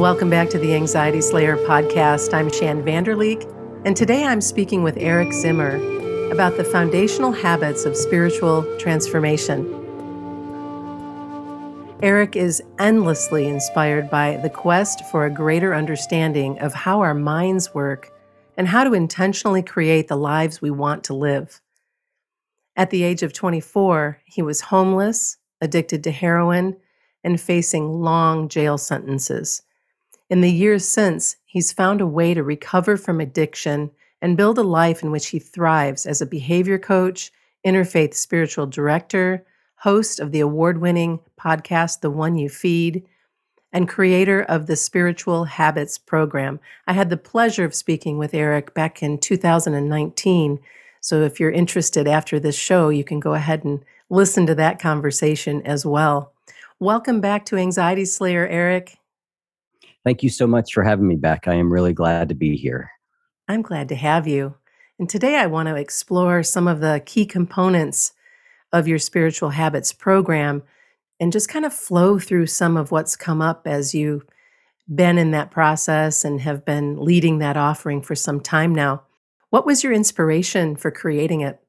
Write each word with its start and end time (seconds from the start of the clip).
Welcome 0.00 0.30
back 0.30 0.48
to 0.48 0.58
the 0.58 0.74
Anxiety 0.74 1.20
Slayer 1.20 1.58
podcast. 1.58 2.32
I'm 2.32 2.50
Shann 2.50 2.82
Vander 2.82 3.14
Leek, 3.14 3.46
and 3.84 3.94
today 3.94 4.24
I'm 4.24 4.40
speaking 4.40 4.82
with 4.82 4.96
Eric 4.96 5.30
Zimmer 5.34 5.76
about 6.32 6.56
the 6.56 6.64
foundational 6.64 7.32
habits 7.32 7.84
of 7.84 7.94
spiritual 7.94 8.62
transformation. 8.78 9.66
Eric 12.02 12.34
is 12.34 12.62
endlessly 12.78 13.46
inspired 13.46 14.08
by 14.08 14.38
the 14.38 14.48
quest 14.48 15.04
for 15.10 15.26
a 15.26 15.30
greater 15.30 15.74
understanding 15.74 16.58
of 16.60 16.72
how 16.72 17.02
our 17.02 17.12
minds 17.12 17.74
work 17.74 18.10
and 18.56 18.66
how 18.66 18.84
to 18.84 18.94
intentionally 18.94 19.62
create 19.62 20.08
the 20.08 20.16
lives 20.16 20.62
we 20.62 20.70
want 20.70 21.04
to 21.04 21.14
live. 21.14 21.60
At 22.74 22.88
the 22.88 23.02
age 23.02 23.22
of 23.22 23.34
24, 23.34 24.22
he 24.24 24.40
was 24.40 24.62
homeless, 24.62 25.36
addicted 25.60 26.02
to 26.04 26.10
heroin, 26.10 26.78
and 27.22 27.38
facing 27.38 28.00
long 28.00 28.48
jail 28.48 28.78
sentences. 28.78 29.60
In 30.30 30.42
the 30.42 30.52
years 30.52 30.86
since, 30.86 31.36
he's 31.44 31.72
found 31.72 32.00
a 32.00 32.06
way 32.06 32.34
to 32.34 32.44
recover 32.44 32.96
from 32.96 33.20
addiction 33.20 33.90
and 34.22 34.36
build 34.36 34.58
a 34.58 34.62
life 34.62 35.02
in 35.02 35.10
which 35.10 35.28
he 35.28 35.40
thrives 35.40 36.06
as 36.06 36.22
a 36.22 36.26
behavior 36.26 36.78
coach, 36.78 37.32
interfaith 37.66 38.14
spiritual 38.14 38.66
director, 38.66 39.44
host 39.78 40.20
of 40.20 40.30
the 40.30 40.38
award 40.38 40.80
winning 40.80 41.18
podcast, 41.36 42.00
The 42.00 42.10
One 42.10 42.36
You 42.36 42.48
Feed, 42.48 43.04
and 43.72 43.88
creator 43.88 44.42
of 44.42 44.68
the 44.68 44.76
Spiritual 44.76 45.46
Habits 45.46 45.98
Program. 45.98 46.60
I 46.86 46.92
had 46.92 47.10
the 47.10 47.16
pleasure 47.16 47.64
of 47.64 47.74
speaking 47.74 48.16
with 48.16 48.32
Eric 48.32 48.72
back 48.72 49.02
in 49.02 49.18
2019. 49.18 50.60
So 51.00 51.22
if 51.22 51.40
you're 51.40 51.50
interested 51.50 52.06
after 52.06 52.38
this 52.38 52.56
show, 52.56 52.88
you 52.88 53.02
can 53.02 53.18
go 53.18 53.34
ahead 53.34 53.64
and 53.64 53.84
listen 54.08 54.46
to 54.46 54.54
that 54.54 54.78
conversation 54.78 55.60
as 55.62 55.84
well. 55.84 56.32
Welcome 56.78 57.20
back 57.20 57.44
to 57.46 57.56
Anxiety 57.56 58.04
Slayer, 58.04 58.46
Eric. 58.46 58.99
Thank 60.04 60.22
you 60.22 60.30
so 60.30 60.46
much 60.46 60.72
for 60.72 60.82
having 60.82 61.06
me 61.06 61.16
back. 61.16 61.46
I 61.46 61.54
am 61.54 61.72
really 61.72 61.92
glad 61.92 62.28
to 62.30 62.34
be 62.34 62.56
here. 62.56 62.90
I'm 63.48 63.62
glad 63.62 63.88
to 63.90 63.96
have 63.96 64.26
you. 64.26 64.54
And 64.98 65.08
today 65.08 65.36
I 65.36 65.46
want 65.46 65.68
to 65.68 65.76
explore 65.76 66.42
some 66.42 66.68
of 66.68 66.80
the 66.80 67.02
key 67.04 67.26
components 67.26 68.12
of 68.72 68.86
your 68.86 68.98
spiritual 68.98 69.50
habits 69.50 69.92
program 69.92 70.62
and 71.18 71.32
just 71.32 71.48
kind 71.48 71.64
of 71.64 71.74
flow 71.74 72.18
through 72.18 72.46
some 72.46 72.76
of 72.76 72.90
what's 72.90 73.16
come 73.16 73.42
up 73.42 73.66
as 73.66 73.94
you've 73.94 74.24
been 74.92 75.18
in 75.18 75.30
that 75.32 75.50
process 75.50 76.24
and 76.24 76.40
have 76.40 76.64
been 76.64 76.96
leading 76.96 77.38
that 77.38 77.56
offering 77.56 78.02
for 78.02 78.14
some 78.14 78.40
time 78.40 78.74
now. 78.74 79.02
What 79.50 79.66
was 79.66 79.84
your 79.84 79.92
inspiration 79.92 80.76
for 80.76 80.90
creating 80.90 81.42
it? 81.42 81.60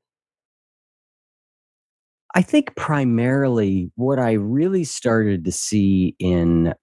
I 2.34 2.42
think 2.42 2.76
primarily 2.76 3.92
what 3.96 4.20
I 4.20 4.34
really 4.34 4.86
started 4.86 5.46
to 5.46 5.52
see 5.52 6.16
in 6.18 6.74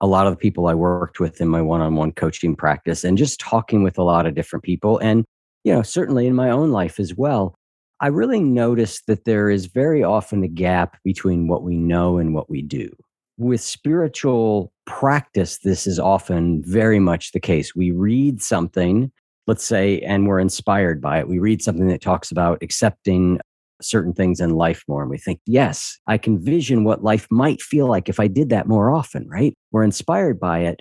a 0.00 0.06
lot 0.06 0.26
of 0.26 0.32
the 0.32 0.38
people 0.38 0.68
I 0.68 0.74
worked 0.74 1.20
with 1.20 1.40
in 1.40 1.48
my 1.48 1.60
one 1.60 1.80
on 1.80 1.94
one 1.94 2.12
coaching 2.12 2.54
practice 2.54 3.04
and 3.04 3.18
just 3.18 3.40
talking 3.40 3.82
with 3.82 3.98
a 3.98 4.02
lot 4.02 4.26
of 4.26 4.34
different 4.34 4.64
people. 4.64 4.98
And, 4.98 5.24
you 5.64 5.72
know, 5.72 5.82
certainly 5.82 6.26
in 6.26 6.34
my 6.34 6.50
own 6.50 6.70
life 6.70 7.00
as 7.00 7.14
well, 7.14 7.54
I 8.00 8.08
really 8.08 8.40
noticed 8.40 9.06
that 9.08 9.24
there 9.24 9.50
is 9.50 9.66
very 9.66 10.04
often 10.04 10.44
a 10.44 10.48
gap 10.48 10.98
between 11.02 11.48
what 11.48 11.64
we 11.64 11.76
know 11.76 12.18
and 12.18 12.32
what 12.32 12.48
we 12.48 12.62
do. 12.62 12.90
With 13.38 13.60
spiritual 13.60 14.72
practice, 14.86 15.58
this 15.58 15.86
is 15.86 15.98
often 15.98 16.62
very 16.64 17.00
much 17.00 17.32
the 17.32 17.40
case. 17.40 17.74
We 17.74 17.90
read 17.90 18.40
something, 18.40 19.10
let's 19.48 19.64
say, 19.64 20.00
and 20.00 20.28
we're 20.28 20.38
inspired 20.38 21.00
by 21.00 21.18
it. 21.18 21.28
We 21.28 21.40
read 21.40 21.60
something 21.60 21.88
that 21.88 22.00
talks 22.00 22.30
about 22.30 22.62
accepting 22.62 23.40
certain 23.80 24.12
things 24.12 24.40
in 24.40 24.50
life 24.50 24.82
more. 24.88 25.02
And 25.02 25.10
we 25.10 25.18
think, 25.18 25.40
yes, 25.46 25.98
I 26.06 26.18
can 26.18 26.42
vision 26.42 26.84
what 26.84 27.04
life 27.04 27.26
might 27.30 27.62
feel 27.62 27.86
like 27.86 28.08
if 28.08 28.20
I 28.20 28.26
did 28.26 28.48
that 28.50 28.68
more 28.68 28.90
often, 28.90 29.28
right? 29.28 29.54
We're 29.72 29.84
inspired 29.84 30.40
by 30.40 30.60
it. 30.60 30.80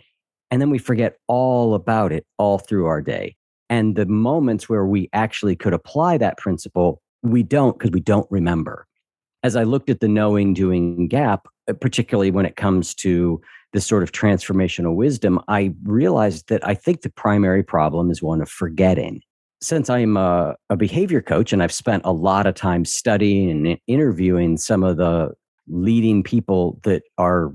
And 0.49 0.61
then 0.61 0.69
we 0.69 0.77
forget 0.77 1.17
all 1.27 1.73
about 1.73 2.11
it 2.11 2.25
all 2.37 2.57
through 2.57 2.85
our 2.85 3.01
day. 3.01 3.35
And 3.69 3.95
the 3.95 4.05
moments 4.05 4.69
where 4.69 4.85
we 4.85 5.09
actually 5.13 5.55
could 5.55 5.73
apply 5.73 6.17
that 6.19 6.37
principle, 6.37 7.01
we 7.21 7.43
don't 7.43 7.77
because 7.77 7.91
we 7.91 7.99
don't 7.99 8.27
remember. 8.31 8.87
As 9.43 9.55
I 9.55 9.63
looked 9.63 9.89
at 9.89 9.99
the 9.99 10.07
knowing 10.07 10.53
doing 10.53 11.07
gap, 11.07 11.47
uh, 11.69 11.73
particularly 11.73 12.31
when 12.31 12.45
it 12.45 12.55
comes 12.55 12.95
to 12.95 13.41
this 13.73 13.85
sort 13.85 14.03
of 14.03 14.11
transformational 14.13 14.95
wisdom, 14.95 15.39
I 15.47 15.73
realized 15.83 16.47
that 16.47 16.65
I 16.65 16.73
think 16.73 17.01
the 17.01 17.09
primary 17.09 17.63
problem 17.63 18.09
is 18.09 18.21
one 18.21 18.41
of 18.41 18.49
forgetting 18.49 19.21
since 19.61 19.89
I'm 19.89 20.17
a, 20.17 20.55
a, 20.69 20.75
behavior 20.75 21.21
coach 21.21 21.51
and 21.51 21.63
I've 21.63 21.71
spent 21.71 22.03
a 22.05 22.11
lot 22.11 22.45
of 22.45 22.55
time 22.55 22.85
studying 22.85 23.49
and 23.49 23.79
interviewing 23.87 24.57
some 24.57 24.83
of 24.83 24.97
the 24.97 25.31
leading 25.67 26.23
people 26.23 26.79
that 26.83 27.03
are 27.17 27.53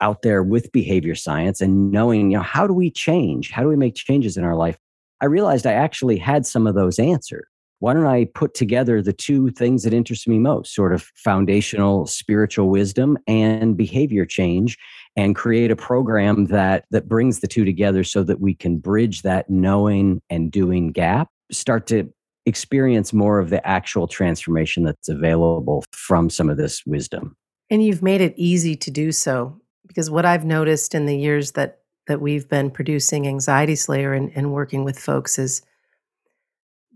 out 0.00 0.22
there 0.22 0.42
with 0.42 0.70
behavior 0.72 1.14
science 1.14 1.60
and 1.60 1.90
knowing, 1.90 2.30
you 2.30 2.36
know, 2.36 2.42
how 2.42 2.66
do 2.66 2.72
we 2.72 2.90
change? 2.90 3.50
How 3.50 3.62
do 3.62 3.68
we 3.68 3.76
make 3.76 3.94
changes 3.94 4.36
in 4.36 4.44
our 4.44 4.54
life? 4.54 4.78
I 5.20 5.26
realized 5.26 5.66
I 5.66 5.72
actually 5.72 6.18
had 6.18 6.46
some 6.46 6.66
of 6.66 6.74
those 6.74 6.98
answered. 6.98 7.46
Why 7.80 7.94
don't 7.94 8.06
I 8.06 8.26
put 8.34 8.54
together 8.54 9.02
the 9.02 9.12
two 9.12 9.50
things 9.50 9.82
that 9.82 9.92
interest 9.92 10.28
me 10.28 10.38
most, 10.38 10.74
sort 10.74 10.94
of 10.94 11.10
foundational 11.16 12.06
spiritual 12.06 12.68
wisdom 12.68 13.18
and 13.26 13.76
behavior 13.76 14.24
change, 14.24 14.78
and 15.16 15.36
create 15.36 15.70
a 15.70 15.76
program 15.76 16.46
that 16.46 16.84
that 16.90 17.08
brings 17.08 17.40
the 17.40 17.48
two 17.48 17.64
together 17.64 18.04
so 18.04 18.22
that 18.22 18.40
we 18.40 18.54
can 18.54 18.78
bridge 18.78 19.22
that 19.22 19.48
knowing 19.48 20.20
and 20.30 20.50
doing 20.50 20.90
gap 20.92 21.28
start 21.50 21.86
to 21.86 22.12
experience 22.46 23.12
more 23.12 23.38
of 23.38 23.50
the 23.50 23.66
actual 23.66 24.06
transformation 24.06 24.84
that's 24.84 25.08
available 25.08 25.84
from 25.92 26.28
some 26.28 26.50
of 26.50 26.56
this 26.56 26.84
wisdom. 26.84 27.36
And 27.70 27.82
you've 27.82 28.02
made 28.02 28.20
it 28.20 28.34
easy 28.36 28.76
to 28.76 28.90
do 28.90 29.12
so 29.12 29.60
because 29.86 30.10
what 30.10 30.24
i've 30.24 30.44
noticed 30.44 30.94
in 30.94 31.06
the 31.06 31.16
years 31.16 31.52
that 31.52 31.78
that 32.06 32.20
we've 32.20 32.48
been 32.48 32.70
producing 32.70 33.26
anxiety 33.26 33.74
slayer 33.74 34.12
and, 34.12 34.30
and 34.34 34.52
working 34.52 34.84
with 34.84 34.98
folks 34.98 35.38
is 35.38 35.62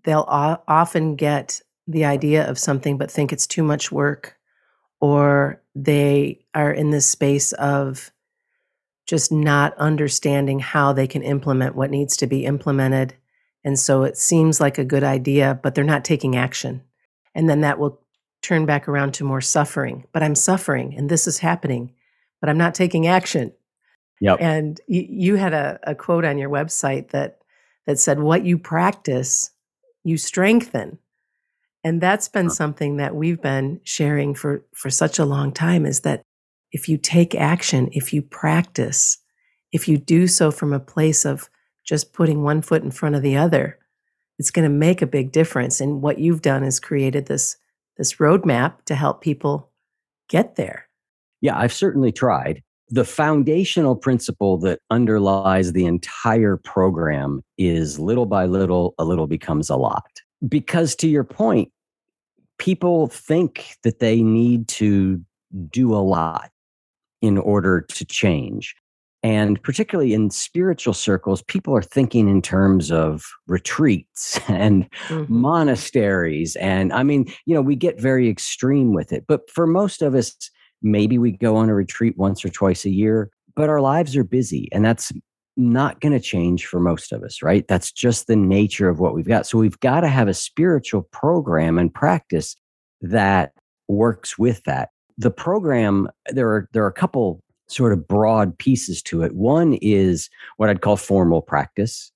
they'll 0.05 0.27
o- 0.29 0.63
often 0.69 1.17
get 1.17 1.61
the 1.87 2.05
idea 2.05 2.49
of 2.49 2.59
something 2.59 2.99
but 2.99 3.11
think 3.11 3.33
it's 3.33 3.47
too 3.47 3.63
much 3.63 3.91
work 3.91 4.38
or 5.01 5.63
they 5.75 6.45
are 6.55 6.73
in 6.73 6.91
this 6.91 7.09
space 7.09 7.53
of 7.53 8.11
just 9.07 9.33
not 9.33 9.77
understanding 9.79 10.59
how 10.59 10.93
they 10.93 11.07
can 11.07 11.23
implement 11.23 11.75
what 11.75 11.91
needs 11.91 12.17
to 12.19 12.27
be 12.27 12.45
implemented. 12.45 13.15
And 13.65 13.79
so 13.79 14.03
it 14.03 14.17
seems 14.17 14.61
like 14.61 14.77
a 14.77 14.85
good 14.85 15.05
idea, 15.05 15.59
but 15.63 15.75
they're 15.75 15.85
not 15.85 16.05
taking 16.05 16.37
action. 16.37 16.83
And 17.35 17.49
then 17.49 17.63
that 17.63 17.79
will 17.79 18.01
turn 18.43 18.67
back 18.67 18.89
around 18.89 19.13
to 19.15 19.25
more 19.25 19.41
suffering. 19.41 20.05
But 20.13 20.23
I'm 20.23 20.35
suffering 20.35 20.95
and 20.97 21.09
this 21.09 21.27
is 21.27 21.39
happening, 21.39 21.95
but 22.41 22.51
I'm 22.51 22.59
not 22.59 22.75
taking 22.75 23.07
action. 23.07 23.53
Yep. 24.21 24.39
And 24.41 24.81
y- 24.89 25.07
you 25.09 25.37
had 25.37 25.55
a, 25.55 25.79
a 25.85 25.95
quote 25.95 26.25
on 26.25 26.39
your 26.39 26.51
website 26.51 27.11
that 27.11 27.39
that 27.87 27.99
said, 27.99 28.21
"What 28.21 28.45
you 28.45 28.59
practice, 28.59 29.51
you 30.05 30.19
strengthen." 30.19 30.99
And 31.85 32.01
that's 32.01 32.29
been 32.29 32.51
something 32.51 32.97
that 32.97 33.15
we've 33.15 33.41
been 33.41 33.81
sharing 33.85 34.35
for 34.35 34.65
for 34.75 34.91
such 34.91 35.19
a 35.19 35.25
long 35.25 35.53
time 35.53 35.87
is 35.87 36.01
that 36.01 36.23
if 36.73 36.89
you 36.89 36.99
take 36.99 37.35
action, 37.35 37.89
if 37.93 38.13
you 38.13 38.21
practice, 38.21 39.19
if 39.73 39.89
you 39.89 39.97
do 39.97 40.27
so 40.27 40.51
from 40.51 40.73
a 40.73 40.81
place 40.81 41.25
of 41.25 41.49
just 41.85 42.13
putting 42.13 42.43
one 42.43 42.63
foot 42.63 42.83
in 42.83 42.91
front 42.91 43.15
of 43.15 43.23
the 43.23 43.37
other, 43.37 43.79
it's 44.39 44.51
going 44.51 44.69
to 44.69 44.75
make 44.75 45.01
a 45.01 45.07
big 45.07 45.33
difference. 45.33 45.81
And 45.81 46.03
what 46.03 46.19
you've 46.19 46.43
done 46.43 46.65
is 46.65 46.81
created 46.81 47.27
this 47.27 47.57
this 47.97 48.15
roadmap 48.15 48.85
to 48.85 48.95
help 48.95 49.21
people 49.21 49.71
get 50.29 50.55
there. 50.57 50.87
Yeah, 51.41 51.59
I've 51.59 51.73
certainly 51.73 52.13
tried. 52.13 52.63
The 52.91 53.05
foundational 53.05 53.97
principle 53.97 54.57
that 54.59 54.81
underlies 54.91 55.73
the 55.73 55.85
entire 55.85 56.57
program 56.57 57.43
is 57.59 57.99
little 57.99 58.25
by 58.25 58.47
little, 58.47 58.95
a 58.99 59.05
little 59.05 59.27
becomes 59.27 59.69
a 59.69 59.77
lot. 59.77 60.23
Because 60.47 60.95
to 60.97 61.09
your 61.09 61.25
point, 61.25 61.73
people 62.59 63.09
think 63.09 63.77
that 63.83 63.99
they 63.99 64.23
need 64.23 64.69
to 64.69 65.21
do 65.71 65.95
a 65.95 65.99
lot 65.99 66.51
in 67.23 67.39
order 67.39 67.81
to 67.81 68.05
change. 68.05 68.75
And 69.23 69.61
particularly 69.63 70.15
in 70.15 70.31
spiritual 70.31 70.95
circles, 70.95 71.43
people 71.43 71.75
are 71.75 71.83
thinking 71.83 72.29
in 72.29 72.41
terms 72.41 72.93
of 72.93 73.25
retreats 73.49 74.39
and 74.49 74.89
mm-hmm. 75.09 75.25
monasteries. 75.33 76.55
And 76.57 76.93
I 76.93 77.03
mean, 77.03 77.33
you 77.45 77.55
know, 77.55 77.63
we 77.63 77.75
get 77.75 78.01
very 78.01 78.29
extreme 78.29 78.93
with 78.93 79.13
it. 79.13 79.25
But 79.27 79.51
for 79.51 79.67
most 79.67 80.03
of 80.03 80.15
us, 80.15 80.35
maybe 80.83 81.19
we 81.19 81.33
go 81.33 81.57
on 81.57 81.69
a 81.69 81.75
retreat 81.75 82.17
once 82.17 82.45
or 82.45 82.49
twice 82.49 82.85
a 82.85 82.91
year, 82.91 83.31
but 83.57 83.69
our 83.69 83.81
lives 83.81 84.17
are 84.17 84.25
busy. 84.25 84.69
And 84.71 84.85
that's 84.85 85.11
not 85.59 86.01
going 86.01 86.13
to 86.13 86.21
change 86.21 86.67
for 86.67 86.81
most 86.81 87.13
of 87.13 87.23
us, 87.23 87.43
right? 87.43 87.67
That's 87.69 87.91
just 87.93 88.29
the 88.29 88.37
nature 88.37 88.89
of 88.89 89.01
what 89.01 89.15
we've 89.15 89.29
got. 89.29 89.47
So 89.47 89.59
we've 89.59 89.81
got 89.81 90.01
to 90.01 90.09
have 90.09 90.29
a 90.29 90.35
spiritual 90.35 91.03
program 91.13 91.79
and 91.79 91.93
practice 91.93 92.57
that 93.03 93.53
works 93.89 94.39
with 94.39 94.63
that. 94.65 94.91
The 95.19 95.33
program, 95.33 96.09
there 96.31 96.49
are 96.49 96.69
there 96.73 96.85
are 96.85 96.89
a 96.89 96.93
couple 96.93 97.43
sort 97.67 97.93
of 97.93 98.07
broad 98.07 98.57
pieces 98.59 99.03
to 99.03 99.23
it. 99.23 99.35
One 99.35 99.75
is 99.83 100.31
what 100.57 100.71
I'd 100.71 100.81
call 100.81 100.97
formal 100.97 101.43
practice. 101.43 102.11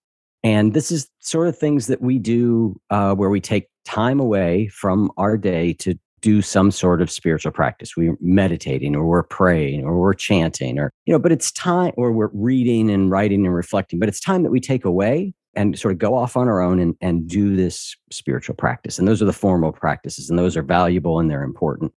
And 0.45 0.73
this 0.73 0.91
is 0.91 1.09
sort 1.21 1.49
of 1.49 1.59
things 1.59 1.89
that 1.89 2.01
we 2.01 2.19
do 2.19 2.81
uh, 2.91 3.15
where 3.15 3.31
we 3.31 3.41
take 3.41 3.69
time 3.85 4.21
away 4.21 4.69
from 4.69 5.11
our 5.17 5.37
day 5.37 5.73
to 5.75 5.99
do 6.23 6.41
some 6.41 6.71
sort 6.71 7.03
of 7.03 7.11
spiritual 7.11 7.53
practice. 7.53 7.97
We're 7.97 8.17
meditating 8.21 8.97
or 8.97 9.05
we're 9.05 9.25
praying 9.25 9.85
or 9.85 10.01
we're 10.01 10.15
chanting 10.15 10.79
or, 10.79 10.91
you 11.05 11.13
know, 11.13 11.19
but 11.19 11.33
it's 11.33 11.53
time 11.53 11.93
or 11.97 12.13
we're 12.13 12.31
reading 12.33 12.91
and 12.91 13.11
writing 13.11 13.45
and 13.45 13.55
reflecting, 13.55 13.99
but 13.99 14.09
it's 14.09 14.21
time 14.21 14.43
that 14.45 14.51
we 14.51 14.61
take 14.61 14.85
away 14.85 15.35
and 15.55 15.79
sort 15.79 15.93
of 15.93 15.99
go 15.99 16.17
off 16.17 16.37
on 16.37 16.49
our 16.49 16.63
own 16.63 16.79
and, 16.79 16.95
and 17.03 17.29
do 17.29 17.55
this 17.55 17.95
spiritual 18.11 18.55
practice. 18.55 18.99
And 18.99 19.07
those 19.07 19.21
are 19.21 19.27
the 19.27 19.33
formal 19.33 19.73
practices 19.73 20.31
and 20.31 20.39
those 20.39 20.57
are 20.57 20.63
valuable 20.63 21.19
and 21.19 21.31
they're 21.31 21.43
important. 21.43 21.93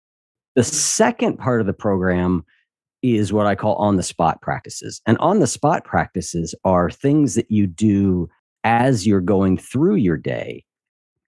The 0.56 0.64
second 0.64 1.38
part 1.38 1.62
of 1.62 1.68
the 1.68 1.74
program 1.74 2.46
is 3.04 3.34
what 3.34 3.46
I 3.46 3.56
call 3.56 3.76
on 3.76 3.98
the 3.98 4.04
spot 4.04 4.42
practices. 4.42 5.02
And 5.06 5.18
on 5.18 5.40
the 5.40 5.48
spot 5.48 5.84
practices 5.84 6.56
are 6.64 6.90
things 6.90 7.36
that 7.36 7.52
you 7.52 7.68
do 7.68 8.30
as 8.64 9.06
you're 9.06 9.22
going 9.22 9.58
through 9.58 9.96
your 9.96 10.18
day 10.18 10.64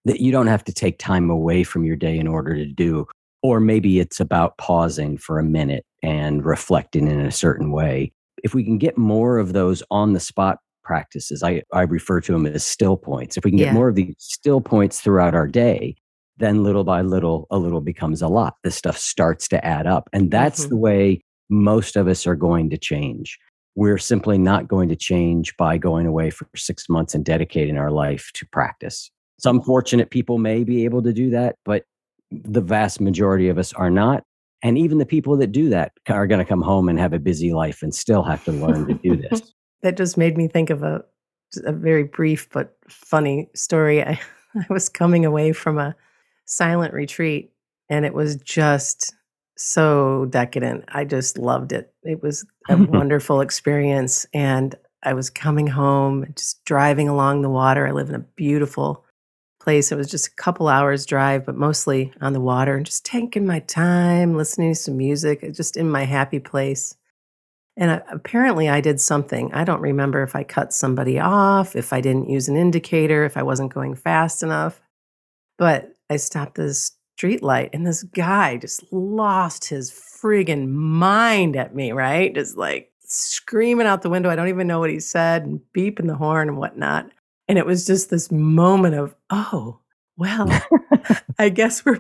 that 0.06 0.20
you 0.22 0.32
don't 0.32 0.48
have 0.48 0.64
to 0.64 0.74
take 0.74 0.98
time 0.98 1.30
away 1.30 1.64
from 1.64 1.84
your 1.84 1.96
day 1.96 2.18
in 2.18 2.28
order 2.28 2.56
to 2.56 2.66
do. 2.66 3.06
Or 3.44 3.60
maybe 3.60 4.00
it's 4.00 4.20
about 4.20 4.58
pausing 4.58 5.18
for 5.18 5.38
a 5.38 5.44
minute 5.44 5.86
and 6.02 6.44
reflecting 6.46 7.08
in 7.08 7.20
a 7.20 7.32
certain 7.32 7.72
way. 7.72 8.12
If 8.44 8.54
we 8.54 8.64
can 8.64 8.78
get 8.78 8.98
more 8.98 9.38
of 9.38 9.54
those 9.54 9.84
on 9.92 10.14
the 10.14 10.20
spot 10.20 10.60
practices, 10.84 11.44
I, 11.44 11.64
I 11.74 11.82
refer 11.82 12.22
to 12.22 12.32
them 12.32 12.46
as 12.46 12.66
still 12.66 12.98
points. 12.98 13.38
If 13.38 13.44
we 13.44 13.52
can 13.52 13.58
get 13.58 13.68
yeah. 13.68 13.74
more 13.74 13.90
of 13.90 13.96
these 13.96 14.16
still 14.20 14.62
points 14.62 15.02
throughout 15.02 15.36
our 15.36 15.48
day, 15.48 15.96
then 16.38 16.64
little 16.64 16.84
by 16.84 17.02
little, 17.02 17.48
a 17.50 17.58
little 17.58 17.82
becomes 17.82 18.22
a 18.22 18.28
lot. 18.28 18.56
This 18.64 18.76
stuff 18.76 18.98
starts 18.98 19.48
to 19.50 19.66
add 19.66 19.88
up. 19.88 20.10
And 20.12 20.32
that's 20.32 20.62
mm-hmm. 20.62 20.70
the 20.70 20.78
way 20.78 21.22
most 21.50 21.96
of 21.96 22.08
us 22.08 22.28
are 22.28 22.36
going 22.36 22.70
to 22.72 22.78
change. 22.78 23.38
We're 23.76 23.98
simply 23.98 24.38
not 24.38 24.68
going 24.68 24.90
to 24.90 24.96
change 24.96 25.56
by 25.58 25.78
going 25.78 26.08
away 26.08 26.30
for 26.30 26.48
six 26.56 26.88
months 26.90 27.14
and 27.14 27.26
dedicating 27.26 27.78
our 27.78 27.92
life 27.92 28.32
to 28.36 28.48
practice. 28.48 29.12
Some 29.38 29.62
fortunate 29.62 30.10
people 30.10 30.38
may 30.38 30.64
be 30.64 30.86
able 30.86 31.02
to 31.04 31.14
do 31.14 31.30
that, 31.32 31.56
but 31.66 31.86
the 32.32 32.62
vast 32.62 33.02
majority 33.02 33.50
of 33.50 33.58
us 33.58 33.74
are 33.74 33.90
not. 33.90 34.24
And 34.64 34.78
even 34.78 34.98
the 34.98 35.06
people 35.06 35.38
that 35.38 35.52
do 35.52 35.70
that 35.70 35.92
are 36.10 36.28
going 36.28 36.40
to 36.40 36.46
come 36.46 36.62
home 36.62 36.90
and 36.90 37.00
have 37.00 37.14
a 37.14 37.20
busy 37.20 37.54
life 37.54 37.84
and 37.84 37.94
still 37.94 38.24
have 38.24 38.44
to 38.46 38.52
learn 38.52 38.88
to 38.88 38.94
do 38.96 39.16
this. 39.16 39.54
that 39.84 39.98
just 39.98 40.18
made 40.18 40.38
me 40.38 40.48
think 40.48 40.70
of 40.70 40.82
a, 40.82 41.04
a 41.66 41.72
very 41.72 42.04
brief 42.04 42.50
but 42.52 42.76
funny 42.90 43.50
story. 43.54 44.04
I, 44.04 44.20
I 44.56 44.66
was 44.70 44.90
coming 44.90 45.26
away 45.26 45.52
from 45.52 45.78
a 45.78 45.96
silent 46.46 46.94
retreat 46.94 47.52
and 47.90 48.06
it 48.06 48.14
was 48.14 48.38
just 48.38 49.14
so 49.58 50.26
decadent. 50.30 50.86
I 50.88 51.06
just 51.06 51.38
loved 51.38 51.72
it. 51.72 51.94
It 52.04 52.24
was 52.24 52.46
a 52.70 52.78
wonderful 52.90 53.42
experience. 53.42 54.26
And 54.34 54.76
I 55.04 55.14
was 55.14 55.30
coming 55.30 55.68
home, 55.68 56.26
just 56.36 56.64
driving 56.66 57.08
along 57.08 57.42
the 57.42 57.50
water. 57.50 57.88
I 57.88 57.92
live 57.92 58.10
in 58.10 58.16
a 58.16 58.26
beautiful 58.36 59.06
place. 59.66 59.92
It 59.92 59.98
was 59.98 60.10
just 60.10 60.28
a 60.28 60.36
couple 60.36 60.68
hours 60.68 61.08
drive, 61.08 61.44
but 61.44 61.56
mostly 61.56 62.14
on 62.22 62.34
the 62.34 62.40
water 62.40 62.78
and 62.78 62.86
just 62.86 63.04
taking 63.04 63.48
my 63.48 63.60
time, 63.60 64.38
listening 64.38 64.72
to 64.72 64.80
some 64.80 64.96
music, 64.96 65.42
just 65.54 65.76
in 65.76 65.90
my 65.90 66.04
happy 66.06 66.40
place. 66.40 66.96
And 67.76 67.90
uh, 67.90 68.02
apparently, 68.10 68.70
I 68.70 68.80
did 68.80 69.02
something. 69.02 69.52
I 69.54 69.64
don't 69.64 69.82
remember 69.82 70.22
if 70.22 70.36
I 70.36 70.44
cut 70.44 70.72
somebody 70.72 71.20
off, 71.20 71.76
if 71.76 71.92
I 71.92 72.00
didn't 72.00 72.30
use 72.30 72.48
an 72.48 72.56
indicator, 72.56 73.26
if 73.26 73.38
I 73.38 73.44
wasn't 73.44 73.74
going 73.74 73.96
fast 73.96 74.44
enough. 74.44 74.80
But 75.58 75.92
I 76.12 76.18
stopped 76.18 76.56
this 76.56 76.92
street 77.18 77.42
light 77.42 77.72
and 77.74 77.88
this 77.88 78.04
guy 78.04 78.58
just 78.58 78.84
lost 78.94 79.66
his 79.66 79.90
friggin' 79.90 80.68
mind 80.68 81.56
at 81.56 81.74
me, 81.74 81.92
right? 81.92 82.36
Just 82.36 82.56
like 82.56 82.92
screaming 83.00 83.88
out 83.88 84.04
the 84.04 84.10
window. 84.12 84.30
I 84.30 84.36
don't 84.36 84.50
even 84.50 84.68
know 84.68 84.80
what 84.80 84.92
he 84.92 85.00
said 85.00 85.44
and 85.44 85.60
beeping 85.76 86.08
the 86.08 86.16
horn 86.16 86.50
and 86.50 86.58
whatnot. 86.58 87.10
And 87.48 87.58
it 87.58 87.66
was 87.66 87.86
just 87.86 88.10
this 88.10 88.32
moment 88.32 88.96
of, 88.96 89.16
oh, 89.30 89.80
well, 90.18 90.50
I 91.40 91.50
guess 91.50 91.84
we're 91.84 92.00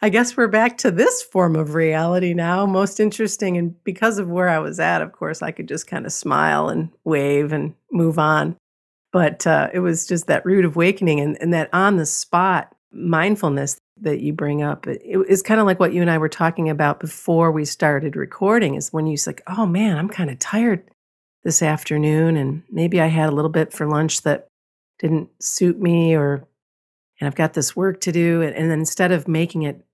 I 0.00 0.08
guess 0.08 0.36
we're 0.36 0.46
back 0.46 0.78
to 0.78 0.90
this 0.90 1.22
form 1.22 1.56
of 1.56 1.74
reality 1.74 2.32
now. 2.32 2.64
Most 2.64 3.00
interesting, 3.00 3.56
and 3.56 3.82
because 3.84 4.18
of 4.18 4.28
where 4.28 4.48
I 4.48 4.58
was 4.58 4.78
at, 4.78 5.02
of 5.02 5.12
course, 5.12 5.42
I 5.42 5.50
could 5.50 5.66
just 5.66 5.86
kind 5.86 6.06
of 6.06 6.12
smile 6.12 6.68
and 6.68 6.90
wave 7.04 7.52
and 7.52 7.74
move 7.90 8.18
on. 8.18 8.56
But 9.12 9.46
uh, 9.46 9.70
it 9.72 9.80
was 9.80 10.06
just 10.06 10.26
that 10.28 10.44
rude 10.44 10.64
awakening 10.64 11.20
and, 11.20 11.36
and 11.40 11.52
that 11.52 11.70
on 11.72 11.96
the 11.96 12.06
spot 12.06 12.74
mindfulness 12.92 13.78
that 14.00 14.20
you 14.20 14.32
bring 14.32 14.62
up. 14.62 14.86
It, 14.86 15.00
it's 15.04 15.42
kind 15.42 15.60
of 15.60 15.66
like 15.66 15.80
what 15.80 15.92
you 15.92 16.02
and 16.02 16.10
I 16.10 16.18
were 16.18 16.28
talking 16.28 16.68
about 16.68 17.00
before 17.00 17.50
we 17.50 17.64
started 17.64 18.14
recording 18.14 18.74
is 18.74 18.92
when 18.92 19.06
you 19.06 19.16
like, 19.26 19.42
oh 19.46 19.66
man, 19.66 19.96
I'm 19.96 20.08
kind 20.08 20.30
of 20.30 20.38
tired 20.38 20.88
this 21.44 21.62
afternoon. 21.62 22.36
And 22.36 22.62
maybe 22.70 23.00
I 23.00 23.06
had 23.06 23.28
a 23.28 23.32
little 23.32 23.50
bit 23.50 23.72
for 23.72 23.86
lunch 23.88 24.22
that 24.22 24.48
didn't 24.98 25.28
suit 25.40 25.80
me 25.80 26.14
or, 26.14 26.46
and 27.20 27.26
I've 27.26 27.34
got 27.34 27.54
this 27.54 27.74
work 27.74 28.00
to 28.02 28.12
do. 28.12 28.42
And, 28.42 28.54
and 28.54 28.70
then 28.70 28.80
instead 28.80 29.12
of 29.12 29.28
making 29.28 29.62
it 29.62 29.84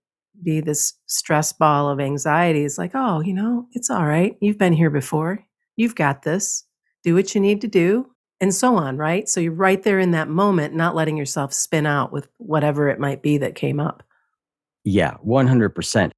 be 0.43 0.61
this 0.61 0.95
stress 1.07 1.53
ball 1.53 1.89
of 1.89 2.01
anxiety, 2.01 2.65
it's 2.65 2.79
like, 2.79 2.93
oh, 2.95 3.21
you 3.21 3.33
know, 3.33 3.67
it's 3.73 3.91
all 3.91 4.07
right. 4.07 4.37
You've 4.41 4.59
been 4.59 4.73
here 4.73 4.91
before. 4.91 5.45
You've 5.77 5.95
got 5.95 6.23
this. 6.23 6.65
Do 7.05 7.15
what 7.15 7.35
you 7.35 7.41
need 7.41 7.61
to 7.63 7.69
do 7.69 8.13
and 8.43 8.53
so 8.53 8.77
on, 8.77 8.97
right? 8.97 9.29
So 9.29 9.41
you're 9.41 9.53
right 9.53 9.81
there 9.81 10.01
in 10.01 10.11
that 10.11 10.29
moment, 10.29 10.75
not 10.75 10.97
letting 10.97 11.17
yourself 11.17 11.55
spin 11.55 11.87
out 11.87 12.13
with 12.13 12.29
whatever 12.39 12.89
it 12.89 12.99
might 12.99 13.23
be 13.23 13.39
that 13.39 13.55
came 13.55 13.79
up. 13.79 14.03
Yeah, 14.85 15.17
100%. 15.25 16.11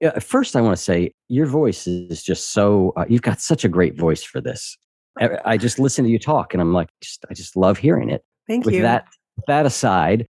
Yeah, 0.00 0.18
first, 0.18 0.56
I 0.56 0.60
want 0.60 0.76
to 0.76 0.82
say 0.82 1.12
your 1.28 1.46
voice 1.46 1.86
is 1.86 2.24
just 2.24 2.52
so, 2.52 2.92
uh, 2.96 3.04
you've 3.08 3.22
got 3.22 3.40
such 3.40 3.64
a 3.64 3.68
great 3.68 3.96
voice 3.96 4.24
for 4.24 4.40
this. 4.40 4.76
I, 5.20 5.38
I, 5.44 5.56
just 5.56 5.78
listen 5.78 6.04
to 6.04 6.10
you 6.10 6.18
talk 6.18 6.52
and 6.52 6.60
I'm 6.60 6.72
like, 6.72 6.88
just, 7.00 7.24
I 7.30 7.34
just 7.34 7.56
love 7.56 7.78
hearing 7.78 8.10
it. 8.10 8.24
Thank 8.48 8.64
with 8.64 8.74
you. 8.74 8.82
That, 8.82 9.06
that 9.46 9.66
aside, 9.66 10.26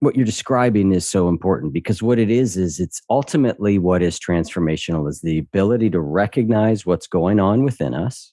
what 0.00 0.16
you're 0.16 0.26
describing 0.26 0.92
is 0.92 1.08
so 1.08 1.28
important 1.28 1.72
because 1.72 2.02
what 2.02 2.18
it 2.18 2.28
is, 2.28 2.56
is 2.56 2.80
it's 2.80 3.00
ultimately 3.08 3.78
what 3.78 4.02
is 4.02 4.18
transformational 4.18 5.08
is 5.08 5.20
the 5.20 5.38
ability 5.38 5.90
to 5.90 6.00
recognize 6.00 6.84
what's 6.84 7.06
going 7.06 7.38
on 7.38 7.62
within 7.62 7.94
us 7.94 8.32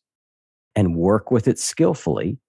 and 0.75 0.95
work 0.95 1.29
with 1.29 1.47
it 1.47 1.59
skillfully 1.59 2.39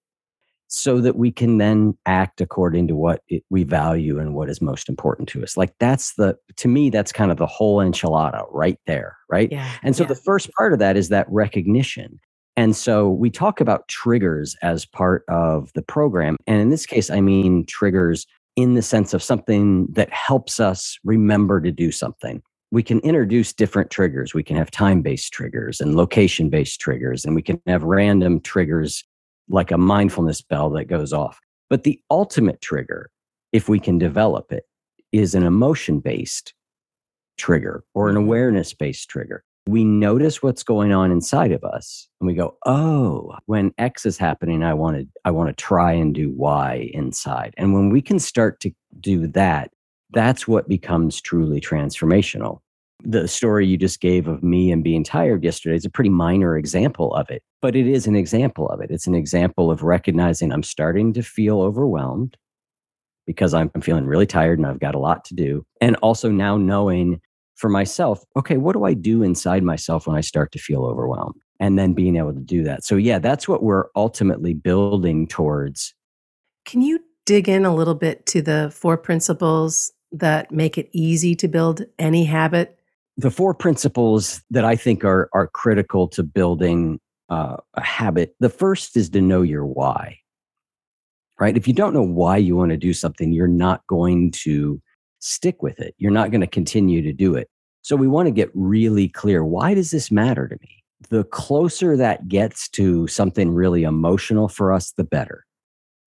so 0.67 1.01
that 1.01 1.17
we 1.17 1.31
can 1.31 1.59
then 1.59 1.95
act 2.05 2.41
according 2.41 2.87
to 2.87 2.95
what 2.95 3.21
it, 3.27 3.43
we 3.49 3.63
value 3.63 4.17
and 4.19 4.33
what 4.33 4.49
is 4.49 4.61
most 4.61 4.89
important 4.89 5.27
to 5.27 5.43
us. 5.43 5.55
Like 5.55 5.73
that's 5.79 6.15
the, 6.15 6.35
to 6.55 6.67
me, 6.67 6.89
that's 6.89 7.11
kind 7.11 7.29
of 7.29 7.37
the 7.37 7.45
whole 7.45 7.77
enchilada 7.77 8.45
right 8.49 8.79
there. 8.87 9.17
Right. 9.29 9.51
Yeah, 9.51 9.69
and 9.83 9.95
so 9.95 10.03
yeah. 10.03 10.07
the 10.07 10.15
first 10.15 10.49
part 10.57 10.73
of 10.73 10.79
that 10.79 10.97
is 10.97 11.09
that 11.09 11.27
recognition. 11.29 12.19
And 12.57 12.75
so 12.75 13.09
we 13.09 13.29
talk 13.29 13.61
about 13.61 13.87
triggers 13.87 14.55
as 14.61 14.85
part 14.85 15.23
of 15.29 15.71
the 15.73 15.81
program. 15.81 16.37
And 16.47 16.59
in 16.59 16.69
this 16.69 16.85
case, 16.85 17.09
I 17.09 17.21
mean 17.21 17.65
triggers 17.65 18.27
in 18.55 18.73
the 18.73 18.81
sense 18.81 19.13
of 19.13 19.23
something 19.23 19.87
that 19.93 20.11
helps 20.11 20.59
us 20.59 20.97
remember 21.03 21.61
to 21.61 21.71
do 21.71 21.91
something. 21.91 22.41
We 22.71 22.83
can 22.83 22.99
introduce 22.99 23.53
different 23.53 23.89
triggers. 23.89 24.33
We 24.33 24.43
can 24.43 24.57
have 24.57 24.71
time 24.71 25.01
based 25.01 25.33
triggers 25.33 25.79
and 25.79 25.95
location 25.95 26.49
based 26.49 26.79
triggers, 26.79 27.25
and 27.25 27.35
we 27.35 27.41
can 27.41 27.61
have 27.67 27.83
random 27.83 28.39
triggers 28.41 29.03
like 29.49 29.71
a 29.71 29.77
mindfulness 29.77 30.41
bell 30.41 30.69
that 30.71 30.85
goes 30.85 31.13
off. 31.13 31.39
But 31.69 31.83
the 31.83 31.99
ultimate 32.09 32.61
trigger, 32.61 33.09
if 33.51 33.69
we 33.69 33.79
can 33.79 33.97
develop 33.97 34.51
it, 34.51 34.65
is 35.11 35.35
an 35.35 35.43
emotion 35.43 35.99
based 35.99 36.53
trigger 37.37 37.83
or 37.93 38.09
an 38.09 38.15
mm-hmm. 38.15 38.25
awareness 38.25 38.73
based 38.73 39.09
trigger. 39.09 39.43
We 39.67 39.83
notice 39.83 40.41
what's 40.41 40.63
going 40.63 40.91
on 40.91 41.11
inside 41.11 41.51
of 41.51 41.63
us 41.63 42.07
and 42.19 42.27
we 42.27 42.33
go, 42.33 42.57
oh, 42.65 43.35
when 43.45 43.73
X 43.77 44.05
is 44.05 44.17
happening, 44.17 44.63
I 44.63 44.73
want 44.73 44.97
to 44.97 45.07
I 45.23 45.31
want 45.31 45.49
to 45.49 45.63
try 45.63 45.93
and 45.93 46.13
do 46.13 46.31
Y 46.31 46.89
inside. 46.93 47.53
And 47.57 47.73
when 47.73 47.89
we 47.89 48.01
can 48.01 48.19
start 48.19 48.59
to 48.61 48.71
do 48.99 49.27
that, 49.27 49.71
that's 50.11 50.47
what 50.47 50.67
becomes 50.67 51.21
truly 51.21 51.61
transformational 51.61 52.59
the 53.03 53.27
story 53.27 53.65
you 53.65 53.77
just 53.77 53.99
gave 53.99 54.27
of 54.27 54.43
me 54.43 54.71
and 54.71 54.83
being 54.83 55.03
tired 55.03 55.43
yesterday 55.43 55.75
is 55.75 55.85
a 55.85 55.89
pretty 55.89 56.09
minor 56.09 56.57
example 56.57 57.13
of 57.15 57.29
it, 57.29 57.43
but 57.61 57.75
it 57.75 57.87
is 57.87 58.07
an 58.07 58.15
example 58.15 58.69
of 58.69 58.81
it. 58.81 58.91
It's 58.91 59.07
an 59.07 59.15
example 59.15 59.71
of 59.71 59.83
recognizing 59.83 60.51
I'm 60.51 60.63
starting 60.63 61.13
to 61.13 61.23
feel 61.23 61.61
overwhelmed 61.61 62.37
because 63.25 63.53
I'm, 63.53 63.69
feeling 63.81 64.05
really 64.05 64.25
tired 64.25 64.59
and 64.59 64.67
I've 64.67 64.79
got 64.79 64.95
a 64.95 64.99
lot 64.99 65.25
to 65.25 65.35
do. 65.35 65.65
And 65.79 65.95
also 65.97 66.29
now 66.29 66.57
knowing 66.57 67.21
for 67.61 67.69
myself, 67.69 68.23
okay, 68.35 68.57
what 68.57 68.73
do 68.73 68.83
I 68.83 68.93
do 68.93 69.23
inside 69.23 69.63
myself 69.63 70.07
when 70.07 70.17
I 70.17 70.21
start 70.21 70.51
to 70.51 70.59
feel 70.59 70.83
overwhelmed? 70.83 71.39
And 71.59 71.77
then 71.77 71.93
being 71.93 72.15
able 72.17 72.33
to 72.33 72.39
do 72.39 72.63
that. 72.63 72.83
So, 72.83 72.95
yeah, 72.95 73.19
that's 73.19 73.47
what 73.47 73.61
we're 73.61 73.85
ultimately 73.95 74.53
building 74.53 75.27
towards. 75.27 75.93
Can 76.65 76.81
you 76.81 76.99
dig 77.25 77.47
in 77.47 77.65
a 77.65 77.73
little 77.73 77.95
bit 77.95 78.25
to 78.25 78.41
the 78.41 78.71
four 78.75 78.97
principles 78.97 79.91
that 80.11 80.51
make 80.51 80.77
it 80.77 80.89
easy 80.91 81.35
to 81.35 81.47
build 81.47 81.83
any 81.99 82.25
habit 82.25 82.77
the 83.17 83.31
four 83.31 83.53
principles 83.53 84.41
that 84.49 84.65
I 84.65 84.75
think 84.75 85.03
are 85.03 85.29
are 85.33 85.47
critical 85.47 86.07
to 86.09 86.23
building 86.23 86.99
uh, 87.29 87.57
a 87.75 87.81
habit. 87.81 88.35
The 88.39 88.49
first 88.49 88.97
is 88.97 89.09
to 89.11 89.21
know 89.21 89.41
your 89.41 89.65
why. 89.65 90.17
Right? 91.39 91.57
If 91.57 91.67
you 91.67 91.73
don't 91.73 91.93
know 91.93 92.03
why 92.03 92.37
you 92.37 92.55
want 92.55 92.71
to 92.71 92.77
do 92.77 92.93
something, 92.93 93.31
you're 93.31 93.47
not 93.47 93.85
going 93.87 94.31
to 94.43 94.81
stick 95.21 95.63
with 95.63 95.79
it. 95.79 95.95
You're 95.97 96.11
not 96.11 96.31
going 96.31 96.41
to 96.41 96.47
continue 96.47 97.01
to 97.01 97.13
do 97.13 97.35
it. 97.35 97.49
So 97.81 97.95
we 97.95 98.07
want 98.07 98.27
to 98.27 98.31
get 98.31 98.49
really 98.53 99.07
clear. 99.07 99.43
Why 99.43 99.73
does 99.73 99.91
this 99.91 100.11
matter 100.11 100.47
to 100.47 100.57
me? 100.61 100.83
The 101.09 101.23
closer 101.23 101.97
that 101.97 102.27
gets 102.27 102.69
to 102.69 103.07
something 103.07 103.53
really 103.53 103.83
emotional 103.83 104.47
for 104.47 104.71
us, 104.71 104.91
the 104.91 105.03
better. 105.03 105.45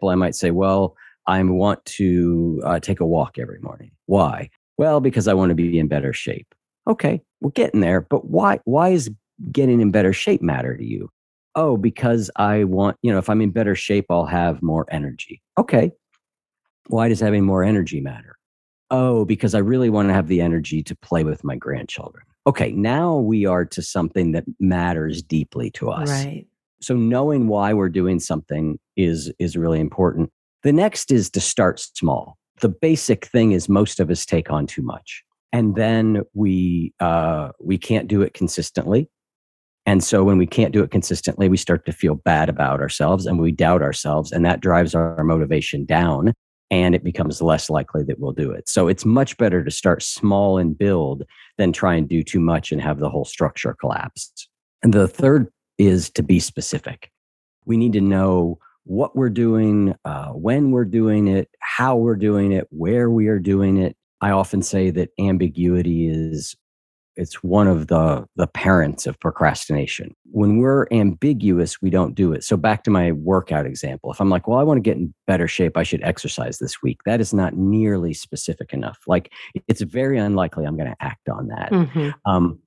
Well, 0.01 0.13
I 0.13 0.15
might 0.15 0.37
say, 0.37 0.51
well, 0.51 0.97
I 1.27 1.43
want 1.43 1.85
to 1.87 2.61
uh, 2.65 2.81
take 2.81 3.01
a 3.01 3.07
walk 3.07 3.39
every 3.39 3.59
morning. 3.61 3.91
Why? 4.07 4.51
Well, 4.77 5.01
because 5.01 5.27
I 5.27 5.35
want 5.35 5.51
to 5.51 5.55
be 5.55 5.79
in 5.79 5.89
better 5.89 6.13
shape. 6.13 6.55
Okay, 6.87 7.23
we're 7.41 7.51
getting 7.51 7.81
there, 7.81 8.03
but 8.03 8.27
why 8.27 8.61
why 8.65 8.91
is 8.91 9.11
getting 9.51 9.81
in 9.81 9.91
better 9.91 10.13
shape 10.13 10.43
matter 10.43 10.77
to 10.77 10.85
you? 10.85 11.11
Oh, 11.55 11.77
because 11.77 12.31
I 12.37 12.65
want, 12.65 12.97
you 13.03 13.13
know, 13.13 13.19
if 13.19 13.31
I'm 13.31 13.41
in 13.41 13.51
better 13.51 13.75
shape, 13.75 14.07
I'll 14.11 14.27
have 14.27 14.63
more 14.63 14.87
energy. 14.91 15.41
Okay. 15.57 15.93
Why 16.89 17.09
does 17.09 17.21
having 17.21 17.45
more 17.45 17.63
energy 17.63 18.01
matter? 18.01 18.37
Oh, 18.91 19.25
because 19.25 19.55
I 19.55 19.59
really 19.59 19.91
want 19.91 20.09
to 20.09 20.15
have 20.15 20.29
the 20.29 20.41
energy 20.41 20.83
to 20.83 20.97
play 20.97 21.25
with 21.25 21.43
my 21.43 21.57
grandchildren. 21.57 22.25
Okay, 22.47 22.73
now 22.73 23.17
we 23.17 23.47
are 23.47 23.65
to 23.65 23.83
something 23.83 24.33
that 24.33 24.45
matters 24.61 25.23
deeply 25.23 25.71
to 25.73 25.91
us. 25.91 26.11
Right. 26.11 26.47
So 26.81 26.95
knowing 26.95 27.49
why 27.49 27.73
we're 27.73 27.89
doing 27.89 28.21
something 28.21 28.79
is 28.97 29.33
is 29.39 29.57
really 29.57 29.81
important. 29.81 30.31
The 30.63 30.73
next 30.73 31.11
is 31.11 31.31
to 31.31 31.41
start 31.41 31.81
small. 31.81 32.37
The 32.61 32.69
basic 32.69 33.27
thing 33.27 33.53
is 33.53 33.69
most 33.69 34.01
of 34.01 34.11
us 34.11 34.27
take 34.27 34.51
on 34.51 34.67
too 34.67 34.83
much, 34.83 35.25
and 35.53 35.77
then 35.77 36.23
we 36.35 36.93
uh, 37.01 37.51
we 37.59 37.79
can't 37.79 38.07
do 38.07 38.21
it 38.21 38.35
consistently. 38.35 39.09
And 39.87 40.05
so 40.05 40.25
when 40.25 40.39
we 40.39 40.47
can't 40.47 40.73
do 40.73 40.83
it 40.83 40.91
consistently, 40.91 41.49
we 41.49 41.59
start 41.59 41.85
to 41.87 41.93
feel 41.93 42.15
bad 42.15 42.49
about 42.49 42.81
ourselves 42.81 43.27
and 43.27 43.39
we 43.39 43.53
doubt 43.53 43.83
ourselves, 43.83 44.31
and 44.31 44.45
that 44.45 44.61
drives 44.61 44.95
our 44.95 45.25
motivation 45.25 45.87
down 45.87 46.35
and 46.75 46.93
it 46.93 47.05
becomes 47.05 47.41
less 47.41 47.71
likely 47.71 48.03
that 48.03 48.19
we'll 48.19 48.33
do 48.33 48.51
it. 48.51 48.69
So 48.69 48.89
it's 48.89 49.05
much 49.05 49.37
better 49.37 49.63
to 49.63 49.71
start 49.71 50.03
small 50.03 50.59
and 50.59 50.77
build 50.77 51.23
than 51.57 51.73
try 51.73 51.95
and 51.95 52.09
do 52.09 52.25
too 52.25 52.41
much 52.41 52.73
and 52.73 52.81
have 52.81 52.99
the 52.99 53.09
whole 53.09 53.25
structure 53.25 53.77
collapse. 53.79 54.49
And 54.83 54.93
the 54.93 55.07
third 55.07 55.53
is 55.79 56.11
to 56.11 56.23
be 56.25 56.41
specific. 56.41 57.13
We 57.65 57.77
need 57.77 57.93
to 57.93 58.01
know 58.01 58.59
what 58.83 59.15
we're 59.15 59.31
doing, 59.31 59.95
uh, 60.05 60.31
when 60.31 60.73
we're 60.73 60.85
doing 60.85 61.29
it, 61.29 61.49
how 61.61 61.95
we're 61.95 62.17
doing 62.17 62.51
it, 62.51 62.67
where 62.71 63.09
we 63.09 63.29
are 63.29 63.39
doing 63.39 63.77
it. 63.77 63.97
I 64.21 64.31
often 64.33 64.61
say 64.61 64.91
that 64.91 65.11
ambiguity 65.21 66.09
is 66.09 66.57
it's 67.17 67.43
one 67.43 67.67
of 67.67 67.89
the 67.89 68.27
the 68.37 68.47
parents 68.47 69.07
of 69.07 69.19
procrastination. 69.21 70.15
When 70.31 70.59
we're 70.59 70.87
ambiguous 70.91 71.81
we 71.81 71.91
don't 71.91 72.15
do 72.15 72.33
it. 72.33 72.45
So 72.45 72.57
back 72.57 72.85
to 72.85 72.91
my 72.91 73.13
workout 73.13 73.67
example. 73.67 74.13
If 74.13 74.21
i'm 74.21 74.31
like 74.31 74.49
well 74.49 74.59
i 74.59 74.63
want 74.63 74.79
to 74.79 74.83
get 74.83 74.97
in 74.97 75.15
better 75.27 75.49
shape. 75.49 75.77
I 75.77 75.83
should 75.83 76.03
exercise 76.03 76.59
this 76.59 76.83
week. 76.83 76.99
That 77.05 77.21
is 77.21 77.33
not 77.33 77.55
nearly 77.57 78.15
specific 78.15 78.73
enough. 78.73 78.99
Like 79.07 79.33
it's 79.69 79.83
very 79.83 80.19
unlikely 80.19 80.65
i'm 80.67 80.77
going 80.77 80.91
to 80.91 80.97
act 81.01 81.29
on 81.29 81.49
that. 81.49 81.71
Mm-hmm. 81.73 82.11
um, 82.31 82.59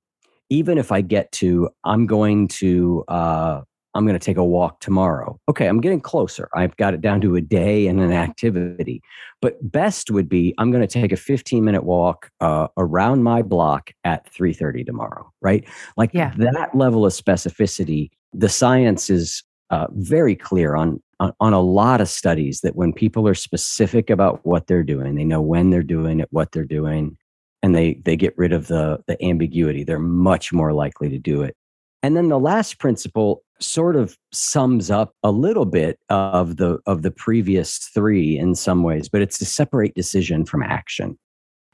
even 0.50 0.78
if 0.78 0.92
i 0.92 1.00
get 1.00 1.30
to 1.32 1.68
i'm 1.84 2.06
going 2.06 2.48
to 2.48 3.04
uh, 3.08 3.60
I'm 3.98 4.06
going 4.06 4.18
to 4.18 4.24
take 4.24 4.36
a 4.36 4.44
walk 4.44 4.78
tomorrow. 4.78 5.40
Okay, 5.48 5.66
I'm 5.66 5.80
getting 5.80 6.00
closer. 6.00 6.48
I've 6.54 6.76
got 6.76 6.94
it 6.94 7.00
down 7.00 7.20
to 7.22 7.34
a 7.34 7.40
day 7.40 7.88
and 7.88 7.98
an 7.98 8.12
activity. 8.12 9.02
But 9.42 9.56
best 9.72 10.12
would 10.12 10.28
be 10.28 10.54
I'm 10.56 10.70
going 10.70 10.86
to 10.86 11.00
take 11.00 11.10
a 11.10 11.16
15 11.16 11.64
minute 11.64 11.82
walk 11.82 12.30
uh, 12.40 12.68
around 12.76 13.24
my 13.24 13.42
block 13.42 13.90
at 14.04 14.32
3:30 14.32 14.86
tomorrow. 14.86 15.32
Right? 15.40 15.68
Like 15.96 16.10
yeah. 16.14 16.32
that 16.36 16.76
level 16.76 17.04
of 17.04 17.12
specificity. 17.12 18.10
The 18.32 18.48
science 18.48 19.10
is 19.10 19.42
uh, 19.70 19.88
very 19.94 20.36
clear 20.36 20.76
on, 20.76 21.02
on 21.18 21.32
on 21.40 21.52
a 21.52 21.60
lot 21.60 22.00
of 22.00 22.08
studies 22.08 22.60
that 22.60 22.76
when 22.76 22.92
people 22.92 23.26
are 23.26 23.34
specific 23.34 24.10
about 24.10 24.46
what 24.46 24.68
they're 24.68 24.84
doing, 24.84 25.16
they 25.16 25.24
know 25.24 25.42
when 25.42 25.70
they're 25.70 25.82
doing 25.82 26.20
it, 26.20 26.28
what 26.30 26.52
they're 26.52 26.64
doing, 26.64 27.16
and 27.64 27.74
they 27.74 27.94
they 28.04 28.16
get 28.16 28.38
rid 28.38 28.52
of 28.52 28.68
the 28.68 29.02
the 29.08 29.20
ambiguity. 29.24 29.82
They're 29.82 29.98
much 29.98 30.52
more 30.52 30.72
likely 30.72 31.08
to 31.08 31.18
do 31.18 31.42
it. 31.42 31.56
And 32.02 32.16
then 32.16 32.28
the 32.28 32.38
last 32.38 32.78
principle 32.78 33.42
sort 33.60 33.96
of 33.96 34.16
sums 34.32 34.90
up 34.90 35.14
a 35.22 35.32
little 35.32 35.64
bit 35.64 35.98
of 36.08 36.56
the 36.56 36.78
of 36.86 37.02
the 37.02 37.10
previous 37.10 37.78
three 37.78 38.38
in 38.38 38.54
some 38.54 38.84
ways 38.84 39.08
but 39.08 39.20
it's 39.20 39.36
to 39.38 39.44
separate 39.44 39.94
decision 39.94 40.44
from 40.44 40.62
action. 40.62 41.18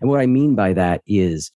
And 0.01 0.09
what 0.09 0.21
i 0.21 0.27
mean 0.27 0.55
by 0.55 0.73
that 0.73 1.03
is 1.07 1.53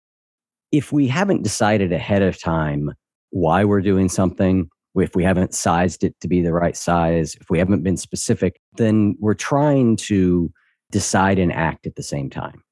if 0.73 0.91
we 0.91 1.07
haven't 1.07 1.45
decided 1.45 1.93
ahead 1.93 2.23
of 2.23 2.41
time 2.41 2.93
why 3.31 3.65
we're 3.65 3.81
doing 3.81 4.09
something 4.09 4.69
if 4.97 5.15
we 5.15 5.23
haven't 5.23 5.55
sized 5.55 6.03
it 6.03 6.19
to 6.21 6.27
be 6.27 6.43
the 6.43 6.53
right 6.53 6.77
size 6.77 7.37
if 7.41 7.49
we 7.51 7.59
haven't 7.61 7.85
been 7.85 7.97
specific 7.97 8.61
then 8.77 9.15
we're 9.21 9.35
trying 9.35 9.95
to 9.95 10.51
decide 10.91 11.39
and 11.39 11.53
act 11.53 11.87
at 11.87 11.97
the 11.97 12.03
same 12.03 12.31
time. 12.31 12.63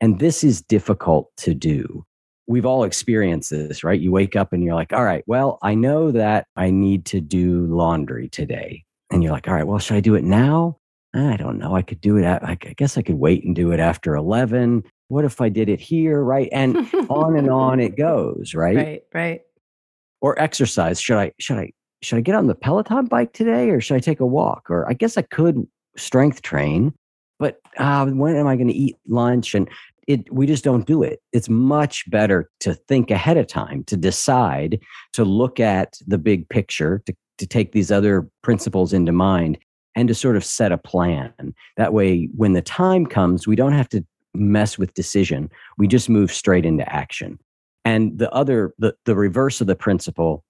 And 0.00 0.20
this 0.20 0.44
is 0.44 0.62
difficult 0.62 1.30
to 1.38 1.54
do 1.54 2.04
we've 2.48 2.66
all 2.66 2.82
experienced 2.82 3.50
this, 3.50 3.84
right? 3.84 4.00
You 4.00 4.10
wake 4.10 4.34
up 4.34 4.52
and 4.52 4.64
you're 4.64 4.74
like, 4.74 4.92
all 4.92 5.04
right, 5.04 5.22
well, 5.26 5.58
I 5.62 5.74
know 5.74 6.10
that 6.10 6.46
I 6.56 6.70
need 6.70 7.04
to 7.06 7.20
do 7.20 7.66
laundry 7.66 8.28
today. 8.30 8.84
And 9.10 9.22
you're 9.22 9.32
like, 9.32 9.46
all 9.46 9.54
right, 9.54 9.66
well, 9.66 9.78
should 9.78 9.96
I 9.96 10.00
do 10.00 10.14
it 10.14 10.24
now? 10.24 10.78
I 11.14 11.36
don't 11.36 11.58
know. 11.58 11.76
I 11.76 11.82
could 11.82 12.00
do 12.00 12.16
it. 12.16 12.24
At, 12.24 12.42
I 12.42 12.54
guess 12.54 12.96
I 12.96 13.02
could 13.02 13.16
wait 13.16 13.44
and 13.44 13.54
do 13.54 13.70
it 13.72 13.80
after 13.80 14.16
11. 14.16 14.82
What 15.08 15.24
if 15.24 15.40
I 15.40 15.48
did 15.48 15.68
it 15.68 15.80
here? 15.80 16.22
Right. 16.22 16.48
And 16.52 16.76
on 17.08 17.36
and 17.36 17.50
on 17.50 17.80
it 17.80 17.96
goes. 17.96 18.54
Right. 18.54 18.76
Right. 18.76 19.02
Right. 19.14 19.40
Or 20.20 20.40
exercise. 20.40 21.00
Should 21.00 21.18
I, 21.18 21.32
should 21.38 21.58
I, 21.58 21.72
should 22.02 22.16
I 22.16 22.22
get 22.22 22.34
on 22.34 22.46
the 22.46 22.54
Peloton 22.54 23.06
bike 23.06 23.32
today 23.32 23.70
or 23.70 23.80
should 23.80 23.96
I 23.96 24.00
take 24.00 24.20
a 24.20 24.26
walk? 24.26 24.70
Or 24.70 24.88
I 24.88 24.94
guess 24.94 25.16
I 25.16 25.22
could 25.22 25.66
strength 25.96 26.42
train, 26.42 26.94
but 27.38 27.60
uh, 27.78 28.06
when 28.06 28.36
am 28.36 28.46
I 28.46 28.56
going 28.56 28.68
to 28.68 28.74
eat 28.74 28.96
lunch? 29.06 29.54
And 29.54 29.68
it 30.08 30.32
we 30.32 30.46
just 30.46 30.64
don't 30.64 30.86
do 30.86 31.02
it. 31.02 31.20
It's 31.32 31.48
much 31.48 32.10
better 32.10 32.50
to 32.60 32.74
think 32.74 33.10
ahead 33.10 33.36
of 33.36 33.46
time 33.46 33.84
to 33.84 33.96
decide 33.96 34.80
to 35.12 35.24
look 35.24 35.60
at 35.60 35.98
the 36.06 36.18
big 36.18 36.48
picture 36.48 37.02
to, 37.06 37.14
to 37.36 37.46
take 37.46 37.72
these 37.72 37.92
other 37.92 38.28
principles 38.42 38.92
into 38.92 39.12
mind 39.12 39.58
and 39.94 40.08
to 40.08 40.14
sort 40.14 40.36
of 40.36 40.44
set 40.44 40.72
a 40.72 40.78
plan. 40.78 41.32
That 41.76 41.92
way 41.92 42.30
when 42.34 42.54
the 42.54 42.62
time 42.62 43.06
comes 43.06 43.46
we 43.46 43.54
don't 43.54 43.74
have 43.74 43.88
to 43.90 44.04
mess 44.34 44.78
with 44.78 44.94
decision. 44.94 45.50
We 45.76 45.86
just 45.86 46.08
move 46.08 46.32
straight 46.32 46.64
into 46.64 46.90
action. 46.90 47.38
And 47.84 48.18
the 48.18 48.30
other 48.32 48.74
the, 48.78 48.94
the 49.04 49.14
reverse 49.14 49.60
of 49.60 49.66
the 49.66 49.76
principle 49.76 50.42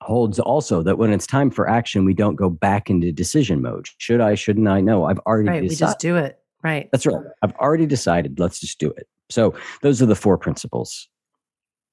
holds 0.00 0.40
also 0.40 0.82
that 0.82 0.98
when 0.98 1.12
it's 1.12 1.26
time 1.26 1.50
for 1.50 1.68
action 1.68 2.04
we 2.04 2.14
don't 2.14 2.36
go 2.36 2.48
back 2.48 2.88
into 2.88 3.12
decision 3.12 3.60
mode. 3.60 3.86
Should 3.98 4.22
i 4.22 4.34
shouldn't 4.34 4.66
i? 4.66 4.80
No 4.80 5.04
i've 5.04 5.20
already 5.20 5.50
right, 5.50 5.62
decided. 5.62 5.70
we 5.70 5.76
just 5.76 5.98
do 5.98 6.16
it 6.16 6.41
Right. 6.62 6.88
That's 6.92 7.06
right. 7.06 7.16
I've 7.42 7.54
already 7.56 7.86
decided. 7.86 8.38
Let's 8.38 8.60
just 8.60 8.78
do 8.78 8.90
it. 8.90 9.08
So 9.30 9.54
those 9.80 10.00
are 10.00 10.06
the 10.06 10.14
four 10.14 10.38
principles. 10.38 11.08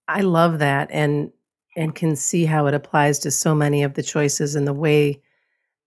I 0.08 0.22
love 0.22 0.60
that 0.60 0.90
and 0.92 1.32
and 1.76 1.96
can 1.96 2.16
see 2.16 2.46
how 2.46 2.66
it 2.68 2.74
applies 2.74 3.20
to 3.20 3.32
so 3.32 3.56
many 3.56 3.84
of 3.84 3.94
the 3.94 4.04
choices 4.04 4.56
and 4.56 4.68
the 4.68 4.74
way 4.74 5.22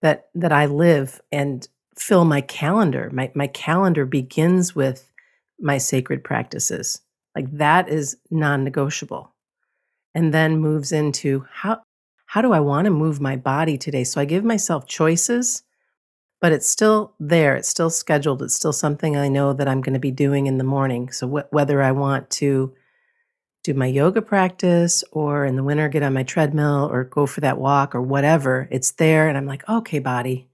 that 0.01 0.29
that 0.35 0.51
I 0.51 0.65
live 0.65 1.21
and 1.31 1.67
fill 1.97 2.25
my 2.25 2.41
calendar. 2.41 3.09
My 3.13 3.31
my 3.35 3.47
calendar 3.47 4.05
begins 4.05 4.75
with 4.75 5.11
my 5.59 5.77
sacred 5.77 6.23
practices. 6.23 6.99
Like 7.35 7.51
that 7.57 7.89
is 7.89 8.17
non-negotiable. 8.29 9.33
And 10.15 10.33
then 10.33 10.57
moves 10.57 10.91
into 10.91 11.45
how 11.51 11.81
how 12.25 12.41
do 12.41 12.51
I 12.51 12.59
want 12.59 12.85
to 12.85 12.91
move 12.91 13.21
my 13.21 13.35
body 13.35 13.77
today? 13.77 14.03
So 14.03 14.19
I 14.19 14.25
give 14.25 14.43
myself 14.43 14.87
choices 14.87 15.63
but 16.43 16.51
it's 16.51 16.67
still 16.67 17.13
there. 17.21 17.55
It's 17.55 17.69
still 17.69 17.89
scheduled. 17.89 18.43
It's 18.43 18.53
still 18.53 18.73
something 18.73 19.15
I 19.15 19.29
know 19.29 19.53
that 19.53 19.69
I'm 19.69 19.79
going 19.79 19.93
to 19.93 19.99
be 19.99 20.11
doing 20.11 20.45
in 20.47 20.57
the 20.57 20.65
morning. 20.65 21.09
So 21.09 21.25
wh- 21.25 21.53
whether 21.53 21.81
I 21.81 21.93
want 21.93 22.29
to 22.31 22.73
do 23.63 23.73
my 23.73 23.85
yoga 23.85 24.21
practice 24.21 25.05
or 25.13 25.45
in 25.45 25.55
the 25.55 25.63
winter 25.63 25.87
get 25.87 26.03
on 26.03 26.11
my 26.11 26.23
treadmill 26.23 26.89
or 26.91 27.05
go 27.05 27.25
for 27.27 27.39
that 27.39 27.59
walk 27.59 27.95
or 27.95 28.01
whatever, 28.01 28.67
it's 28.71 28.91
there. 28.91 29.29
And 29.29 29.37
I'm 29.37 29.45
like, 29.45 29.69
okay, 29.69 29.99
body, 29.99 30.49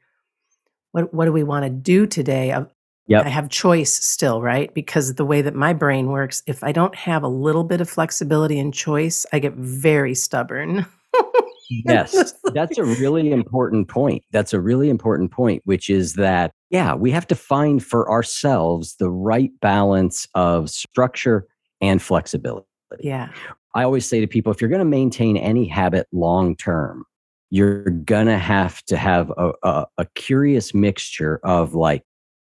what, 0.92 1.12
what 1.12 1.26
do 1.26 1.34
we 1.34 1.42
want 1.42 1.66
to 1.66 1.72
do 1.72 2.06
today? 2.06 2.54
I, 2.54 2.68
yep. 3.08 3.26
I 3.26 3.30
have 3.30 3.50
choice 3.50 3.92
still, 3.92 4.44
right? 4.44 4.72
Because 4.72 5.16
the 5.16 5.26
way 5.26 5.42
that 5.42 5.56
my 5.56 5.74
brain 5.74 6.10
works, 6.10 6.44
if 6.46 6.64
I 6.64 6.72
don't 6.72 6.94
have 6.94 7.24
a 7.24 7.28
little 7.28 7.64
bit 7.64 7.82
of 7.82 7.90
flexibility 7.90 8.60
and 8.60 8.72
choice, 8.72 9.26
I 9.34 9.40
get 9.40 9.56
very 9.56 10.14
stubborn. 10.14 10.86
yes, 11.86 12.34
that's 12.54 12.78
a 12.78 12.84
really 12.84 13.32
important 13.32 13.88
point. 13.88 14.24
That's 14.32 14.54
a 14.54 14.60
really 14.60 14.90
important 14.90 15.32
point, 15.32 15.62
which 15.66 15.90
is 15.90 16.14
that, 16.14 16.52
yeah, 16.70 16.96
we 16.96 17.12
have 17.12 17.28
to 17.28 17.36
find 17.36 17.84
for 17.84 18.10
ourselves 18.10 18.96
the 18.96 19.10
right 19.10 19.52
balance 19.62 20.28
of 20.34 20.70
structure 20.70 21.48
and 21.82 22.02
flexibility. 22.02 22.66
Yeah. 23.00 23.30
I 23.76 23.84
always 23.84 24.06
say 24.06 24.20
to 24.20 24.28
people 24.28 24.52
if 24.52 24.62
you're 24.62 24.70
going 24.70 24.80
to 24.80 24.86
maintain 24.86 25.38
any 25.38 25.68
habit 25.68 26.08
long 26.12 26.56
term, 26.56 27.06
you're 27.52 27.90
going 27.90 28.28
to 28.28 28.38
have 28.38 28.84
to 28.86 28.98
have 28.98 29.32
a, 29.38 29.52
a, 29.64 29.86
a 30.00 30.06
curious 30.16 30.74
mixture 30.74 31.40
of 31.44 31.76
like 31.76 32.04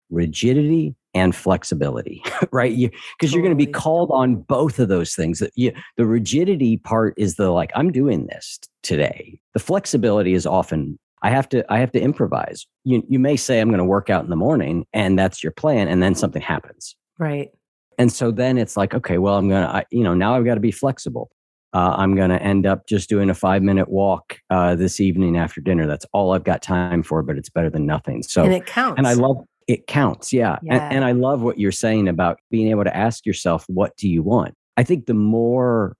rigidity 0.09 0.95
and 1.13 1.35
flexibility, 1.35 2.23
right? 2.51 2.71
You 2.71 2.89
because 2.89 3.31
totally. 3.31 3.33
you're 3.33 3.43
going 3.43 3.57
to 3.57 3.65
be 3.65 3.71
called 3.71 4.09
on 4.11 4.35
both 4.35 4.79
of 4.79 4.89
those 4.89 5.15
things. 5.15 5.39
That 5.39 5.51
you, 5.55 5.71
the 5.97 6.05
rigidity 6.05 6.77
part 6.77 7.13
is 7.17 7.35
the 7.35 7.51
like 7.51 7.71
I'm 7.75 7.91
doing 7.91 8.27
this 8.27 8.59
today. 8.81 9.39
The 9.53 9.59
flexibility 9.59 10.33
is 10.33 10.45
often 10.45 10.97
I 11.23 11.29
have 11.29 11.47
to 11.49 11.65
I 11.71 11.79
have 11.79 11.91
to 11.93 12.01
improvise. 12.01 12.67
You 12.83 13.03
you 13.07 13.19
may 13.19 13.35
say 13.35 13.59
I'm 13.59 13.69
going 13.69 13.79
to 13.79 13.85
work 13.85 14.09
out 14.09 14.23
in 14.23 14.29
the 14.29 14.35
morning 14.35 14.85
and 14.93 15.17
that's 15.17 15.43
your 15.43 15.53
plan 15.53 15.87
and 15.87 16.03
then 16.03 16.15
something 16.15 16.41
happens. 16.41 16.95
Right. 17.17 17.49
And 17.97 18.11
so 18.11 18.31
then 18.31 18.57
it's 18.57 18.75
like 18.75 18.93
okay, 18.93 19.17
well 19.17 19.37
I'm 19.37 19.49
going 19.49 19.63
to 19.63 19.85
you 19.91 20.03
know 20.03 20.13
now 20.13 20.35
I've 20.35 20.45
got 20.45 20.55
to 20.55 20.61
be 20.61 20.71
flexible. 20.71 21.31
Uh, 21.73 21.95
I'm 21.97 22.15
going 22.15 22.29
to 22.29 22.39
end 22.39 22.67
up 22.67 22.85
just 22.85 23.09
doing 23.09 23.31
a 23.31 23.33
five 23.33 23.63
minute 23.63 23.89
walk 23.89 24.37
uh, 24.51 24.75
this 24.75 24.99
evening 24.99 25.37
after 25.37 25.59
dinner. 25.59 25.87
That's 25.87 26.05
all 26.13 26.33
I've 26.33 26.43
got 26.43 26.61
time 26.61 27.01
for, 27.01 27.23
but 27.23 27.35
it's 27.35 27.49
better 27.49 27.69
than 27.69 27.87
nothing. 27.87 28.21
So, 28.21 28.43
and 28.43 28.53
it 28.53 28.67
counts. 28.67 28.99
And 28.99 29.07
I 29.07 29.13
love, 29.13 29.37
It 29.67 29.87
counts, 29.87 30.33
yeah. 30.33 30.57
Yeah. 30.63 30.85
And, 30.85 30.97
and 30.97 31.05
I 31.05 31.11
love 31.11 31.41
what 31.41 31.59
you're 31.59 31.71
saying 31.71 32.07
about 32.07 32.39
being 32.51 32.69
able 32.69 32.83
to 32.83 32.95
ask 32.95 33.25
yourself, 33.25 33.65
what 33.67 33.95
do 33.97 34.09
you 34.09 34.23
want? 34.23 34.55
I 34.77 34.83
think 34.83 35.05
the 35.05 35.13
more 35.13 35.95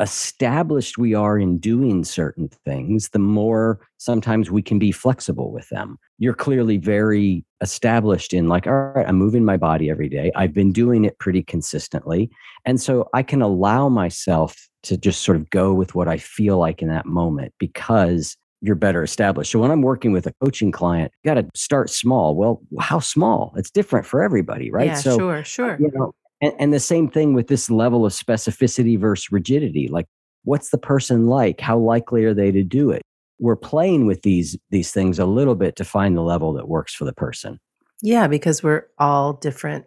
established 0.00 0.98
we 0.98 1.14
are 1.14 1.38
in 1.38 1.58
doing 1.58 2.02
certain 2.02 2.48
things, 2.64 3.10
the 3.10 3.18
more 3.18 3.86
sometimes 3.98 4.50
we 4.50 4.62
can 4.62 4.78
be 4.78 4.90
flexible 4.90 5.52
with 5.52 5.68
them. 5.68 5.98
You're 6.18 6.34
clearly 6.34 6.76
very 6.76 7.44
established 7.60 8.32
in, 8.32 8.48
like, 8.48 8.66
all 8.66 8.72
right, 8.72 9.06
I'm 9.06 9.16
moving 9.16 9.44
my 9.44 9.56
body 9.56 9.90
every 9.90 10.08
day. 10.08 10.32
I've 10.34 10.54
been 10.54 10.72
doing 10.72 11.04
it 11.04 11.18
pretty 11.18 11.42
consistently. 11.42 12.30
And 12.64 12.80
so 12.80 13.08
I 13.12 13.22
can 13.22 13.42
allow 13.42 13.88
myself 13.88 14.68
to 14.84 14.96
just 14.96 15.22
sort 15.22 15.36
of 15.36 15.50
go 15.50 15.72
with 15.72 15.94
what 15.94 16.08
I 16.08 16.18
feel 16.18 16.58
like 16.58 16.82
in 16.82 16.88
that 16.88 17.06
moment 17.06 17.52
because 17.58 18.36
you're 18.62 18.76
better 18.76 19.02
established. 19.02 19.50
So 19.50 19.58
when 19.58 19.70
I'm 19.70 19.82
working 19.82 20.12
with 20.12 20.26
a 20.26 20.32
coaching 20.42 20.70
client, 20.70 21.12
you 21.22 21.28
got 21.28 21.34
to 21.34 21.46
start 21.54 21.90
small. 21.90 22.36
Well, 22.36 22.62
how 22.80 23.00
small? 23.00 23.52
It's 23.56 23.70
different 23.70 24.06
for 24.06 24.22
everybody, 24.22 24.70
right? 24.70 24.86
Yeah, 24.86 24.94
so, 24.94 25.18
sure, 25.18 25.44
sure. 25.44 25.76
you 25.80 25.90
know, 25.92 26.14
and, 26.40 26.52
and 26.58 26.72
the 26.72 26.80
same 26.80 27.10
thing 27.10 27.34
with 27.34 27.48
this 27.48 27.68
level 27.68 28.06
of 28.06 28.12
specificity 28.12 28.98
versus 28.98 29.32
rigidity. 29.32 29.88
Like, 29.88 30.06
what's 30.44 30.70
the 30.70 30.78
person 30.78 31.26
like? 31.26 31.60
How 31.60 31.76
likely 31.76 32.24
are 32.24 32.34
they 32.34 32.52
to 32.52 32.62
do 32.62 32.92
it? 32.92 33.02
We're 33.40 33.56
playing 33.56 34.06
with 34.06 34.22
these 34.22 34.56
these 34.70 34.92
things 34.92 35.18
a 35.18 35.26
little 35.26 35.56
bit 35.56 35.74
to 35.76 35.84
find 35.84 36.16
the 36.16 36.22
level 36.22 36.52
that 36.52 36.68
works 36.68 36.94
for 36.94 37.04
the 37.04 37.12
person. 37.12 37.58
Yeah, 38.00 38.28
because 38.28 38.62
we're 38.62 38.86
all 38.98 39.32
different. 39.32 39.86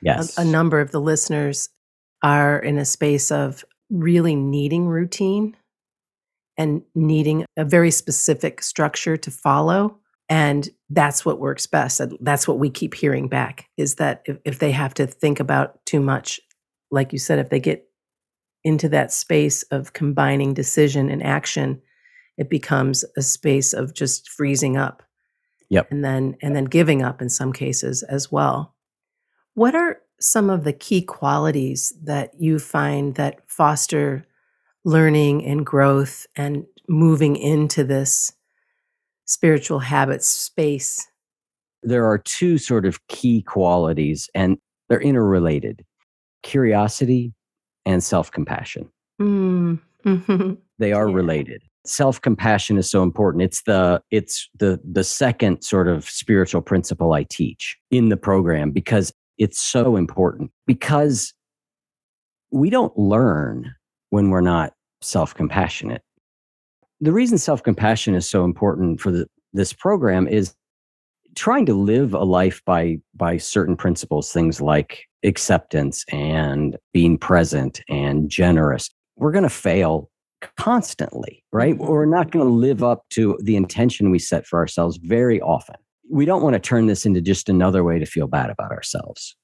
Yes. 0.00 0.38
A, 0.38 0.42
a 0.42 0.44
number 0.44 0.80
of 0.80 0.90
the 0.90 1.00
listeners 1.00 1.68
are 2.22 2.58
in 2.58 2.78
a 2.78 2.86
space 2.86 3.30
of 3.30 3.64
really 3.90 4.34
needing 4.34 4.86
routine 4.86 5.54
and 6.58 6.82
needing 6.94 7.44
a 7.56 7.64
very 7.64 7.90
specific 7.90 8.62
structure 8.62 9.16
to 9.16 9.30
follow. 9.30 9.98
And 10.28 10.68
that's 10.90 11.24
what 11.24 11.38
works 11.38 11.66
best. 11.66 12.00
And 12.00 12.16
That's 12.20 12.48
what 12.48 12.58
we 12.58 12.70
keep 12.70 12.94
hearing 12.94 13.28
back 13.28 13.68
is 13.76 13.96
that 13.96 14.22
if, 14.24 14.38
if 14.44 14.58
they 14.58 14.72
have 14.72 14.94
to 14.94 15.06
think 15.06 15.38
about 15.38 15.84
too 15.86 16.00
much, 16.00 16.40
like 16.90 17.12
you 17.12 17.18
said, 17.18 17.38
if 17.38 17.50
they 17.50 17.60
get 17.60 17.84
into 18.64 18.88
that 18.88 19.12
space 19.12 19.62
of 19.64 19.92
combining 19.92 20.54
decision 20.54 21.08
and 21.08 21.22
action, 21.22 21.80
it 22.36 22.50
becomes 22.50 23.04
a 23.16 23.22
space 23.22 23.72
of 23.72 23.94
just 23.94 24.28
freezing 24.28 24.76
up. 24.76 25.02
Yep. 25.68 25.90
And 25.90 26.04
then 26.04 26.36
and 26.42 26.54
then 26.54 26.64
giving 26.64 27.02
up 27.02 27.20
in 27.20 27.28
some 27.28 27.52
cases 27.52 28.02
as 28.04 28.30
well. 28.30 28.74
What 29.54 29.74
are 29.74 29.98
some 30.20 30.50
of 30.50 30.64
the 30.64 30.72
key 30.72 31.02
qualities 31.02 31.92
that 32.04 32.32
you 32.38 32.58
find 32.58 33.14
that 33.16 33.40
foster 33.46 34.24
learning 34.86 35.44
and 35.44 35.66
growth 35.66 36.26
and 36.36 36.64
moving 36.88 37.36
into 37.36 37.82
this 37.84 38.32
spiritual 39.26 39.80
habits 39.80 40.26
space? 40.26 41.06
there 41.82 42.06
are 42.06 42.18
two 42.18 42.56
sort 42.58 42.84
of 42.86 43.06
key 43.08 43.42
qualities 43.42 44.28
and 44.34 44.56
they're 44.88 45.00
interrelated 45.00 45.84
curiosity 46.42 47.32
and 47.84 48.02
self-compassion 48.02 48.88
Mm. 49.20 49.78
Mhm. 50.04 50.58
they 50.78 50.92
are 50.92 51.08
Yeah. 51.08 51.14
related 51.14 51.62
self-compassion 51.84 52.76
is 52.78 52.90
so 52.90 53.02
important 53.02 53.42
it's 53.42 53.62
the 53.62 54.02
it's 54.10 54.48
the 54.58 54.80
the 54.90 55.04
second 55.04 55.62
sort 55.62 55.86
of 55.88 56.04
spiritual 56.08 56.60
principle 56.62 57.12
i 57.12 57.22
teach 57.24 57.76
in 57.90 58.08
the 58.08 58.16
program 58.16 58.70
because 58.72 59.12
it's 59.38 59.60
so 59.60 59.96
important 59.96 60.50
because 60.66 61.32
we 62.50 62.70
don't 62.70 62.96
learn 62.98 63.72
when 64.10 64.30
we're 64.30 64.40
not 64.40 64.72
self-compassionate. 65.00 66.02
The 67.00 67.12
reason 67.12 67.38
self-compassion 67.38 68.14
is 68.14 68.28
so 68.28 68.44
important 68.44 69.00
for 69.00 69.10
the, 69.10 69.26
this 69.52 69.72
program 69.72 70.26
is 70.26 70.54
trying 71.34 71.66
to 71.66 71.74
live 71.74 72.14
a 72.14 72.24
life 72.24 72.62
by 72.64 72.96
by 73.14 73.36
certain 73.36 73.76
principles 73.76 74.32
things 74.32 74.60
like 74.60 75.04
acceptance 75.22 76.04
and 76.10 76.76
being 76.94 77.18
present 77.18 77.82
and 77.88 78.30
generous. 78.30 78.90
We're 79.16 79.32
going 79.32 79.44
to 79.44 79.50
fail 79.50 80.10
constantly 80.56 81.42
right? 81.52 81.74
Mhm. 81.74 81.88
we're 81.88 82.06
not 82.06 82.30
going 82.30 82.46
to 82.46 82.52
live 82.52 82.82
up 82.82 83.04
to 83.10 83.38
the 83.42 83.56
intention 83.56 84.10
we 84.10 84.18
set 84.18 84.46
for 84.46 84.58
ourselves 84.58 84.98
very 84.98 85.40
often. 85.40 85.76
We 86.10 86.24
don't 86.24 86.42
want 86.42 86.54
to 86.54 86.60
turn 86.60 86.86
this 86.86 87.04
into 87.06 87.20
just 87.20 87.48
another 87.48 87.82
way 87.82 87.98
to 87.98 88.06
feel 88.06 88.26
bad 88.28 88.50
about 88.50 88.70
ourselves 88.70 89.34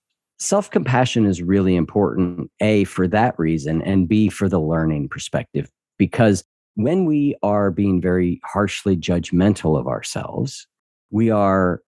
self-compassion 0.43 1.25
is 1.27 1.43
really 1.43 1.77
important 1.77 2.51
a 2.61 2.85
for 2.85 3.07
that 3.09 3.39
reason 3.39 3.81
and 3.83 4.09
b 4.09 4.29
for 4.29 4.49
the 4.49 4.61
learning 4.61 5.09
perspective. 5.09 5.71
Because 5.99 6.45
when 6.75 7.05
we 7.05 7.37
are 7.43 7.71
being 7.71 8.01
very 8.01 8.41
harshly 8.45 8.97
judgmental 8.97 9.79
of 9.79 9.87
ourselves 9.87 10.67
we 11.11 11.31
are 11.31 11.81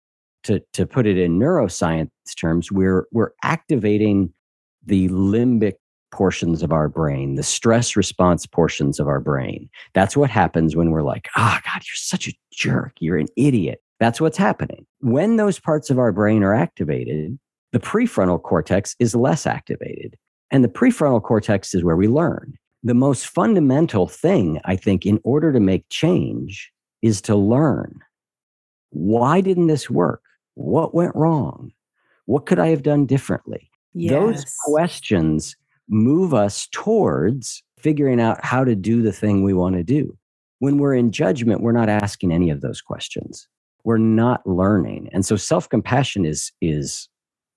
to 0.43 0.61
to 0.73 0.87
put 0.87 1.07
it 1.07 1.17
in 1.17 1.39
neuroscience 1.39 2.11
terms 2.37 2.73
we're 2.73 3.07
we're 3.13 3.33
activating 3.45 4.33
the 4.85 5.09
limbic 5.09 5.75
portions 6.11 6.63
of 6.63 6.73
our 6.73 6.89
brain 6.89 7.37
the 7.37 7.43
stress 7.43 7.97
response 7.97 8.45
portions 8.45 9.01
of 9.01 9.09
our 9.09 9.21
brain. 9.21 9.71
That's 9.95 10.17
what 10.17 10.31
happens 10.31 10.77
when 10.77 10.91
we're 10.91 11.03
like 11.03 11.29
ah 11.37 11.61
god 11.65 11.83
you're 11.87 11.95
such 11.95 12.29
a 12.29 12.35
jerk. 12.53 12.93
You're 13.01 13.19
an 13.19 13.29
idiot. 13.37 13.81
That's 14.01 14.21
what's 14.21 14.37
happening. 14.37 14.85
When 14.99 15.37
those 15.37 15.61
parts 15.61 15.89
of 15.89 15.99
our 15.99 16.11
brain 16.11 16.43
are 16.43 16.55
activated 16.55 17.39
the 17.73 17.81
prefrontal 17.81 18.41
cortex 18.43 18.95
is 18.99 19.15
less 19.15 19.47
activated 19.47 20.17
and 20.51 20.63
the 20.63 20.69
prefrontal 20.69 21.23
cortex 21.23 21.75
is 21.75 21.85
where 21.85 21.97
we 21.97 22.09
learn 22.09 22.55
the 22.83 22.95
most 22.95 23.27
fundamental 23.27 24.07
thing 24.07 24.61
i 24.65 24.77
think 24.77 25.05
in 25.07 25.21
order 25.25 25.53
to 25.53 25.61
make 25.61 25.85
change 25.89 26.73
is 27.03 27.21
to 27.21 27.35
learn 27.35 28.01
why 28.93 29.41
didn't 29.41 29.67
this 29.67 29.91
work? 29.91 30.23
What 30.55 30.95
went 30.95 31.17
wrong? 31.17 31.73
What 32.27 32.47
could 32.47 32.59
I 32.59 32.69
have 32.69 32.83
done 32.83 33.07
differently? 33.07 33.71
Those 33.95 34.45
questions 34.65 35.57
move 35.89 36.33
us 36.33 36.69
towards 36.71 37.63
figuring 37.79 38.21
out 38.21 38.45
how 38.45 38.65
to 38.65 38.77
do 38.77 39.03
the 39.03 39.13
thing 39.13 39.43
we 39.43 39.55
want 39.55 39.77
to 39.77 39.83
do. 39.83 40.17
When 40.61 40.79
we're 40.79 40.95
in 40.95 41.11
judgment, 41.11 41.63
we're 41.63 41.73
not 41.73 41.89
asking 41.89 42.33
any 42.33 42.51
of 42.51 42.61
those 42.61 42.81
questions. 42.81 43.49
We're 43.85 43.99
not 43.99 44.47
learning. 44.47 45.09
And 45.13 45.27
so 45.27 45.37
self 45.37 45.69
compassion 45.69 46.25
is, 46.25 46.53
is 46.61 47.09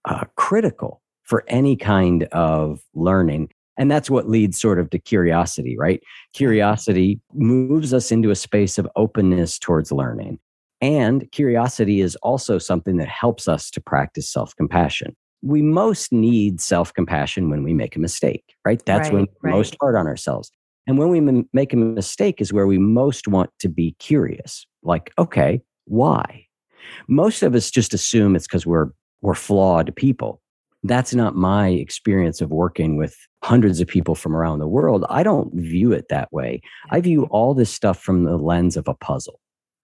uh, 0.06 0.26
critical 0.36 1.02
for 1.24 1.44
any 1.48 1.76
kind 1.76 2.24
of 2.32 2.80
learning. 2.94 3.50
And 3.78 3.91
that's 3.91 4.10
what 4.10 4.30
leads 4.30 4.60
sort 4.60 4.80
of 4.80 4.89
to 4.91 5.00
curiosity, 5.00 5.76
right? 5.78 6.02
Curiosity 6.34 7.20
moves 7.34 7.94
us 7.94 8.12
into 8.12 8.30
a 8.30 8.36
space 8.36 8.78
of 8.78 8.88
openness 8.96 9.60
towards 9.60 9.91
learning. 9.91 10.39
And 10.82 11.30
curiosity 11.32 12.02
is 12.02 12.15
also 12.18 12.58
something 12.58 12.98
that 12.98 13.08
helps 13.08 13.48
us 13.48 13.70
to 13.72 13.82
practice 13.82 14.32
self 14.32 14.56
compassion. 14.56 15.15
We 15.41 15.62
most 15.62 16.12
need 16.12 16.62
self 16.62 16.94
compassion 16.94 17.50
when 17.50 17.63
we 17.63 17.74
make 17.74 17.96
a 17.96 18.00
mistake, 18.00 18.44
right? 18.65 18.82
That's 18.86 19.12
when 19.12 19.28
we're 19.41 19.52
most 19.52 19.76
hard 19.82 19.96
on 19.96 20.08
ourselves. 20.08 20.52
And 20.88 20.98
when 20.98 21.10
we 21.10 21.18
m- 21.18 21.50
make 21.54 21.74
a 21.74 21.78
mistake 21.78 22.39
is 22.39 22.54
where 22.54 22.68
we 22.68 22.78
most 22.78 23.28
want 23.28 23.50
to 23.60 23.68
be 23.70 23.96
curious. 24.00 24.65
Like, 24.84 25.12
okay, 25.18 25.62
why? 25.86 26.46
Most 27.08 27.41
of 27.41 27.56
us 27.56 27.72
just 27.72 27.94
assume 27.94 28.36
it's 28.36 28.48
because 28.48 28.65
we're 28.65 28.89
we're 29.26 29.34
flawed 29.34 29.94
people. 29.96 30.42
That's 30.84 31.16
not 31.16 31.36
my 31.36 31.70
experience 31.70 32.42
of 32.42 32.52
working 32.52 32.96
with 32.96 33.18
hundreds 33.44 33.82
of 33.82 33.88
people 33.88 34.14
from 34.14 34.36
around 34.36 34.60
the 34.60 34.68
world. 34.68 35.04
I 35.10 35.24
don't 35.24 35.52
view 35.56 35.92
it 35.92 36.10
that 36.10 36.32
way. 36.32 36.62
I 36.92 37.02
view 37.02 37.24
all 37.32 37.56
this 37.56 37.74
stuff 37.74 38.00
from 38.00 38.24
the 38.24 38.38
lens 38.38 38.78
of 38.78 38.88
a 38.88 38.94
puzzle. 38.94 39.40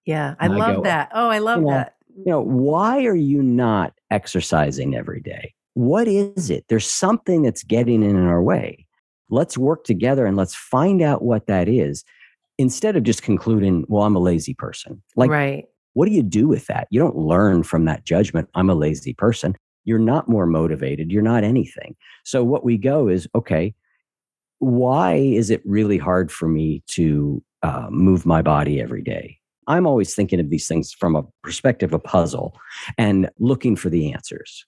Yeah, 0.06 0.36
I 0.38 0.46
And 0.46 0.54
I 0.54 0.56
love 0.58 0.76
go, 0.76 0.82
that. 0.82 1.10
Oh, 1.12 1.28
I 1.28 1.38
love 1.38 1.60
know, 1.60 1.70
that. 1.70 1.96
you 2.16 2.24
know, 2.26 2.40
why 2.40 3.04
are 3.04 3.16
you 3.16 3.42
not 3.42 3.94
exercising 4.10 4.94
every 4.94 5.20
day? 5.20 5.54
What 5.74 6.06
is 6.06 6.50
it? 6.50 6.64
There's 6.68 6.86
something 6.86 7.42
that's 7.42 7.64
getting 7.64 8.04
in 8.04 8.16
our 8.16 8.42
way. 8.42 8.86
Let's 9.28 9.58
work 9.58 9.84
together 9.84 10.24
and 10.24 10.36
let's 10.36 10.54
find 10.54 11.02
out 11.02 11.22
what 11.22 11.46
that 11.48 11.68
is 11.68 12.04
instead 12.58 12.96
of 12.96 13.02
just 13.02 13.22
concluding, 13.22 13.84
well, 13.88 14.04
I'm 14.04 14.14
a 14.14 14.20
lazy 14.20 14.54
person. 14.54 15.02
Like, 15.16 15.30
right. 15.30 15.64
What 15.94 16.06
do 16.06 16.12
you 16.12 16.22
do 16.22 16.48
with 16.48 16.66
that? 16.66 16.88
You 16.90 17.00
don't 17.00 17.16
learn 17.16 17.62
from 17.62 17.84
that 17.84 18.04
judgment. 18.04 18.48
I'm 18.54 18.70
a 18.70 18.74
lazy 18.74 19.14
person. 19.14 19.56
You're 19.84 19.98
not 19.98 20.28
more 20.28 20.46
motivated. 20.46 21.10
You're 21.10 21.22
not 21.22 21.44
anything. 21.44 21.96
So, 22.24 22.44
what 22.44 22.64
we 22.64 22.78
go 22.78 23.08
is, 23.08 23.26
okay, 23.34 23.74
why 24.58 25.14
is 25.14 25.50
it 25.50 25.60
really 25.64 25.98
hard 25.98 26.30
for 26.30 26.48
me 26.48 26.82
to 26.88 27.42
uh, 27.62 27.88
move 27.90 28.24
my 28.24 28.42
body 28.42 28.80
every 28.80 29.02
day? 29.02 29.38
I'm 29.66 29.86
always 29.86 30.14
thinking 30.14 30.40
of 30.40 30.50
these 30.50 30.68
things 30.68 30.92
from 30.92 31.16
a 31.16 31.24
perspective 31.42 31.90
of 31.90 31.94
a 31.94 31.98
puzzle 31.98 32.56
and 32.98 33.28
looking 33.38 33.76
for 33.76 33.90
the 33.90 34.12
answers. 34.12 34.64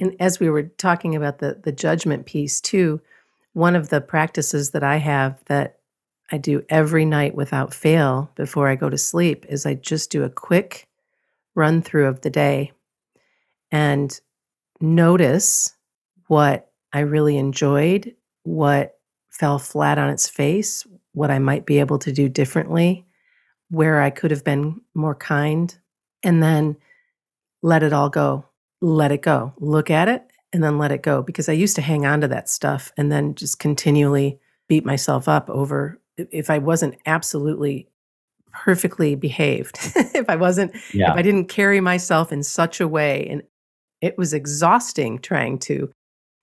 And 0.00 0.14
as 0.20 0.38
we 0.38 0.48
were 0.48 0.64
talking 0.64 1.16
about 1.16 1.38
the 1.38 1.60
the 1.62 1.72
judgment 1.72 2.26
piece 2.26 2.60
too, 2.60 3.00
one 3.52 3.74
of 3.74 3.88
the 3.88 4.00
practices 4.00 4.70
that 4.70 4.84
I 4.84 4.96
have 4.96 5.42
that 5.46 5.77
I 6.30 6.38
do 6.38 6.62
every 6.68 7.04
night 7.04 7.34
without 7.34 7.72
fail 7.72 8.30
before 8.34 8.68
I 8.68 8.76
go 8.76 8.90
to 8.90 8.98
sleep 8.98 9.46
is 9.48 9.64
I 9.64 9.74
just 9.74 10.10
do 10.10 10.24
a 10.24 10.30
quick 10.30 10.86
run 11.54 11.82
through 11.82 12.06
of 12.06 12.20
the 12.20 12.30
day 12.30 12.72
and 13.70 14.18
notice 14.80 15.74
what 16.26 16.70
I 16.92 17.00
really 17.00 17.36
enjoyed, 17.36 18.14
what 18.42 18.98
fell 19.30 19.58
flat 19.58 19.98
on 19.98 20.10
its 20.10 20.28
face, 20.28 20.86
what 21.12 21.30
I 21.30 21.38
might 21.38 21.66
be 21.66 21.80
able 21.80 21.98
to 22.00 22.12
do 22.12 22.28
differently, 22.28 23.06
where 23.70 24.00
I 24.00 24.10
could 24.10 24.30
have 24.30 24.44
been 24.44 24.80
more 24.94 25.14
kind, 25.14 25.76
and 26.22 26.42
then 26.42 26.76
let 27.62 27.82
it 27.82 27.92
all 27.92 28.08
go 28.08 28.44
let 28.80 29.12
it 29.12 29.22
go. 29.22 29.52
Look 29.58 29.90
at 29.90 30.08
it 30.08 30.22
and 30.52 30.62
then 30.62 30.78
let 30.78 30.92
it 30.92 31.02
go 31.02 31.22
because 31.22 31.48
I 31.48 31.52
used 31.52 31.76
to 31.76 31.82
hang 31.82 32.06
on 32.06 32.20
to 32.20 32.28
that 32.28 32.48
stuff 32.48 32.92
and 32.96 33.10
then 33.10 33.34
just 33.34 33.58
continually 33.58 34.38
beat 34.68 34.84
myself 34.84 35.28
up 35.28 35.50
over 35.50 36.00
if 36.30 36.50
I 36.50 36.58
wasn't 36.58 36.96
absolutely 37.06 37.88
perfectly 38.52 39.14
behaved. 39.14 39.78
if 39.96 40.28
I 40.28 40.36
wasn't 40.36 40.74
yeah. 40.92 41.12
if 41.12 41.18
I 41.18 41.22
didn't 41.22 41.46
carry 41.46 41.80
myself 41.80 42.32
in 42.32 42.42
such 42.42 42.80
a 42.80 42.88
way 42.88 43.26
and 43.28 43.42
it 44.00 44.16
was 44.16 44.32
exhausting 44.32 45.18
trying 45.18 45.58
to 45.60 45.90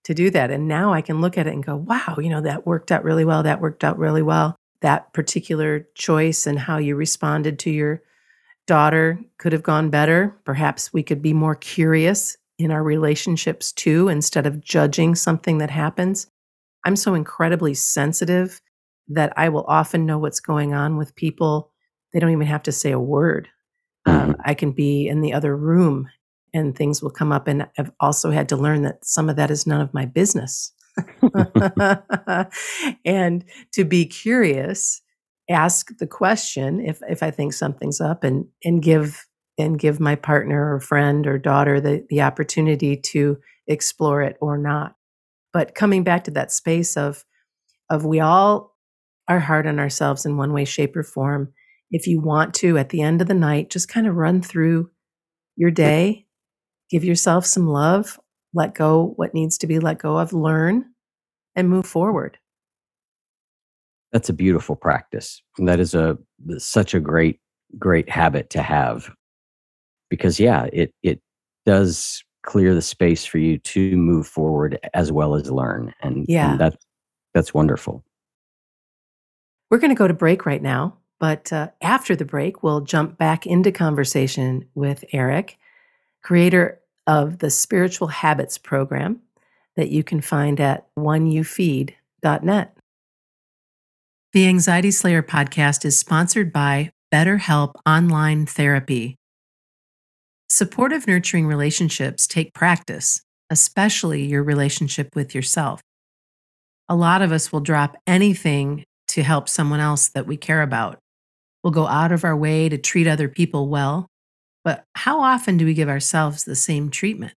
to 0.03 0.13
do 0.13 0.29
that 0.29 0.51
and 0.51 0.67
now 0.67 0.93
I 0.93 1.01
can 1.01 1.19
look 1.19 1.37
at 1.37 1.47
it 1.47 1.53
and 1.53 1.65
go, 1.65 1.75
"Wow, 1.75 2.17
you 2.19 2.29
know, 2.29 2.41
that 2.41 2.65
worked 2.65 2.91
out 2.91 3.03
really 3.03 3.25
well. 3.25 3.43
That 3.43 3.61
worked 3.61 3.83
out 3.83 3.97
really 3.97 4.21
well." 4.21 4.55
That 4.81 5.13
particular 5.13 5.87
choice 5.95 6.45
and 6.45 6.59
how 6.59 6.77
you 6.77 6.95
responded 6.95 7.57
to 7.59 7.71
your 7.71 8.03
daughter 8.67 9.19
could 9.37 9.53
have 9.53 9.63
gone 9.63 9.89
better. 9.89 10.35
Perhaps 10.43 10.93
we 10.93 11.01
could 11.03 11.21
be 11.21 11.33
more 11.33 11.55
curious 11.55 12.37
in 12.57 12.71
our 12.71 12.83
relationships 12.83 13.71
too, 13.71 14.07
instead 14.07 14.45
of 14.45 14.61
judging 14.61 15.15
something 15.15 15.57
that 15.57 15.71
happens. 15.71 16.27
I'm 16.85 16.95
so 16.95 17.15
incredibly 17.15 17.73
sensitive 17.73 18.61
that 19.09 19.33
I 19.37 19.49
will 19.49 19.65
often 19.67 20.05
know 20.05 20.17
what's 20.17 20.39
going 20.39 20.73
on 20.73 20.97
with 20.97 21.15
people. 21.15 21.71
They 22.13 22.19
don't 22.19 22.31
even 22.31 22.47
have 22.47 22.63
to 22.63 22.71
say 22.71 22.91
a 22.91 22.99
word. 22.99 23.49
Mm-hmm. 24.07 24.31
Um, 24.31 24.35
I 24.43 24.53
can 24.53 24.71
be 24.71 25.07
in 25.07 25.21
the 25.21 25.33
other 25.33 25.55
room 25.55 26.09
and 26.53 26.75
things 26.75 27.01
will 27.01 27.11
come 27.11 27.31
up. 27.31 27.47
And 27.47 27.67
I've 27.77 27.91
also 27.99 28.31
had 28.31 28.49
to 28.49 28.55
learn 28.55 28.83
that 28.83 29.03
some 29.05 29.29
of 29.29 29.35
that 29.35 29.51
is 29.51 29.67
none 29.67 29.81
of 29.81 29.93
my 29.93 30.05
business. 30.05 30.71
and 33.05 33.43
to 33.73 33.83
be 33.83 34.05
curious 34.05 35.01
ask 35.49 35.95
the 35.97 36.07
question 36.07 36.79
if 36.79 37.01
if 37.09 37.21
I 37.21 37.31
think 37.31 37.53
something's 37.53 38.01
up 38.01 38.23
and 38.23 38.45
and 38.63 38.81
give 38.81 39.25
and 39.57 39.79
give 39.79 39.99
my 39.99 40.15
partner 40.15 40.73
or 40.73 40.79
friend 40.79 41.27
or 41.27 41.37
daughter 41.37 41.79
the 41.79 42.05
the 42.09 42.21
opportunity 42.21 42.97
to 42.97 43.37
explore 43.67 44.21
it 44.21 44.37
or 44.41 44.57
not. 44.57 44.95
But 45.53 45.75
coming 45.75 46.03
back 46.03 46.23
to 46.25 46.31
that 46.31 46.51
space 46.51 46.97
of 46.97 47.25
of 47.89 48.05
we 48.05 48.19
all 48.19 48.74
are 49.27 49.39
hard 49.39 49.67
on 49.67 49.79
ourselves 49.79 50.25
in 50.25 50.37
one 50.37 50.53
way, 50.53 50.65
shape, 50.65 50.95
or 50.95 51.03
form. 51.03 51.51
If 51.91 52.07
you 52.07 52.19
want 52.19 52.53
to, 52.55 52.77
at 52.77 52.89
the 52.89 53.01
end 53.01 53.21
of 53.21 53.27
the 53.27 53.33
night, 53.33 53.69
just 53.69 53.89
kind 53.89 54.07
of 54.07 54.15
run 54.15 54.41
through 54.41 54.89
your 55.55 55.71
day, 55.71 56.25
give 56.89 57.03
yourself 57.03 57.45
some 57.45 57.67
love, 57.67 58.19
let 58.53 58.73
go 58.75 59.13
what 59.15 59.33
needs 59.33 59.57
to 59.59 59.67
be 59.67 59.79
let 59.79 59.99
go 59.99 60.17
of, 60.17 60.33
learn, 60.33 60.85
and 61.55 61.69
move 61.69 61.85
forward 61.85 62.37
that's 64.15 64.29
a 64.29 64.33
beautiful 64.33 64.77
practice. 64.77 65.41
And 65.57 65.67
that 65.67 65.81
is 65.81 65.93
a 65.93 66.17
such 66.57 66.93
a 66.93 67.01
great 67.01 67.41
great 67.77 68.09
habit 68.09 68.49
to 68.51 68.61
have 68.61 69.11
because 70.09 70.39
yeah, 70.39 70.67
it 70.71 70.93
it 71.03 71.19
does 71.65 72.23
clear 72.43 72.73
the 72.73 72.81
space 72.81 73.25
for 73.25 73.39
you 73.39 73.57
to 73.57 73.97
move 73.97 74.25
forward 74.25 74.79
as 74.93 75.11
well 75.11 75.35
as 75.35 75.51
learn 75.51 75.91
and 76.01 76.25
yeah 76.29 76.51
and 76.51 76.59
that's 76.59 76.77
that's 77.33 77.55
wonderful 77.55 78.03
we're 79.75 79.79
going 79.79 79.89
to 79.89 79.95
go 79.95 80.07
to 80.07 80.13
break 80.13 80.45
right 80.45 80.61
now 80.61 80.95
but 81.19 81.51
uh, 81.51 81.67
after 81.81 82.15
the 82.15 82.23
break 82.23 82.63
we'll 82.63 82.79
jump 82.79 83.17
back 83.17 83.45
into 83.45 83.73
conversation 83.73 84.63
with 84.73 85.03
eric 85.11 85.57
creator 86.23 86.79
of 87.07 87.39
the 87.39 87.49
spiritual 87.49 88.07
habits 88.07 88.57
program 88.57 89.19
that 89.75 89.89
you 89.89 90.01
can 90.01 90.21
find 90.21 90.61
at 90.61 90.87
oneyoufeed.net 90.97 92.77
the 94.31 94.47
Anxiety 94.47 94.91
Slayer 94.91 95.21
podcast 95.21 95.83
is 95.83 95.99
sponsored 95.99 96.53
by 96.53 96.91
BetterHelp 97.13 97.75
Online 97.85 98.45
Therapy. 98.45 99.15
Supportive, 100.49 101.07
nurturing 101.07 101.47
relationships 101.47 102.27
take 102.27 102.53
practice, 102.53 103.21
especially 103.49 104.25
your 104.25 104.43
relationship 104.43 105.15
with 105.15 105.33
yourself. 105.33 105.81
A 106.89 106.97
lot 106.97 107.21
of 107.21 107.31
us 107.31 107.53
will 107.53 107.61
drop 107.61 107.95
anything 108.05 108.83
to 109.09 109.23
help 109.23 109.49
someone 109.49 109.79
else 109.79 110.09
that 110.09 110.27
we 110.27 110.37
care 110.37 110.61
about. 110.61 110.99
We'll 111.63 111.71
go 111.71 111.87
out 111.87 112.11
of 112.11 112.23
our 112.23 112.35
way 112.35 112.69
to 112.69 112.77
treat 112.77 113.07
other 113.07 113.27
people 113.27 113.69
well, 113.69 114.07
but 114.63 114.83
how 114.95 115.21
often 115.21 115.57
do 115.57 115.65
we 115.65 115.73
give 115.73 115.89
ourselves 115.89 116.43
the 116.43 116.55
same 116.55 116.89
treatment? 116.89 117.33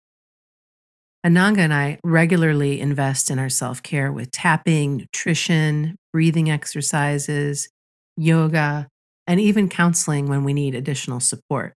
Ananga 1.26 1.60
and 1.60 1.74
I 1.74 2.00
regularly 2.04 2.80
invest 2.80 3.30
in 3.30 3.40
our 3.40 3.50
self 3.50 3.84
care 3.84 4.12
with 4.12 4.32
tapping, 4.32 4.98
nutrition, 4.98 5.96
breathing 6.14 6.50
exercises, 6.50 7.70
yoga, 8.16 8.88
and 9.26 9.40
even 9.40 9.68
counseling 9.68 10.28
when 10.28 10.44
we 10.44 10.54
need 10.54 10.74
additional 10.74 11.20
support. 11.20 11.74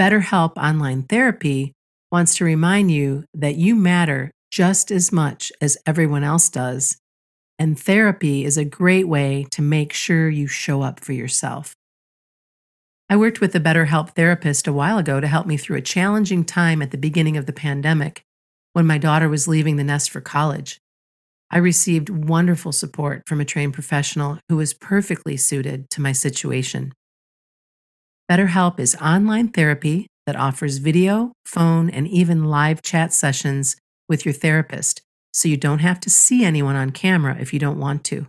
BetterHelp 0.00 0.56
Online 0.56 1.02
Therapy 1.02 1.74
wants 2.10 2.34
to 2.36 2.44
remind 2.44 2.90
you 2.90 3.24
that 3.34 3.56
you 3.56 3.76
matter 3.76 4.32
just 4.50 4.90
as 4.90 5.12
much 5.12 5.52
as 5.60 5.78
everyone 5.86 6.24
else 6.24 6.48
does, 6.48 6.96
and 7.60 7.78
therapy 7.78 8.42
is 8.46 8.56
a 8.56 8.64
great 8.64 9.06
way 9.06 9.46
to 9.50 9.60
make 9.60 9.92
sure 9.92 10.30
you 10.30 10.46
show 10.46 10.80
up 10.80 10.98
for 10.98 11.12
yourself. 11.12 11.76
I 13.10 13.16
worked 13.16 13.42
with 13.42 13.54
a 13.54 13.60
BetterHelp 13.60 14.14
therapist 14.14 14.66
a 14.66 14.72
while 14.72 14.96
ago 14.96 15.20
to 15.20 15.26
help 15.26 15.46
me 15.46 15.58
through 15.58 15.76
a 15.76 15.82
challenging 15.82 16.42
time 16.42 16.80
at 16.80 16.90
the 16.90 16.96
beginning 16.96 17.36
of 17.36 17.44
the 17.44 17.52
pandemic 17.52 18.22
when 18.72 18.86
my 18.86 18.96
daughter 18.96 19.28
was 19.28 19.46
leaving 19.46 19.76
the 19.76 19.84
nest 19.84 20.10
for 20.10 20.22
college. 20.22 20.78
I 21.50 21.58
received 21.58 22.08
wonderful 22.08 22.72
support 22.72 23.24
from 23.26 23.40
a 23.40 23.44
trained 23.44 23.74
professional 23.74 24.38
who 24.48 24.56
was 24.56 24.72
perfectly 24.72 25.36
suited 25.36 25.90
to 25.90 26.00
my 26.00 26.12
situation. 26.12 26.94
BetterHelp 28.30 28.80
is 28.80 28.96
online 29.02 29.48
therapy 29.48 30.06
that 30.24 30.36
offers 30.36 30.78
video, 30.78 31.32
phone, 31.44 31.90
and 31.90 32.08
even 32.08 32.44
live 32.44 32.80
chat 32.80 33.12
sessions 33.12 33.76
with 34.08 34.24
your 34.24 34.32
therapist, 34.32 35.02
so 35.32 35.48
you 35.48 35.56
don't 35.56 35.78
have 35.78 36.00
to 36.00 36.10
see 36.10 36.44
anyone 36.44 36.76
on 36.76 36.90
camera 36.90 37.36
if 37.40 37.52
you 37.52 37.58
don't 37.58 37.78
want 37.78 38.04
to. 38.04 38.26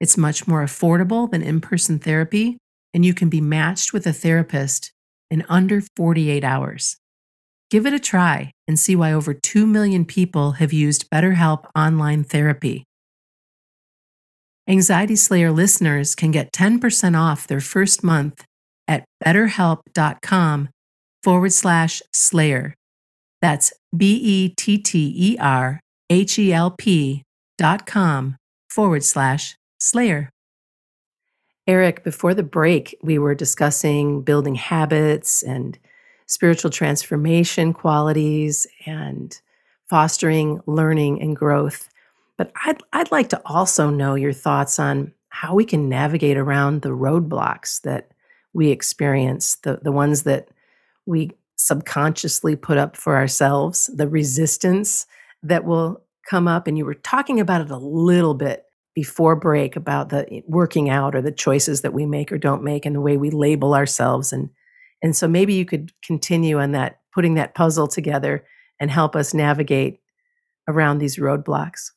It's 0.00 0.16
much 0.16 0.46
more 0.46 0.64
affordable 0.64 1.30
than 1.30 1.42
in 1.42 1.60
person 1.60 1.98
therapy 1.98 2.58
and 2.94 3.04
you 3.04 3.14
can 3.14 3.28
be 3.28 3.40
matched 3.40 3.92
with 3.92 4.06
a 4.06 4.12
therapist 4.12 4.92
in 5.30 5.44
under 5.48 5.82
48 5.96 6.44
hours. 6.44 6.96
Give 7.70 7.86
it 7.86 7.94
a 7.94 7.98
try 7.98 8.52
and 8.68 8.78
see 8.78 8.94
why 8.94 9.12
over 9.12 9.32
2 9.32 9.66
million 9.66 10.04
people 10.04 10.52
have 10.52 10.72
used 10.72 11.08
BetterHelp 11.10 11.66
online 11.74 12.22
therapy. 12.22 12.84
Anxiety 14.68 15.16
Slayer 15.16 15.50
listeners 15.50 16.14
can 16.14 16.30
get 16.30 16.52
10% 16.52 17.18
off 17.18 17.46
their 17.46 17.60
first 17.60 18.04
month 18.04 18.44
at 18.86 19.04
betterhelp.com 19.24 20.68
forward 21.22 21.52
slash 21.52 22.02
slayer. 22.12 22.74
That's 23.40 23.72
B 23.96 24.20
E 24.22 24.54
T 24.56 24.78
T 24.78 25.12
E 25.16 25.38
R 25.38 25.80
H 26.12 26.38
E 26.38 26.52
L 26.52 26.70
P 26.70 27.24
dot 27.56 27.86
com 27.86 28.36
forward 28.68 29.02
slash 29.02 29.56
slayer. 29.78 30.28
Eric, 31.66 32.04
before 32.04 32.34
the 32.34 32.42
break, 32.42 32.94
we 33.02 33.18
were 33.18 33.34
discussing 33.34 34.20
building 34.20 34.54
habits 34.54 35.42
and 35.42 35.78
spiritual 36.26 36.70
transformation 36.70 37.72
qualities 37.72 38.66
and 38.84 39.40
fostering 39.88 40.60
learning 40.66 41.22
and 41.22 41.34
growth. 41.34 41.88
But 42.36 42.52
I'd, 42.66 42.82
I'd 42.92 43.10
like 43.10 43.30
to 43.30 43.40
also 43.46 43.88
know 43.88 44.14
your 44.14 44.34
thoughts 44.34 44.78
on 44.78 45.14
how 45.30 45.54
we 45.54 45.64
can 45.64 45.88
navigate 45.88 46.36
around 46.36 46.82
the 46.82 46.90
roadblocks 46.90 47.80
that 47.82 48.10
we 48.52 48.68
experience, 48.68 49.56
the, 49.56 49.80
the 49.82 49.92
ones 49.92 50.24
that 50.24 50.48
we 51.06 51.30
subconsciously 51.56 52.56
put 52.56 52.76
up 52.76 52.98
for 52.98 53.16
ourselves, 53.16 53.88
the 53.94 54.08
resistance 54.08 55.06
that 55.42 55.64
will 55.64 56.01
come 56.28 56.48
up. 56.48 56.66
And 56.66 56.76
you 56.78 56.84
were 56.84 56.94
talking 56.94 57.40
about 57.40 57.60
it 57.60 57.70
a 57.70 57.76
little 57.76 58.34
bit 58.34 58.64
before 58.94 59.36
break 59.36 59.76
about 59.76 60.08
the 60.10 60.30
eh, 60.32 60.40
working 60.46 60.90
out 60.90 61.14
or 61.14 61.22
the 61.22 61.32
choices 61.32 61.80
that 61.80 61.92
we 61.92 62.06
make 62.06 62.30
or 62.30 62.38
don't 62.38 62.62
make 62.62 62.84
and 62.84 62.94
the 62.94 63.00
way 63.00 63.16
we 63.16 63.30
label 63.30 63.74
ourselves 63.74 64.32
and 64.32 64.50
and 65.02 65.16
so 65.16 65.26
maybe 65.26 65.54
you 65.54 65.64
could 65.64 65.92
continue 66.02 66.60
on 66.60 66.72
that 66.72 67.00
putting 67.14 67.34
that 67.34 67.54
puzzle 67.54 67.88
together 67.88 68.44
and 68.80 68.90
help 68.90 69.16
us 69.16 69.34
navigate 69.34 70.00
around 70.68 70.98
these 70.98 71.16
roadblocks 71.18 71.90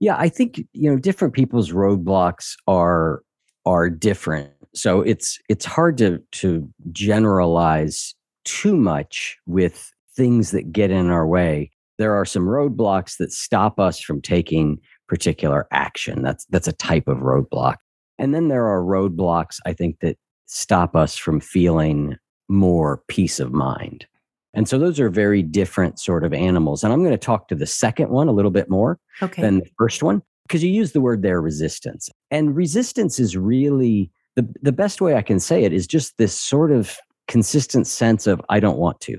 yeah 0.00 0.16
i 0.18 0.28
think 0.28 0.58
you 0.72 0.90
know 0.90 0.98
different 0.98 1.34
people's 1.34 1.70
roadblocks 1.70 2.54
are 2.66 3.22
are 3.64 3.88
different 3.88 4.52
so 4.74 5.02
it's 5.02 5.38
it's 5.48 5.64
hard 5.64 5.96
to 5.98 6.20
to 6.32 6.68
generalize 6.90 8.14
too 8.44 8.76
much 8.76 9.38
with 9.46 9.92
things 10.16 10.50
that 10.50 10.72
get 10.72 10.90
in 10.90 11.08
our 11.08 11.26
way 11.26 11.70
there 12.00 12.14
are 12.14 12.24
some 12.24 12.44
roadblocks 12.44 13.18
that 13.18 13.30
stop 13.30 13.78
us 13.78 14.00
from 14.00 14.22
taking 14.22 14.78
particular 15.06 15.68
action. 15.70 16.22
That's 16.22 16.46
that's 16.46 16.66
a 16.66 16.72
type 16.72 17.06
of 17.08 17.18
roadblock. 17.18 17.76
And 18.18 18.34
then 18.34 18.48
there 18.48 18.66
are 18.66 18.82
roadblocks 18.82 19.58
I 19.66 19.74
think 19.74 20.00
that 20.00 20.16
stop 20.46 20.96
us 20.96 21.16
from 21.16 21.40
feeling 21.40 22.16
more 22.48 23.02
peace 23.08 23.38
of 23.38 23.52
mind. 23.52 24.06
And 24.54 24.66
so 24.66 24.78
those 24.78 24.98
are 24.98 25.10
very 25.10 25.42
different 25.42 26.00
sort 26.00 26.24
of 26.24 26.32
animals. 26.32 26.82
And 26.82 26.92
I'm 26.92 27.04
going 27.04 27.12
to 27.12 27.18
talk 27.18 27.48
to 27.48 27.54
the 27.54 27.66
second 27.66 28.08
one 28.08 28.28
a 28.28 28.32
little 28.32 28.50
bit 28.50 28.68
more 28.70 28.98
okay. 29.22 29.42
than 29.42 29.58
the 29.58 29.70
first 29.78 30.02
one 30.02 30.22
because 30.48 30.64
you 30.64 30.70
use 30.70 30.92
the 30.92 31.02
word 31.02 31.20
there 31.22 31.42
resistance. 31.42 32.08
And 32.30 32.56
resistance 32.56 33.20
is 33.20 33.36
really 33.36 34.10
the 34.36 34.48
the 34.62 34.72
best 34.72 35.02
way 35.02 35.16
I 35.16 35.22
can 35.22 35.38
say 35.38 35.64
it 35.64 35.74
is 35.74 35.86
just 35.86 36.16
this 36.16 36.32
sort 36.32 36.72
of 36.72 36.96
consistent 37.28 37.86
sense 37.86 38.26
of 38.26 38.40
I 38.48 38.58
don't 38.58 38.78
want 38.78 39.00
to. 39.02 39.18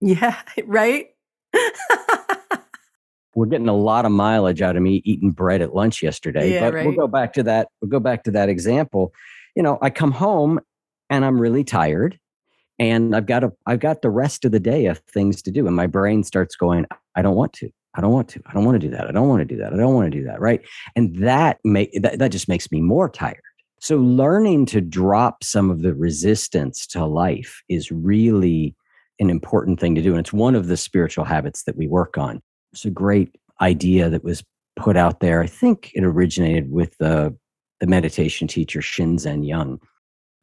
Yeah, 0.00 0.36
right? 0.66 1.06
We're 3.34 3.46
getting 3.46 3.68
a 3.68 3.76
lot 3.76 4.06
of 4.06 4.12
mileage 4.12 4.62
out 4.62 4.76
of 4.76 4.82
me 4.82 5.02
eating 5.04 5.30
bread 5.30 5.60
at 5.60 5.74
lunch 5.74 6.02
yesterday. 6.02 6.54
Yeah, 6.54 6.60
but 6.60 6.74
right. 6.74 6.86
we'll 6.86 6.96
go 6.96 7.06
back 7.06 7.34
to 7.34 7.42
that. 7.44 7.68
We'll 7.80 7.90
go 7.90 8.00
back 8.00 8.24
to 8.24 8.30
that 8.32 8.48
example. 8.48 9.12
You 9.54 9.62
know, 9.62 9.78
I 9.82 9.90
come 9.90 10.12
home 10.12 10.60
and 11.10 11.24
I'm 11.24 11.38
really 11.38 11.64
tired 11.64 12.18
and 12.78 13.14
I've 13.14 13.26
got 13.26 13.44
a 13.44 13.52
I've 13.66 13.80
got 13.80 14.02
the 14.02 14.10
rest 14.10 14.44
of 14.44 14.52
the 14.52 14.60
day 14.60 14.86
of 14.86 14.98
things 15.00 15.42
to 15.42 15.50
do. 15.50 15.66
And 15.66 15.76
my 15.76 15.86
brain 15.86 16.24
starts 16.24 16.56
going, 16.56 16.86
I 17.14 17.22
don't 17.22 17.36
want 17.36 17.52
to. 17.54 17.70
I 17.94 18.00
don't 18.00 18.12
want 18.12 18.28
to. 18.30 18.42
I 18.46 18.52
don't 18.52 18.64
want 18.64 18.80
to 18.80 18.86
do 18.86 18.94
that. 18.94 19.08
I 19.08 19.12
don't 19.12 19.28
want 19.28 19.40
to 19.40 19.46
do 19.46 19.56
that. 19.56 19.72
I 19.72 19.76
don't 19.76 19.94
want 19.94 20.12
to 20.12 20.18
do 20.18 20.24
that. 20.24 20.40
Right. 20.40 20.60
And 20.94 21.16
that 21.16 21.58
make 21.64 21.90
that, 22.00 22.18
that 22.18 22.32
just 22.32 22.48
makes 22.48 22.70
me 22.70 22.80
more 22.80 23.08
tired. 23.08 23.40
So 23.80 23.98
learning 23.98 24.66
to 24.66 24.80
drop 24.80 25.44
some 25.44 25.70
of 25.70 25.82
the 25.82 25.94
resistance 25.94 26.86
to 26.88 27.04
life 27.04 27.62
is 27.68 27.90
really 27.90 28.74
an 29.18 29.30
important 29.30 29.80
thing 29.80 29.94
to 29.94 30.02
do. 30.02 30.10
And 30.10 30.20
it's 30.20 30.32
one 30.32 30.54
of 30.54 30.66
the 30.66 30.76
spiritual 30.76 31.24
habits 31.24 31.64
that 31.64 31.76
we 31.76 31.86
work 31.86 32.18
on. 32.18 32.40
It's 32.72 32.84
a 32.84 32.90
great 32.90 33.34
idea 33.60 34.10
that 34.10 34.24
was 34.24 34.44
put 34.76 34.96
out 34.96 35.20
there. 35.20 35.42
I 35.42 35.46
think 35.46 35.90
it 35.94 36.04
originated 36.04 36.70
with 36.70 36.96
the, 36.98 37.34
the 37.80 37.86
meditation 37.86 38.46
teacher 38.46 38.80
Shinzen 38.80 39.46
Young. 39.46 39.80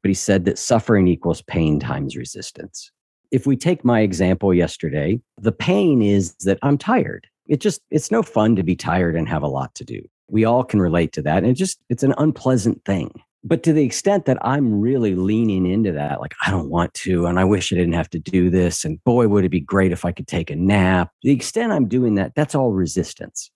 But 0.02 0.10
he 0.10 0.16
said 0.16 0.46
that 0.46 0.60
suffering 0.60 1.08
equals 1.08 1.42
pain 1.44 1.80
times 1.80 2.18
resistance. 2.18 2.92
If 3.32 3.48
we 3.48 3.56
take 3.56 3.86
my 3.86 4.02
example 4.02 4.54
yesterday, 4.54 5.20
the 5.40 5.52
pain 5.52 6.02
is 6.02 6.36
that 6.42 6.60
I'm 6.62 6.78
tired. 6.78 7.28
It 7.48 7.62
just, 7.62 7.82
it's 7.90 8.12
no 8.12 8.22
fun 8.22 8.56
to 8.56 8.64
be 8.64 8.76
tired 8.76 9.16
and 9.16 9.28
have 9.30 9.44
a 9.44 9.48
lot 9.48 9.74
to 9.76 9.86
do. 9.86 10.02
We 10.30 10.46
all 10.46 10.64
can 10.64 10.82
relate 10.82 11.14
to 11.14 11.22
that. 11.24 11.38
And 11.38 11.48
it 11.48 11.54
just, 11.54 11.80
it's 11.90 12.04
an 12.04 12.14
unpleasant 12.18 12.84
thing. 12.86 13.12
But 13.46 13.64
to 13.64 13.74
the 13.74 13.84
extent 13.84 14.26
that 14.26 14.38
I'm 14.42 14.80
really 14.80 15.16
leaning 15.16 15.66
into 15.66 15.92
that, 15.92 16.22
like, 16.22 16.34
I 16.46 16.50
don't 16.50 16.70
want 16.70 16.94
to, 16.96 17.26
and 17.26 17.38
I 17.38 17.44
wish 17.44 17.74
I 17.74 17.76
didn't 17.76 17.94
have 17.94 18.10
to 18.12 18.20
do 18.20 18.50
this, 18.50 18.86
and 18.86 19.04
boy, 19.04 19.28
would 19.28 19.44
it 19.44 19.50
be 19.50 19.60
great 19.60 19.92
if 19.92 20.06
I 20.06 20.14
could 20.14 20.28
take 20.28 20.50
a 20.50 20.56
nap. 20.56 21.12
The 21.24 21.32
extent 21.32 21.74
I'm 21.74 21.88
doing 21.88 22.16
that, 22.16 22.36
that's 22.36 22.56
all 22.56 22.72
resistance. 22.72 23.52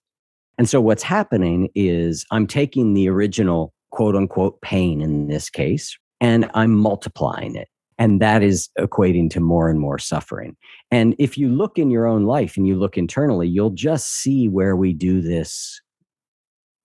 And 0.58 0.68
so 0.68 0.80
what's 0.80 1.02
happening 1.02 1.70
is 1.74 2.26
I'm 2.30 2.46
taking 2.46 2.92
the 2.92 3.08
original 3.08 3.72
quote 3.90 4.14
unquote 4.14 4.60
pain 4.60 5.00
in 5.00 5.28
this 5.28 5.48
case, 5.48 5.96
and 6.20 6.50
I'm 6.52 6.74
multiplying 6.74 7.56
it. 7.56 7.68
And 8.00 8.20
that 8.20 8.42
is 8.42 8.68
equating 8.78 9.28
to 9.30 9.40
more 9.40 9.68
and 9.68 9.80
more 9.80 9.98
suffering. 9.98 10.56
And 10.90 11.16
if 11.18 11.36
you 11.36 11.48
look 11.48 11.78
in 11.78 11.90
your 11.90 12.06
own 12.06 12.24
life 12.26 12.56
and 12.56 12.66
you 12.66 12.76
look 12.76 12.96
internally, 12.96 13.48
you'll 13.48 13.70
just 13.70 14.08
see 14.20 14.48
where 14.48 14.76
we 14.76 14.92
do 14.92 15.20
this 15.20 15.80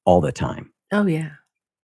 all 0.06 0.22
the 0.22 0.32
time. 0.32 0.72
Oh, 0.92 1.06
yeah. 1.06 1.30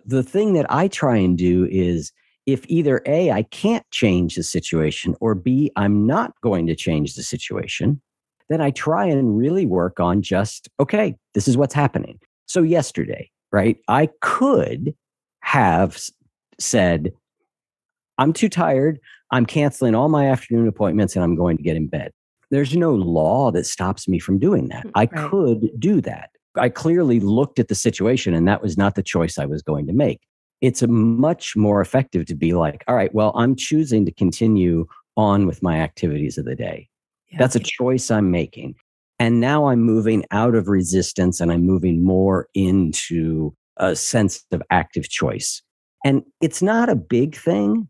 The 0.08 0.24
thing 0.24 0.54
that 0.54 0.66
I 0.72 0.88
try 0.88 1.18
and 1.18 1.38
do 1.38 1.68
is 1.70 2.12
if 2.46 2.64
either 2.70 3.02
A, 3.06 3.30
I 3.32 3.44
can't 3.44 3.86
change 3.92 4.36
the 4.36 4.44
situation, 4.44 5.16
or 5.20 5.36
B, 5.36 5.70
I'm 5.76 6.08
not 6.08 6.34
going 6.42 6.66
to 6.68 6.76
change 6.76 7.16
the 7.16 7.24
situation, 7.24 8.02
then 8.50 8.62
I 8.62 8.72
try 8.72 9.06
and 9.06 9.38
really 9.38 9.66
work 9.66 10.00
on 10.00 10.22
just, 10.22 10.70
okay, 10.80 11.16
this 11.34 11.48
is 11.48 11.58
what's 11.58 11.74
happening. 11.74 12.20
So, 12.46 12.64
yesterday, 12.64 13.30
right, 13.52 13.78
I 13.90 14.08
could 14.22 14.96
have 15.42 16.02
said, 16.58 17.12
I'm 18.18 18.32
too 18.32 18.48
tired. 18.50 19.00
I'm 19.32 19.46
canceling 19.46 19.94
all 19.94 20.08
my 20.08 20.28
afternoon 20.28 20.70
appointments 20.70 21.16
and 21.16 21.24
I'm 21.26 21.36
going 21.36 21.58
to 21.58 21.64
get 21.64 21.76
in 21.76 21.88
bed. 21.88 22.12
There's 22.50 22.78
no 22.78 22.96
law 22.96 23.52
that 23.52 23.66
stops 23.66 24.08
me 24.08 24.20
from 24.20 24.40
doing 24.40 24.70
that. 24.70 24.86
Mm, 24.86 24.92
I 24.96 25.10
Right. 25.12 25.30
could 25.30 25.70
do 25.78 26.00
that. 26.02 26.30
I 26.58 26.70
clearly 26.70 27.20
looked 27.20 27.60
at 27.60 27.68
the 27.68 27.76
situation 27.76 28.34
and 28.34 28.48
that 28.48 28.62
was 28.62 28.78
not 28.78 28.96
the 28.96 29.04
choice 29.04 29.38
I 29.38 29.46
was 29.46 29.62
going 29.62 29.88
to 29.88 29.94
make. 29.94 30.22
It's 30.62 30.82
a 30.82 30.88
much 30.88 31.56
more 31.56 31.82
effective 31.82 32.26
to 32.28 32.36
be 32.36 32.54
like, 32.54 32.84
all 32.88 32.96
right, 32.96 33.14
well, 33.14 33.32
I'm 33.36 33.56
choosing 33.56 34.06
to 34.06 34.12
continue 34.12 34.88
on 35.16 35.46
with 35.46 35.62
my 35.62 35.80
activities 35.80 36.38
of 36.38 36.46
the 36.46 36.56
day. 36.56 36.90
Yeah. 37.30 37.40
That's 37.40 37.56
a 37.56 37.60
choice 37.60 38.10
I'm 38.10 38.32
making. 38.32 38.76
And 39.20 39.40
now 39.40 39.68
I'm 39.68 39.82
moving 39.82 40.24
out 40.32 40.56
of 40.56 40.68
resistance 40.68 41.40
and 41.40 41.52
I'm 41.52 41.64
moving 41.64 42.04
more 42.04 42.48
into 42.54 43.56
a 43.78 43.96
sense 43.96 44.46
of 44.52 44.62
active 44.70 45.10
choice. 45.10 45.62
And 46.06 46.24
it's 46.42 46.62
not 46.62 46.90
a 46.90 46.96
big 46.96 47.36
thing, 47.36 47.90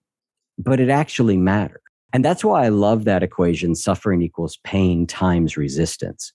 but 0.57 0.79
it 0.79 0.89
actually 0.89 1.37
matters. 1.37 1.81
And 2.13 2.23
that's 2.23 2.43
why 2.43 2.65
I 2.65 2.69
love 2.69 3.03
that 3.03 3.23
equation 3.23 3.75
suffering 3.75 4.21
equals 4.21 4.57
pain 4.63 5.05
times 5.05 5.57
resistance. 5.57 6.31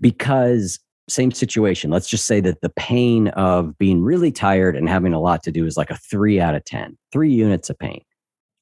Because, 0.00 0.80
same 1.08 1.32
situation, 1.32 1.90
let's 1.90 2.08
just 2.08 2.26
say 2.26 2.40
that 2.40 2.60
the 2.60 2.70
pain 2.70 3.28
of 3.28 3.76
being 3.78 4.02
really 4.02 4.32
tired 4.32 4.76
and 4.76 4.88
having 4.88 5.12
a 5.12 5.20
lot 5.20 5.42
to 5.42 5.52
do 5.52 5.66
is 5.66 5.76
like 5.76 5.90
a 5.90 5.96
three 5.96 6.40
out 6.40 6.54
of 6.54 6.64
10, 6.64 6.96
three 7.12 7.32
units 7.32 7.70
of 7.70 7.78
pain. 7.78 8.02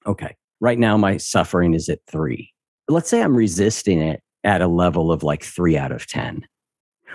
Okay. 0.07 0.37
Right 0.61 0.79
now, 0.79 0.97
my 0.97 1.17
suffering 1.17 1.75
is 1.75 1.89
at 1.89 2.01
three. 2.07 2.53
Let's 2.89 3.09
say 3.09 3.23
I'm 3.23 3.37
resisting 3.37 4.01
it 4.01 4.23
at 4.45 4.61
a 4.61 4.67
level 4.67 5.13
of 5.13 5.23
like 5.23 5.45
three 5.45 5.77
out 5.77 5.93
of 5.93 6.07
10. 6.07 6.47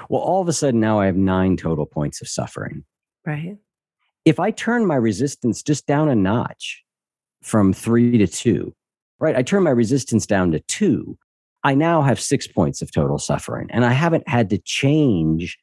Well, 0.09 0.21
all 0.21 0.41
of 0.41 0.47
a 0.47 0.53
sudden 0.53 0.79
now 0.79 0.99
I 0.99 1.07
have 1.07 1.15
nine 1.15 1.57
total 1.57 1.85
points 1.85 2.21
of 2.21 2.27
suffering. 2.27 2.83
right. 3.25 3.57
If 4.25 4.41
I 4.41 4.51
turn 4.51 4.85
my 4.85 4.95
resistance 4.95 5.63
just 5.63 5.87
down 5.87 6.09
a 6.09 6.15
notch 6.15 6.83
from 7.41 7.71
three 7.71 8.17
to 8.17 8.27
two, 8.27 8.73
right? 9.19 9.35
I 9.35 9.41
turn 9.41 9.63
my 9.63 9.69
resistance 9.69 10.25
down 10.25 10.51
to 10.51 10.59
two. 10.59 11.17
I 11.63 11.75
now 11.75 12.01
have 12.01 12.19
six 12.19 12.47
points 12.47 12.81
of 12.81 12.91
total 12.91 13.17
suffering, 13.17 13.67
and 13.71 13.85
I 13.85 13.93
haven't 13.93 14.27
had 14.27 14.49
to 14.51 14.57
change 14.59 15.57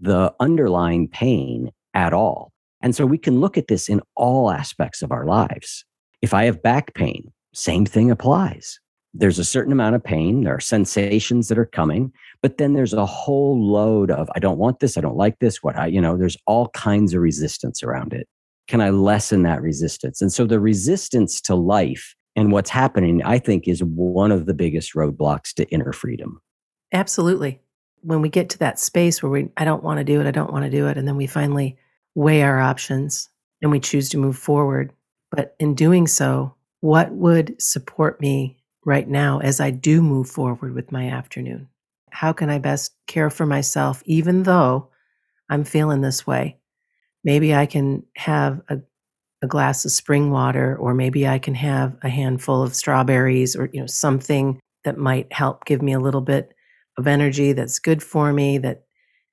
the 0.00 0.34
underlying 0.40 1.08
pain 1.08 1.70
at 1.94 2.12
all. 2.12 2.52
And 2.80 2.94
so 2.94 3.06
we 3.06 3.18
can 3.18 3.40
look 3.40 3.56
at 3.56 3.68
this 3.68 3.88
in 3.88 4.00
all 4.16 4.50
aspects 4.50 5.02
of 5.02 5.12
our 5.12 5.24
lives. 5.24 5.84
If 6.20 6.34
I 6.34 6.44
have 6.44 6.62
back 6.62 6.94
pain, 6.94 7.32
same 7.54 7.86
thing 7.86 8.10
applies. 8.10 8.80
There's 9.14 9.38
a 9.38 9.44
certain 9.44 9.72
amount 9.72 9.94
of 9.94 10.02
pain, 10.02 10.44
there 10.44 10.54
are 10.54 10.60
sensations 10.60 11.48
that 11.48 11.58
are 11.58 11.66
coming, 11.66 12.12
but 12.40 12.56
then 12.56 12.72
there's 12.72 12.94
a 12.94 13.04
whole 13.04 13.60
load 13.62 14.10
of 14.10 14.30
I 14.34 14.38
don't 14.38 14.58
want 14.58 14.80
this, 14.80 14.96
I 14.96 15.02
don't 15.02 15.16
like 15.16 15.38
this, 15.38 15.62
what 15.62 15.76
I, 15.76 15.86
you 15.86 16.00
know, 16.00 16.16
there's 16.16 16.38
all 16.46 16.68
kinds 16.70 17.12
of 17.12 17.20
resistance 17.20 17.82
around 17.82 18.14
it. 18.14 18.26
Can 18.68 18.80
I 18.80 18.88
lessen 18.88 19.42
that 19.42 19.60
resistance? 19.60 20.22
And 20.22 20.32
so 20.32 20.46
the 20.46 20.60
resistance 20.60 21.42
to 21.42 21.54
life 21.54 22.14
and 22.36 22.52
what's 22.52 22.70
happening, 22.70 23.22
I 23.22 23.38
think, 23.38 23.68
is 23.68 23.82
one 23.82 24.32
of 24.32 24.46
the 24.46 24.54
biggest 24.54 24.94
roadblocks 24.94 25.52
to 25.54 25.68
inner 25.70 25.92
freedom. 25.92 26.40
Absolutely. 26.92 27.60
When 28.02 28.20
we 28.20 28.28
get 28.28 28.50
to 28.50 28.58
that 28.58 28.78
space 28.78 29.22
where 29.22 29.30
we, 29.30 29.48
I 29.56 29.64
don't 29.64 29.82
want 29.82 29.98
to 29.98 30.04
do 30.04 30.20
it, 30.20 30.26
I 30.26 30.30
don't 30.30 30.52
want 30.52 30.64
to 30.64 30.70
do 30.70 30.88
it, 30.88 30.96
and 30.96 31.06
then 31.06 31.16
we 31.16 31.26
finally 31.26 31.76
weigh 32.14 32.42
our 32.42 32.60
options 32.60 33.28
and 33.60 33.70
we 33.70 33.80
choose 33.80 34.08
to 34.10 34.18
move 34.18 34.36
forward. 34.36 34.92
But 35.30 35.54
in 35.58 35.74
doing 35.74 36.06
so, 36.06 36.54
what 36.80 37.12
would 37.12 37.60
support 37.62 38.20
me 38.20 38.58
right 38.84 39.08
now 39.08 39.38
as 39.38 39.60
I 39.60 39.70
do 39.70 40.02
move 40.02 40.28
forward 40.28 40.74
with 40.74 40.90
my 40.90 41.08
afternoon? 41.08 41.68
How 42.10 42.32
can 42.32 42.50
I 42.50 42.58
best 42.58 42.92
care 43.06 43.30
for 43.30 43.46
myself, 43.46 44.02
even 44.04 44.42
though 44.42 44.88
I'm 45.48 45.64
feeling 45.64 46.00
this 46.00 46.26
way? 46.26 46.58
Maybe 47.24 47.54
I 47.54 47.66
can 47.66 48.04
have 48.16 48.60
a, 48.68 48.80
a 49.42 49.46
glass 49.46 49.84
of 49.84 49.92
spring 49.92 50.30
water, 50.30 50.76
or 50.76 50.94
maybe 50.94 51.26
I 51.26 51.38
can 51.38 51.54
have 51.54 51.96
a 52.02 52.08
handful 52.08 52.62
of 52.62 52.74
strawberries, 52.74 53.56
or 53.56 53.68
you 53.72 53.80
know 53.80 53.86
something 53.86 54.60
that 54.84 54.98
might 54.98 55.32
help 55.32 55.64
give 55.64 55.82
me 55.82 55.92
a 55.92 56.00
little 56.00 56.20
bit 56.20 56.54
of 56.98 57.06
energy 57.06 57.52
that's 57.52 57.78
good 57.78 58.02
for 58.02 58.32
me 58.32 58.58
that 58.58 58.84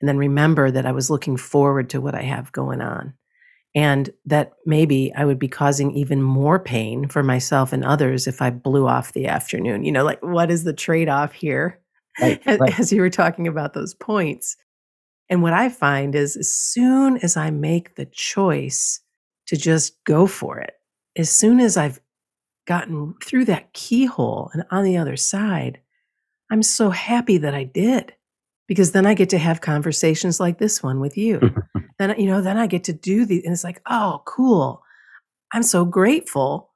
and 0.01 0.07
then 0.07 0.17
remember 0.17 0.71
that 0.71 0.85
I 0.85 0.91
was 0.91 1.09
looking 1.09 1.37
forward 1.37 1.89
to 1.89 2.01
what 2.01 2.15
I 2.15 2.21
have 2.21 2.51
going 2.51 2.81
on 2.81 3.13
and 3.75 4.09
that 4.25 4.53
maybe 4.65 5.13
I 5.15 5.25
would 5.25 5.39
be 5.39 5.47
causing 5.47 5.91
even 5.91 6.21
more 6.21 6.59
pain 6.59 7.07
for 7.07 7.21
myself 7.21 7.73
and 7.73 7.83
others 7.83 8.27
if 8.27 8.41
I 8.41 8.49
blew 8.49 8.87
off 8.87 9.13
the 9.13 9.27
afternoon. 9.27 9.83
You 9.83 9.91
know, 9.91 10.03
like 10.03 10.23
what 10.23 10.49
is 10.49 10.63
the 10.63 10.73
trade-off 10.73 11.33
here? 11.33 11.79
Right, 12.19 12.41
right. 12.59 12.79
as 12.79 12.91
you 12.91 13.01
were 13.01 13.09
talking 13.09 13.47
about 13.47 13.73
those 13.73 13.93
points. 13.93 14.57
And 15.29 15.43
what 15.43 15.53
I 15.53 15.69
find 15.69 16.15
is 16.15 16.35
as 16.35 16.51
soon 16.51 17.17
as 17.17 17.37
I 17.37 17.51
make 17.51 17.95
the 17.95 18.05
choice 18.05 19.01
to 19.49 19.57
just 19.57 20.03
go 20.03 20.27
for 20.27 20.59
it, 20.59 20.73
as 21.17 21.29
soon 21.29 21.59
as 21.59 21.75
I've 21.75 21.99
gotten 22.67 23.15
through 23.23 23.45
that 23.45 23.73
keyhole 23.73 24.51
and 24.53 24.63
on 24.69 24.83
the 24.83 24.95
other 24.95 25.17
side, 25.17 25.79
I'm 26.51 26.61
so 26.61 26.91
happy 26.91 27.39
that 27.39 27.55
I 27.55 27.63
did 27.63 28.13
because 28.67 28.91
then 28.91 29.07
I 29.07 29.15
get 29.15 29.29
to 29.29 29.39
have 29.39 29.61
conversations 29.61 30.39
like 30.39 30.59
this 30.59 30.83
one 30.83 30.99
with 30.99 31.17
you. 31.17 31.41
then, 31.99 32.13
you 32.19 32.27
know, 32.27 32.41
then 32.41 32.57
I 32.59 32.67
get 32.67 32.83
to 32.85 32.93
do 32.93 33.25
the, 33.25 33.43
and 33.43 33.53
it's 33.53 33.63
like, 33.63 33.81
oh, 33.87 34.21
cool. 34.25 34.83
I'm 35.51 35.63
so 35.63 35.83
grateful 35.83 36.69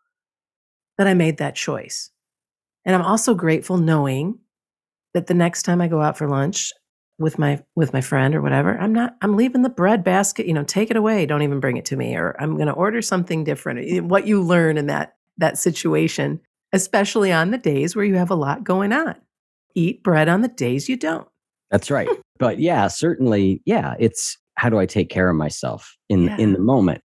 that 0.98 1.06
I 1.06 1.14
made 1.14 1.38
that 1.38 1.56
choice. 1.56 2.10
And 2.86 2.96
I'm 2.96 3.04
also 3.04 3.36
grateful 3.36 3.78
knowing 3.78 4.40
that 5.14 5.28
the 5.28 5.36
next 5.36 5.62
time 5.62 5.80
I 5.80 5.88
go 5.88 6.02
out 6.02 6.18
for 6.18 6.28
lunch 6.28 6.74
with 7.19 7.38
my 7.39 7.63
with 7.76 7.93
my 7.93 8.02
friend 8.02 8.36
or 8.36 8.41
whatever, 8.41 8.78
I'm 8.78 8.93
not 8.93 9.15
I'm 9.21 9.36
leaving 9.36 9.62
the 9.62 9.69
bread 9.69 10.04
basket, 10.04 10.45
you 10.47 10.54
know, 10.54 10.63
take 10.63 10.89
it 10.91 10.97
away, 10.97 11.26
don't 11.26 11.41
even 11.43 11.60
bring 11.60 11.78
it 11.78 11.86
to 11.86 11.95
me 11.95 12.15
or 12.15 12.36
I'm 12.39 12.56
going 12.56 12.67
to 12.67 12.73
order 12.73 13.02
something 13.02 13.43
different. 13.43 13.80
Eh, 13.89 13.99
what 13.99 14.28
you 14.28 14.41
learn 14.41 14.78
in 14.78 14.88
that 14.88 15.15
that 15.38 15.58
situation, 15.58 16.39
especially 16.73 17.32
on 17.32 17.52
the 17.52 17.58
days 17.58 17.95
where 17.95 18.06
you 18.06 18.15
have 18.15 18.32
a 18.32 18.36
lot 18.36 18.63
going 18.63 18.93
on. 18.93 19.15
Eat 19.76 20.04
bread 20.04 20.30
on 20.30 20.41
the 20.41 20.47
days 20.47 20.89
you 20.89 20.95
don't. 20.97 21.28
That's 21.71 21.89
right. 21.91 22.08
but 22.39 22.60
yeah, 22.60 22.88
certainly, 22.88 23.62
yeah, 23.65 23.95
it's 23.99 24.38
how 24.56 24.69
do 24.69 24.78
I 24.80 24.86
take 24.86 25.10
care 25.10 25.30
of 25.30 25.36
myself 25.36 25.95
in 26.10 26.23
Yeah. 26.26 26.38
in 26.38 26.54
the 26.54 26.60
moment? 26.60 27.02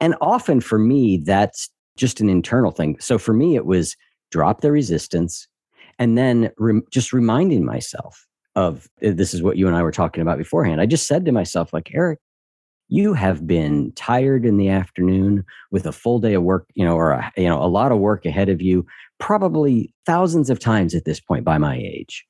And 0.00 0.14
often 0.20 0.60
for 0.60 0.78
me, 0.78 1.18
that's 1.24 1.70
just 1.96 2.20
an 2.20 2.28
internal 2.28 2.70
thing. 2.70 2.98
So 3.00 3.16
for 3.18 3.32
me, 3.32 3.56
it 3.56 3.64
was 3.64 3.96
drop 4.30 4.60
the 4.60 4.72
resistance 4.72 5.46
And 5.98 6.18
then 6.18 6.50
re- 6.58 6.82
just 6.90 7.12
reminding 7.14 7.64
myself 7.64 8.25
of 8.56 8.88
uh, 9.04 9.12
this 9.14 9.32
is 9.32 9.42
what 9.42 9.56
you 9.56 9.68
and 9.68 9.76
I 9.76 9.82
were 9.82 9.92
talking 9.92 10.22
about 10.22 10.38
beforehand. 10.38 10.80
I 10.80 10.86
just 10.86 11.06
said 11.06 11.24
to 11.26 11.32
myself, 11.32 11.72
like, 11.72 11.90
Eric, 11.94 12.18
you 12.88 13.12
have 13.12 13.46
been 13.46 13.92
tired 13.92 14.44
in 14.44 14.56
the 14.56 14.68
afternoon 14.68 15.44
with 15.70 15.86
a 15.86 15.92
full 15.92 16.18
day 16.18 16.34
of 16.34 16.42
work, 16.42 16.66
you 16.74 16.84
know, 16.84 16.96
or 16.96 17.10
a, 17.10 17.32
you 17.36 17.48
know, 17.48 17.62
a 17.62 17.66
lot 17.66 17.92
of 17.92 17.98
work 17.98 18.24
ahead 18.24 18.48
of 18.48 18.62
you, 18.62 18.86
probably 19.20 19.92
thousands 20.06 20.50
of 20.50 20.58
times 20.58 20.94
at 20.94 21.04
this 21.04 21.20
point 21.20 21.44
by 21.44 21.58
my 21.58 21.76
age. 21.76 22.24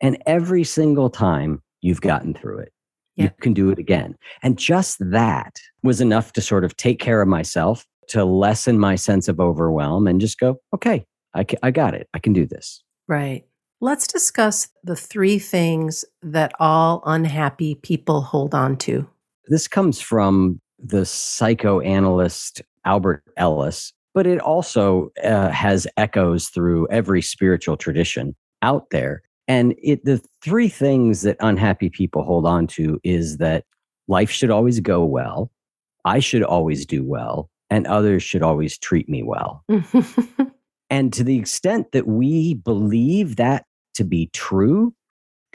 And 0.00 0.20
every 0.26 0.64
single 0.64 1.10
time 1.10 1.62
you've 1.80 2.00
gotten 2.00 2.34
through 2.34 2.58
it, 2.58 2.72
yeah. 3.16 3.24
you 3.24 3.30
can 3.40 3.54
do 3.54 3.70
it 3.70 3.78
again. 3.78 4.16
And 4.42 4.58
just 4.58 4.98
that 5.00 5.56
was 5.82 6.00
enough 6.00 6.32
to 6.34 6.40
sort 6.40 6.64
of 6.64 6.76
take 6.76 6.98
care 6.98 7.22
of 7.22 7.28
myself, 7.28 7.86
to 8.08 8.24
lessen 8.24 8.78
my 8.78 8.96
sense 8.96 9.28
of 9.28 9.40
overwhelm 9.40 10.06
and 10.06 10.20
just 10.20 10.38
go, 10.38 10.56
okay, 10.74 11.04
I, 11.34 11.46
I 11.62 11.70
got 11.70 11.94
it. 11.94 12.08
I 12.14 12.18
can 12.18 12.32
do 12.32 12.46
this. 12.46 12.82
Right. 13.06 13.44
Let's 13.82 14.06
discuss 14.06 14.68
the 14.84 14.94
three 14.94 15.38
things 15.38 16.04
that 16.20 16.52
all 16.60 17.02
unhappy 17.06 17.76
people 17.76 18.20
hold 18.20 18.54
on 18.54 18.76
to. 18.78 19.08
This 19.48 19.66
comes 19.66 20.00
from 20.00 20.60
the 20.78 21.06
psychoanalyst 21.06 22.60
Albert 22.84 23.24
Ellis, 23.38 23.94
but 24.12 24.26
it 24.26 24.38
also 24.38 25.10
uh, 25.24 25.48
has 25.48 25.86
echoes 25.96 26.48
through 26.48 26.88
every 26.88 27.22
spiritual 27.22 27.78
tradition 27.78 28.36
out 28.60 28.90
there. 28.90 29.22
And 29.48 29.74
it, 29.82 30.04
the 30.04 30.22
three 30.42 30.68
things 30.68 31.22
that 31.22 31.38
unhappy 31.40 31.88
people 31.88 32.22
hold 32.22 32.46
on 32.46 32.66
to 32.68 33.00
is 33.02 33.38
that 33.38 33.64
life 34.08 34.30
should 34.30 34.50
always 34.50 34.80
go 34.80 35.04
well, 35.06 35.50
I 36.04 36.20
should 36.20 36.42
always 36.42 36.84
do 36.84 37.02
well, 37.02 37.48
and 37.70 37.86
others 37.86 38.22
should 38.22 38.42
always 38.42 38.76
treat 38.76 39.08
me 39.08 39.22
well. 39.22 39.64
and 40.90 41.12
to 41.14 41.24
the 41.24 41.38
extent 41.38 41.92
that 41.92 42.06
we 42.06 42.54
believe 42.54 43.36
that 43.36 43.64
to 43.94 44.04
be 44.04 44.30
true, 44.32 44.94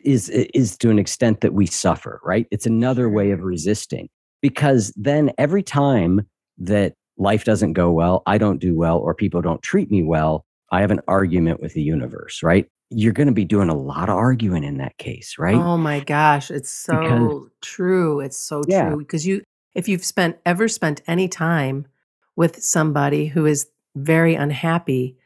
is 0.04 0.30
is 0.30 0.78
to 0.78 0.90
an 0.90 1.00
extent 1.00 1.42
that 1.42 1.54
we 1.54 1.66
suffer, 1.66 2.22
right? 2.24 2.48
It's 2.52 2.66
another 2.66 3.10
way 3.10 3.32
of 3.32 3.42
resisting 3.42 4.10
because 4.42 4.94
then 4.96 5.32
every 5.38 5.64
time 5.64 6.28
that 6.58 6.94
life 7.18 7.44
doesn't 7.44 7.74
go 7.74 7.92
well, 7.92 8.24
I 8.26 8.38
don't 8.38 8.60
do 8.60 8.76
well, 8.76 9.00
or 9.00 9.14
people 9.14 9.42
don't 9.42 9.62
treat 9.62 9.90
me 9.90 10.04
well, 10.04 10.46
I 10.72 10.82
have 10.82 10.92
an 10.92 11.02
argument 11.08 11.62
with 11.62 11.74
the 11.74 11.82
universe, 11.82 12.44
right? 12.44 12.68
You're 12.90 13.14
going 13.14 13.28
to 13.28 13.34
be 13.34 13.46
doing 13.46 13.70
a 13.70 13.76
lot 13.76 14.10
of 14.10 14.16
arguing 14.16 14.64
in 14.64 14.78
that 14.78 14.98
case, 14.98 15.38
right? 15.40 15.56
Oh 15.56 15.78
my 15.78 16.02
gosh, 16.02 16.52
it's 16.52 16.70
so 16.70 17.00
because, 17.00 17.50
true. 17.62 18.20
It's 18.20 18.38
so 18.38 18.62
yeah. 18.68 18.90
true 18.90 19.00
because 19.00 19.26
you 19.26 19.42
if 19.74 19.88
you've 19.88 20.06
spent 20.06 20.38
ever 20.46 20.68
spent 20.68 21.02
any 21.08 21.28
time 21.28 21.88
with 22.36 22.62
somebody 22.64 23.28
who 23.28 23.46
is 23.46 23.68
very 23.96 24.36
unhappy, 24.36 25.18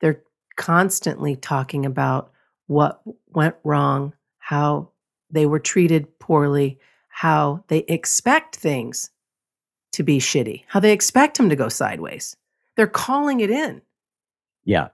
they're 0.00 0.22
constantly 0.56 1.34
talking 1.34 1.84
about 1.84 2.30
what 2.68 3.02
went 3.34 3.56
wrong, 3.64 4.14
how 4.38 4.88
they 5.30 5.46
were 5.46 5.58
treated 5.58 6.18
poorly, 6.18 6.78
how 7.08 7.64
they 7.68 7.78
expect 7.88 8.56
things 8.56 9.10
to 9.92 10.02
be 10.02 10.18
shitty, 10.18 10.62
how 10.68 10.78
they 10.78 10.92
expect 10.92 11.36
them 11.36 11.48
to 11.48 11.56
go 11.56 11.68
sideways. 11.68 12.36
They're 12.76 12.86
calling 12.86 13.40
it 13.40 13.50
in. 13.50 13.82
Yeah. 14.64 14.88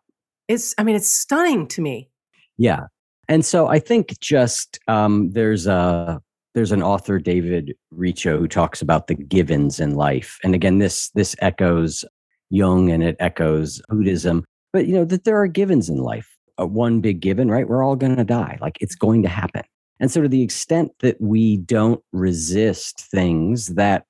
It's, 0.48 0.74
I 0.78 0.84
mean, 0.84 0.96
it's 0.96 1.08
stunning 1.08 1.66
to 1.68 1.82
me. 1.82 2.08
Yeah. 2.56 2.86
And 3.28 3.44
so 3.44 3.68
I 3.68 3.78
think 3.78 4.18
just 4.20 4.78
um, 4.88 5.30
there's 5.30 5.66
a, 5.66 6.22
there's 6.54 6.72
an 6.72 6.82
author 6.82 7.18
David 7.18 7.74
Richo 7.92 8.38
who 8.38 8.48
talks 8.48 8.80
about 8.80 9.08
the 9.08 9.14
givens 9.14 9.80
in 9.80 9.94
life 9.96 10.38
and 10.44 10.54
again 10.54 10.78
this 10.78 11.10
this 11.10 11.34
echoes 11.40 12.04
Jung 12.50 12.90
and 12.90 13.02
it 13.02 13.16
echoes 13.18 13.82
Buddhism 13.88 14.44
but 14.72 14.86
you 14.86 14.94
know 14.94 15.04
that 15.04 15.24
there 15.24 15.40
are 15.40 15.48
givens 15.48 15.88
in 15.88 15.98
life 15.98 16.33
uh, 16.58 16.66
one 16.66 17.00
big 17.00 17.20
given, 17.20 17.50
right? 17.50 17.68
We're 17.68 17.84
all 17.84 17.96
going 17.96 18.16
to 18.16 18.24
die. 18.24 18.58
Like 18.60 18.78
it's 18.80 18.94
going 18.94 19.22
to 19.22 19.28
happen. 19.28 19.62
And 20.00 20.10
so, 20.10 20.22
to 20.22 20.28
the 20.28 20.42
extent 20.42 20.92
that 21.00 21.20
we 21.20 21.58
don't 21.58 22.02
resist 22.12 23.00
things 23.00 23.68
that 23.74 24.06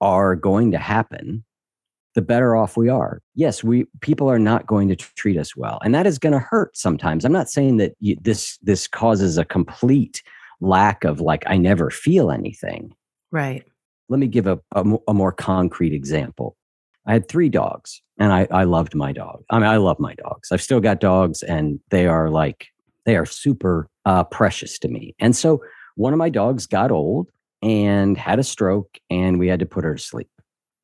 are 0.00 0.34
going 0.36 0.72
to 0.72 0.78
happen, 0.78 1.44
the 2.14 2.22
better 2.22 2.56
off 2.56 2.76
we 2.76 2.88
are. 2.88 3.20
Yes, 3.34 3.62
we 3.62 3.86
people 4.00 4.28
are 4.28 4.38
not 4.38 4.66
going 4.66 4.88
to 4.88 4.96
treat 4.96 5.38
us 5.38 5.56
well, 5.56 5.78
and 5.84 5.94
that 5.94 6.06
is 6.06 6.18
going 6.18 6.32
to 6.32 6.38
hurt 6.38 6.76
sometimes. 6.76 7.24
I'm 7.24 7.32
not 7.32 7.48
saying 7.50 7.76
that 7.76 7.94
you, 8.00 8.16
this 8.20 8.58
this 8.62 8.88
causes 8.88 9.38
a 9.38 9.44
complete 9.44 10.22
lack 10.60 11.04
of 11.04 11.20
like 11.20 11.44
I 11.46 11.56
never 11.56 11.90
feel 11.90 12.30
anything. 12.30 12.92
Right. 13.30 13.64
Let 14.08 14.18
me 14.18 14.26
give 14.26 14.46
a, 14.46 14.58
a, 14.72 14.84
a 15.06 15.14
more 15.14 15.32
concrete 15.32 15.92
example. 15.92 16.56
I 17.06 17.12
had 17.12 17.28
three 17.28 17.48
dogs 17.48 18.02
and 18.18 18.32
I, 18.32 18.46
I 18.50 18.64
loved 18.64 18.94
my 18.94 19.12
dog. 19.12 19.42
I 19.50 19.58
mean, 19.58 19.68
I 19.68 19.76
love 19.76 19.98
my 19.98 20.14
dogs. 20.14 20.50
I've 20.50 20.62
still 20.62 20.80
got 20.80 21.00
dogs 21.00 21.42
and 21.42 21.80
they 21.90 22.06
are 22.06 22.30
like, 22.30 22.68
they 23.04 23.16
are 23.16 23.26
super 23.26 23.88
uh, 24.04 24.24
precious 24.24 24.78
to 24.80 24.88
me. 24.88 25.14
And 25.18 25.36
so 25.36 25.62
one 25.96 26.12
of 26.12 26.18
my 26.18 26.28
dogs 26.28 26.66
got 26.66 26.90
old 26.90 27.30
and 27.62 28.16
had 28.16 28.38
a 28.38 28.44
stroke 28.44 28.98
and 29.10 29.38
we 29.38 29.48
had 29.48 29.60
to 29.60 29.66
put 29.66 29.84
her 29.84 29.94
to 29.94 30.02
sleep. 30.02 30.30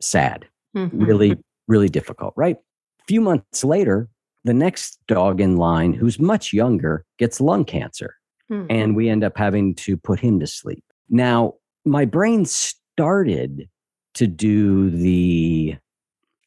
Sad, 0.00 0.46
mm-hmm. 0.76 1.04
really, 1.04 1.36
really 1.68 1.88
difficult, 1.88 2.34
right? 2.36 2.56
A 2.56 3.04
few 3.06 3.20
months 3.20 3.64
later, 3.64 4.08
the 4.44 4.54
next 4.54 4.98
dog 5.06 5.40
in 5.40 5.56
line, 5.56 5.92
who's 5.92 6.18
much 6.18 6.52
younger, 6.52 7.04
gets 7.18 7.40
lung 7.40 7.64
cancer. 7.64 8.16
Mm-hmm. 8.50 8.66
And 8.70 8.96
we 8.96 9.08
end 9.08 9.24
up 9.24 9.36
having 9.36 9.74
to 9.76 9.96
put 9.96 10.20
him 10.20 10.38
to 10.40 10.46
sleep. 10.46 10.84
Now, 11.08 11.54
my 11.84 12.04
brain 12.04 12.44
started 12.44 13.68
to 14.14 14.26
do 14.26 14.90
the 14.90 15.76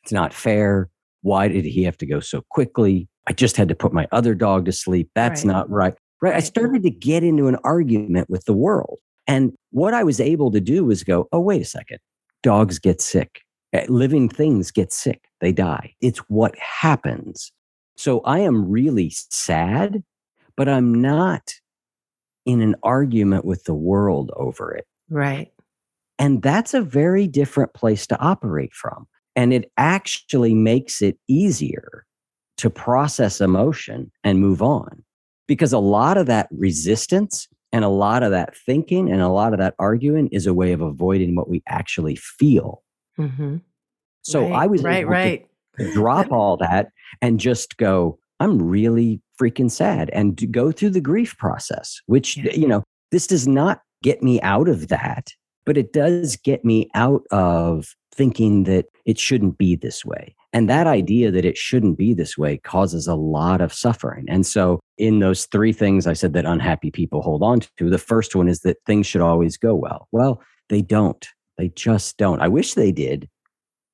it's 0.08 0.14
not 0.14 0.34
fair. 0.34 0.90
Why 1.22 1.50
did 1.50 1.66
he 1.66 1.84
have 1.84 1.98
to 1.98 2.06
go 2.06 2.22
so 2.22 2.42
quickly? 2.50 3.10
I 3.28 3.34
just 3.34 3.58
had 3.58 3.68
to 3.68 3.76
put 3.76 3.92
my 3.92 4.08
other 4.14 4.34
dog 4.34 4.64
to 4.64 4.72
sleep. 4.72 5.10
That's 5.14 5.44
right. 5.44 5.52
not 5.52 5.70
right. 5.70 5.94
right. 6.22 6.34
I 6.34 6.40
started 6.40 6.84
to 6.84 6.90
get 6.90 7.26
into 7.26 7.50
an 7.50 7.58
argument 7.66 8.30
with 8.30 8.46
the 8.46 8.54
world. 8.54 9.00
And 9.28 9.52
what 9.72 9.94
I 9.94 10.06
was 10.06 10.22
able 10.22 10.50
to 10.52 10.62
do 10.62 10.86
was 10.86 11.04
go, 11.04 11.28
oh, 11.34 11.42
wait 11.42 11.62
a 11.62 11.66
second. 11.66 11.98
Dogs 12.42 12.80
get 12.80 13.02
sick. 13.02 13.42
Eh, 13.74 13.86
living 13.90 14.30
things 14.30 14.72
get 14.72 14.94
sick. 14.94 15.26
They 15.42 15.52
die. 15.52 15.94
It's 16.00 16.20
what 16.30 16.58
happens. 16.58 17.52
So 17.98 18.22
I 18.22 18.40
am 18.40 18.72
really 18.72 19.12
sad, 19.14 20.06
but 20.56 20.70
I'm 20.70 21.02
not 21.02 21.54
in 22.46 22.62
an 22.62 22.76
argument 22.82 23.44
with 23.44 23.66
the 23.66 23.76
world 23.76 24.32
over 24.38 24.74
it. 24.74 24.86
Right. 25.10 25.52
And 26.18 26.42
that's 26.42 26.74
a 26.74 26.82
very 26.82 27.28
different 27.28 27.74
place 27.74 28.08
to 28.08 28.18
operate 28.22 28.74
from. 28.74 29.06
And 29.38 29.54
it 29.54 29.72
actually 29.78 30.54
makes 30.54 31.02
it 31.02 31.18
easier 31.30 32.06
to 32.58 32.70
process 32.70 33.40
emotion 33.40 34.12
and 34.26 34.42
move 34.42 34.62
on. 34.62 35.04
Because 35.48 35.72
a 35.72 35.80
lot 35.80 36.18
of 36.18 36.26
that 36.26 36.50
resistance 36.52 37.48
and 37.72 37.86
a 37.86 37.90
lot 37.90 38.24
of 38.24 38.32
that 38.32 38.58
thinking 38.58 39.10
and 39.10 39.22
a 39.22 39.30
lot 39.30 39.54
of 39.54 39.60
that 39.60 39.76
arguing 39.80 40.28
is 40.30 40.46
a 40.46 40.54
way 40.54 40.74
of 40.74 40.82
avoiding 40.82 41.36
what 41.36 41.50
we 41.50 41.64
actually 41.68 42.16
feel. 42.16 42.84
Mm-hmm. 43.18 43.58
So 44.24 44.42
right, 44.42 44.64
I 44.64 44.68
was 44.68 44.84
right, 44.84 45.08
right. 45.08 45.48
drop 45.94 46.32
all 46.32 46.58
that 46.58 46.90
and 47.22 47.40
just 47.40 47.78
go, 47.78 48.20
I'm 48.40 48.62
really 48.62 49.22
freaking 49.42 49.72
sad 49.72 50.10
and 50.12 50.52
go 50.52 50.72
through 50.72 50.90
the 50.90 51.02
grief 51.02 51.38
process, 51.38 52.02
which, 52.08 52.38
yeah. 52.38 52.54
you 52.54 52.68
know, 52.68 52.84
this 53.12 53.28
does 53.28 53.48
not 53.48 53.82
get 54.04 54.22
me 54.22 54.42
out 54.42 54.68
of 54.68 54.90
that, 54.90 55.32
but 55.66 55.78
it 55.78 55.94
does 55.94 56.36
get 56.36 56.66
me 56.66 56.90
out 56.94 57.24
of 57.32 57.96
thinking 58.18 58.64
that 58.64 58.88
it 59.06 59.20
shouldn't 59.20 59.58
be 59.58 59.76
this 59.76 60.04
way. 60.04 60.36
And 60.52 60.70
that 60.70 60.88
idea 60.88 61.32
that 61.32 61.46
it 61.46 61.58
shouldn't 61.58 61.98
be 61.98 62.14
this 62.14 62.38
way 62.38 62.58
causes 62.58 63.08
a 63.08 63.16
lot 63.16 63.62
of 63.62 63.72
suffering. 63.72 64.26
And 64.28 64.46
so, 64.46 64.80
in 64.98 65.20
those 65.20 65.46
three 65.46 65.72
things 65.72 66.08
I 66.08 66.14
said 66.14 66.34
that 66.34 66.46
unhappy 66.46 66.90
people 66.90 67.22
hold 67.22 67.44
on 67.44 67.62
to, 67.78 67.90
the 67.90 67.98
first 67.98 68.36
one 68.36 68.48
is 68.48 68.62
that 68.62 68.78
things 68.86 69.06
should 69.06 69.22
always 69.22 69.58
go 69.58 69.76
well. 69.76 70.08
Well, 70.12 70.42
they 70.70 70.82
don't. 70.82 71.26
They 71.58 71.70
just 71.70 72.18
don't. 72.18 72.42
I 72.42 72.48
wish 72.48 72.74
they 72.74 72.92
did. 72.92 73.30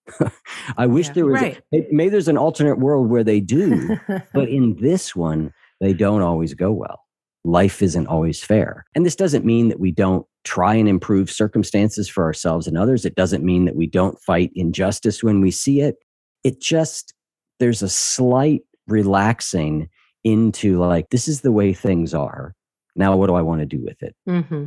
I 0.77 0.85
wish 0.85 1.07
yeah, 1.07 1.13
there 1.13 1.25
was, 1.25 1.41
right. 1.41 1.61
a, 1.73 1.87
maybe 1.91 2.09
there's 2.09 2.27
an 2.27 2.37
alternate 2.37 2.79
world 2.79 3.09
where 3.09 3.23
they 3.23 3.39
do, 3.39 3.97
but 4.33 4.49
in 4.49 4.75
this 4.81 5.15
one, 5.15 5.53
they 5.79 5.93
don't 5.93 6.21
always 6.21 6.53
go 6.53 6.71
well. 6.71 6.99
Life 7.43 7.81
isn't 7.81 8.07
always 8.07 8.41
fair. 8.41 8.85
And 8.95 9.05
this 9.05 9.15
doesn't 9.15 9.45
mean 9.45 9.69
that 9.69 9.79
we 9.79 9.91
don't 9.91 10.25
try 10.43 10.75
and 10.75 10.89
improve 10.89 11.31
circumstances 11.31 12.09
for 12.09 12.23
ourselves 12.23 12.67
and 12.67 12.77
others. 12.77 13.05
It 13.05 13.15
doesn't 13.15 13.43
mean 13.43 13.65
that 13.65 13.75
we 13.75 13.87
don't 13.87 14.19
fight 14.21 14.51
injustice 14.55 15.23
when 15.23 15.41
we 15.41 15.51
see 15.51 15.81
it. 15.81 15.95
It 16.43 16.61
just, 16.61 17.13
there's 17.59 17.81
a 17.81 17.89
slight 17.89 18.61
relaxing 18.87 19.89
into 20.23 20.79
like, 20.79 21.09
this 21.09 21.27
is 21.27 21.41
the 21.41 21.51
way 21.51 21.73
things 21.73 22.13
are. 22.13 22.55
Now, 22.95 23.15
what 23.15 23.27
do 23.27 23.35
I 23.35 23.41
want 23.41 23.61
to 23.61 23.65
do 23.65 23.81
with 23.83 24.03
it? 24.03 24.15
Mm-hmm. 24.27 24.65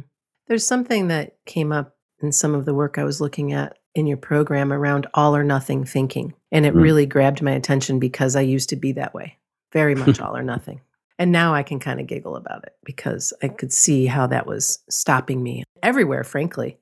There's 0.49 0.67
something 0.67 1.09
that 1.09 1.37
came 1.45 1.73
up 1.73 1.97
in 2.23 2.33
some 2.33 2.55
of 2.55 2.65
the 2.65 2.75
work 2.75 2.99
I 2.99 3.05
was 3.05 3.21
looking 3.21 3.53
at 3.53 3.79
in 3.95 4.07
your 4.07 4.17
program 4.17 4.73
around 4.73 5.07
all 5.15 5.37
or 5.37 5.45
nothing 5.45 5.85
thinking. 5.85 6.35
And 6.53 6.67
it 6.67 6.75
mm. 6.75 6.83
really 6.83 7.07
grabbed 7.07 7.43
my 7.43 7.53
attention 7.53 7.99
because 7.99 8.37
I 8.37 8.43
used 8.43 8.69
to 8.71 8.77
be 8.77 8.93
that 8.93 9.15
way, 9.15 9.39
very 9.73 9.95
much 9.95 10.21
all 10.23 10.37
or 10.37 10.43
nothing. 10.43 10.81
And 11.19 11.33
now 11.33 11.55
I 11.55 11.63
can 11.63 11.79
kind 11.79 12.01
of 12.01 12.07
giggle 12.07 12.37
about 12.37 12.65
it 12.65 12.75
because 12.85 13.33
I 13.43 13.49
could 13.49 13.73
see 13.73 14.07
how 14.07 14.27
that 14.27 14.47
was 14.47 14.81
stopping 14.91 15.43
me 15.43 15.65
everywhere, 15.83 16.25
frankly. 16.25 16.79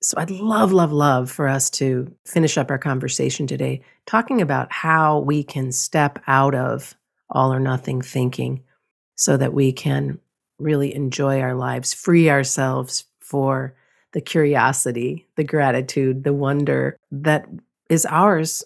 So 0.00 0.18
I'd 0.18 0.30
love, 0.30 0.72
love, 0.72 0.92
love 0.92 1.30
for 1.30 1.48
us 1.48 1.70
to 1.70 2.14
finish 2.26 2.58
up 2.58 2.70
our 2.70 2.78
conversation 2.78 3.46
today 3.46 3.82
talking 4.06 4.40
about 4.40 4.70
how 4.70 5.20
we 5.20 5.42
can 5.42 5.72
step 5.72 6.18
out 6.26 6.54
of 6.54 6.94
all 7.30 7.52
or 7.52 7.58
nothing 7.58 8.02
thinking 8.02 8.62
so 9.16 9.36
that 9.36 9.54
we 9.54 9.72
can 9.72 10.18
really 10.58 10.94
enjoy 10.94 11.40
our 11.40 11.54
lives, 11.54 11.94
free 11.94 12.30
ourselves 12.30 13.04
for 13.20 13.74
the 14.12 14.20
curiosity, 14.20 15.26
the 15.36 15.44
gratitude, 15.44 16.22
the 16.22 16.32
wonder 16.32 16.96
that 17.10 17.48
is 17.88 18.06
ours 18.06 18.62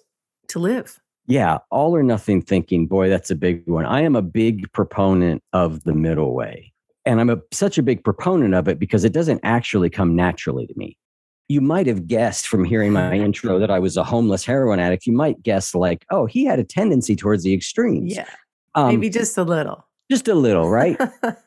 to 0.48 0.58
live. 0.58 1.00
Yeah, 1.28 1.58
all 1.70 1.94
or 1.94 2.02
nothing 2.02 2.40
thinking, 2.40 2.86
boy, 2.86 3.10
that's 3.10 3.30
a 3.30 3.34
big 3.34 3.68
one. 3.68 3.84
I 3.84 4.00
am 4.00 4.16
a 4.16 4.22
big 4.22 4.72
proponent 4.72 5.42
of 5.52 5.84
the 5.84 5.92
middle 5.92 6.34
way. 6.34 6.72
And 7.04 7.20
I'm 7.20 7.28
a, 7.28 7.36
such 7.52 7.76
a 7.76 7.82
big 7.82 8.02
proponent 8.02 8.54
of 8.54 8.66
it 8.66 8.78
because 8.78 9.04
it 9.04 9.12
doesn't 9.12 9.40
actually 9.42 9.90
come 9.90 10.16
naturally 10.16 10.66
to 10.66 10.74
me. 10.76 10.96
You 11.48 11.60
might 11.60 11.86
have 11.86 12.06
guessed 12.06 12.48
from 12.48 12.64
hearing 12.64 12.92
my 12.92 13.14
intro 13.18 13.58
that 13.58 13.70
I 13.70 13.78
was 13.78 13.98
a 13.98 14.04
homeless 14.04 14.44
heroin 14.44 14.80
addict. 14.80 15.06
You 15.06 15.12
might 15.12 15.42
guess, 15.42 15.74
like, 15.74 16.06
oh, 16.10 16.24
he 16.24 16.44
had 16.46 16.58
a 16.58 16.64
tendency 16.64 17.14
towards 17.14 17.44
the 17.44 17.52
extremes. 17.52 18.16
Yeah. 18.16 18.28
Um, 18.74 18.88
maybe 18.88 19.10
just 19.10 19.36
a 19.36 19.44
little. 19.44 19.86
Just 20.10 20.28
a 20.28 20.34
little, 20.34 20.70
right? 20.70 20.98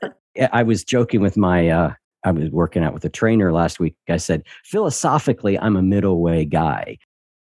I 0.52 0.64
was 0.64 0.84
joking 0.84 1.22
with 1.22 1.38
my 1.38 1.70
uh, 1.70 1.94
I 2.24 2.32
was 2.32 2.50
working 2.52 2.84
out 2.84 2.94
with 2.94 3.04
a 3.06 3.10
trainer 3.10 3.52
last 3.52 3.80
week. 3.80 3.96
I 4.08 4.18
said, 4.18 4.44
philosophically, 4.64 5.58
I'm 5.58 5.76
a 5.76 5.82
middle 5.82 6.22
way 6.22 6.46
guy. 6.46 6.98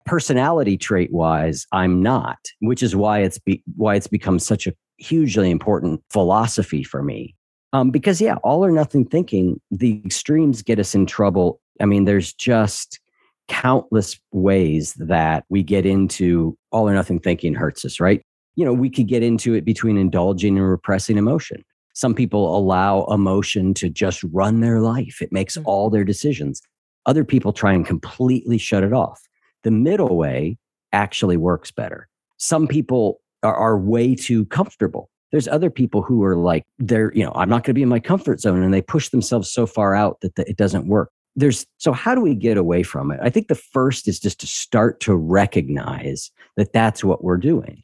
Personality 0.07 0.77
trait 0.77 1.13
wise, 1.13 1.67
I'm 1.73 2.03
not, 2.03 2.39
which 2.61 2.83
is 2.83 2.95
why 2.95 3.21
it's 3.21 3.39
be, 3.39 3.63
why 3.77 3.95
it's 3.95 4.07
become 4.07 4.39
such 4.39 4.67
a 4.67 4.75
hugely 4.99 5.51
important 5.51 6.03
philosophy 6.11 6.83
for 6.83 7.03
me. 7.03 7.35
Um, 7.73 7.91
because 7.91 8.21
yeah, 8.21 8.37
all 8.45 8.65
or 8.65 8.71
nothing 8.71 9.05
thinking, 9.05 9.61
the 9.71 10.01
extremes 10.05 10.63
get 10.63 10.79
us 10.79 10.95
in 10.95 11.07
trouble. 11.07 11.61
I 11.81 11.87
mean, 11.87 12.05
there's 12.05 12.33
just 12.33 13.01
countless 13.49 14.19
ways 14.33 14.95
that 14.95 15.45
we 15.49 15.63
get 15.63 15.85
into 15.85 16.57
all 16.71 16.89
or 16.89 16.95
nothing 16.95 17.19
thinking 17.21 17.55
hurts 17.55 17.85
us, 17.85 18.01
right? 18.01 18.23
You 18.57 18.65
know, 18.65 18.73
we 18.73 18.89
could 18.89 19.09
get 19.09 19.23
into 19.23 19.55
it 19.55 19.65
between 19.65 19.97
indulging 19.97 20.57
and 20.57 20.69
repressing 20.69 21.19
emotion. 21.19 21.65
Some 21.95 22.15
people 22.15 22.57
allow 22.57 23.05
emotion 23.05 23.75
to 23.75 23.89
just 23.89 24.23
run 24.33 24.61
their 24.61 24.81
life, 24.81 25.21
it 25.21 25.33
makes 25.33 25.57
mm-hmm. 25.57 25.67
all 25.67 25.91
their 25.91 26.05
decisions. 26.05 26.63
Other 27.07 27.25
people 27.25 27.53
try 27.53 27.73
and 27.73 27.87
completely 27.87 28.57
shut 28.57 28.83
it 28.83 28.93
off. 28.93 29.21
The 29.65 29.71
middle 29.71 30.17
way 30.17 30.59
actually 30.93 31.37
works 31.37 31.71
better. 31.71 32.09
Some 32.39 32.67
people 32.67 33.21
are, 33.43 33.55
are 33.55 33.79
way 33.79 34.15
too 34.15 34.47
comfortable. 34.47 35.11
There's 35.33 35.49
other 35.49 35.71
people 35.71 36.03
who 36.03 36.23
are 36.23 36.37
like, 36.37 36.63
they're, 36.79 37.13
you 37.15 37.25
know, 37.25 37.33
I'm 37.35 37.49
not 37.49 37.65
going 37.65 37.73
to 37.73 37.75
be 37.75 37.83
in 37.83 37.89
my 37.89 37.99
comfort 37.99 38.41
zone. 38.41 38.63
And 38.63 38.73
they 38.73 38.83
push 38.83 39.09
themselves 39.09 39.51
so 39.51 39.67
far 39.67 39.95
out 39.95 40.21
that 40.21 40.37
the, 40.37 40.49
it 40.49 40.57
doesn't 40.57 40.87
work. 40.87 41.11
There's, 41.35 41.67
so 41.79 41.93
how 41.93 42.15
do 42.15 42.21
we 42.21 42.37
get 42.37 42.57
away 42.57 42.85
from 42.85 43.11
it? 43.11 43.19
I 43.21 43.31
think 43.31 43.49
the 43.49 43.57
first 43.57 44.07
is 44.07 44.21
just 44.21 44.39
to 44.41 44.47
start 44.47 45.01
to 45.01 45.17
recognize 45.17 46.31
that 46.57 46.73
that's 46.73 47.03
what 47.03 47.25
we're 47.25 47.39
doing 47.39 47.83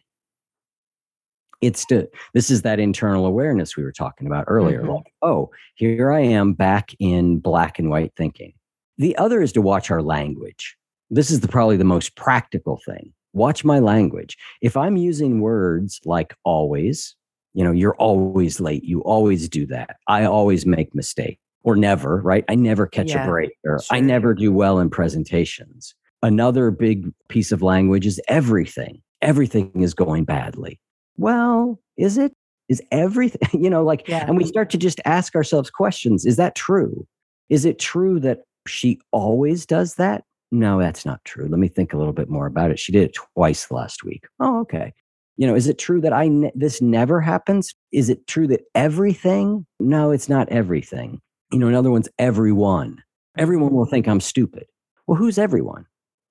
it's 1.60 1.84
to 1.86 2.08
this 2.34 2.50
is 2.50 2.62
that 2.62 2.80
internal 2.80 3.26
awareness 3.26 3.76
we 3.76 3.82
were 3.82 3.92
talking 3.92 4.26
about 4.26 4.44
earlier 4.48 4.80
mm-hmm. 4.80 4.92
like 4.92 5.12
oh 5.22 5.50
here 5.74 6.12
i 6.12 6.20
am 6.20 6.52
back 6.52 6.94
in 6.98 7.38
black 7.38 7.78
and 7.78 7.90
white 7.90 8.12
thinking 8.16 8.52
the 8.98 9.16
other 9.16 9.40
is 9.42 9.52
to 9.52 9.62
watch 9.62 9.90
our 9.90 10.02
language 10.02 10.76
this 11.10 11.30
is 11.30 11.40
the, 11.40 11.48
probably 11.48 11.76
the 11.76 11.84
most 11.84 12.16
practical 12.16 12.80
thing 12.84 13.12
watch 13.32 13.64
my 13.64 13.78
language 13.78 14.36
if 14.60 14.76
i'm 14.76 14.96
using 14.96 15.40
words 15.40 16.00
like 16.04 16.34
always 16.44 17.14
you 17.54 17.62
know 17.64 17.72
you're 17.72 17.96
always 17.96 18.60
late 18.60 18.84
you 18.84 19.00
always 19.02 19.48
do 19.48 19.66
that 19.66 19.96
i 20.08 20.24
always 20.24 20.66
make 20.66 20.94
mistakes 20.94 21.40
or 21.62 21.76
never 21.76 22.20
right 22.22 22.44
i 22.48 22.54
never 22.54 22.86
catch 22.86 23.10
yeah, 23.10 23.24
a 23.24 23.28
break 23.28 23.50
or 23.64 23.80
sure. 23.80 23.96
i 23.96 24.00
never 24.00 24.34
do 24.34 24.52
well 24.52 24.78
in 24.78 24.90
presentations 24.90 25.94
another 26.22 26.70
big 26.70 27.06
piece 27.28 27.52
of 27.52 27.62
language 27.62 28.06
is 28.06 28.20
everything 28.28 29.00
everything 29.22 29.70
is 29.80 29.94
going 29.94 30.24
badly 30.24 30.80
well, 31.20 31.78
is 31.98 32.16
it? 32.16 32.32
Is 32.70 32.82
everything, 32.90 33.48
you 33.62 33.70
know, 33.70 33.84
like, 33.84 34.08
yeah. 34.08 34.24
and 34.26 34.36
we 34.36 34.46
start 34.46 34.70
to 34.70 34.78
just 34.78 35.00
ask 35.04 35.34
ourselves 35.34 35.70
questions. 35.70 36.24
Is 36.24 36.36
that 36.36 36.54
true? 36.54 37.06
Is 37.50 37.64
it 37.64 37.78
true 37.78 38.18
that 38.20 38.40
she 38.66 38.98
always 39.12 39.66
does 39.66 39.96
that? 39.96 40.24
No, 40.50 40.80
that's 40.80 41.06
not 41.06 41.24
true. 41.24 41.46
Let 41.48 41.58
me 41.58 41.68
think 41.68 41.92
a 41.92 41.96
little 41.96 42.12
bit 42.12 42.28
more 42.28 42.46
about 42.46 42.70
it. 42.70 42.78
She 42.78 42.92
did 42.92 43.04
it 43.04 43.16
twice 43.34 43.70
last 43.70 44.02
week. 44.04 44.24
Oh, 44.40 44.60
okay. 44.60 44.92
You 45.36 45.46
know, 45.46 45.54
is 45.54 45.68
it 45.68 45.78
true 45.78 46.00
that 46.00 46.12
I 46.12 46.28
ne- 46.28 46.52
this 46.54 46.82
never 46.82 47.20
happens? 47.20 47.74
Is 47.92 48.10
it 48.10 48.26
true 48.26 48.46
that 48.48 48.62
everything? 48.74 49.64
No, 49.78 50.10
it's 50.10 50.28
not 50.28 50.48
everything. 50.48 51.20
You 51.52 51.58
know, 51.58 51.68
another 51.68 51.90
one's 51.90 52.08
everyone. 52.18 53.02
Everyone 53.38 53.72
will 53.72 53.86
think 53.86 54.06
I'm 54.08 54.20
stupid. 54.20 54.66
Well, 55.06 55.16
who's 55.16 55.38
everyone? 55.38 55.86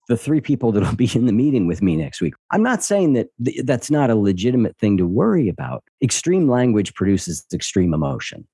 the 0.10 0.18
three 0.18 0.42
people 0.42 0.74
that'll 0.74 0.96
be 0.98 1.10
in 1.14 1.26
the 1.26 1.32
meeting 1.32 1.68
with 1.68 1.82
me 1.82 1.96
next 1.96 2.20
week. 2.20 2.34
I'm 2.52 2.64
not 2.64 2.84
saying 2.84 3.14
that 3.14 3.30
th- 3.46 3.62
that's 3.64 3.90
not 3.90 4.10
a 4.10 4.16
legitimate 4.16 4.76
thing 4.78 4.98
to 4.98 5.08
worry 5.08 5.48
about. 5.48 5.84
Extreme 6.04 6.50
language 6.50 6.94
produces 6.96 7.46
extreme 7.54 7.94
emotion. 7.94 8.46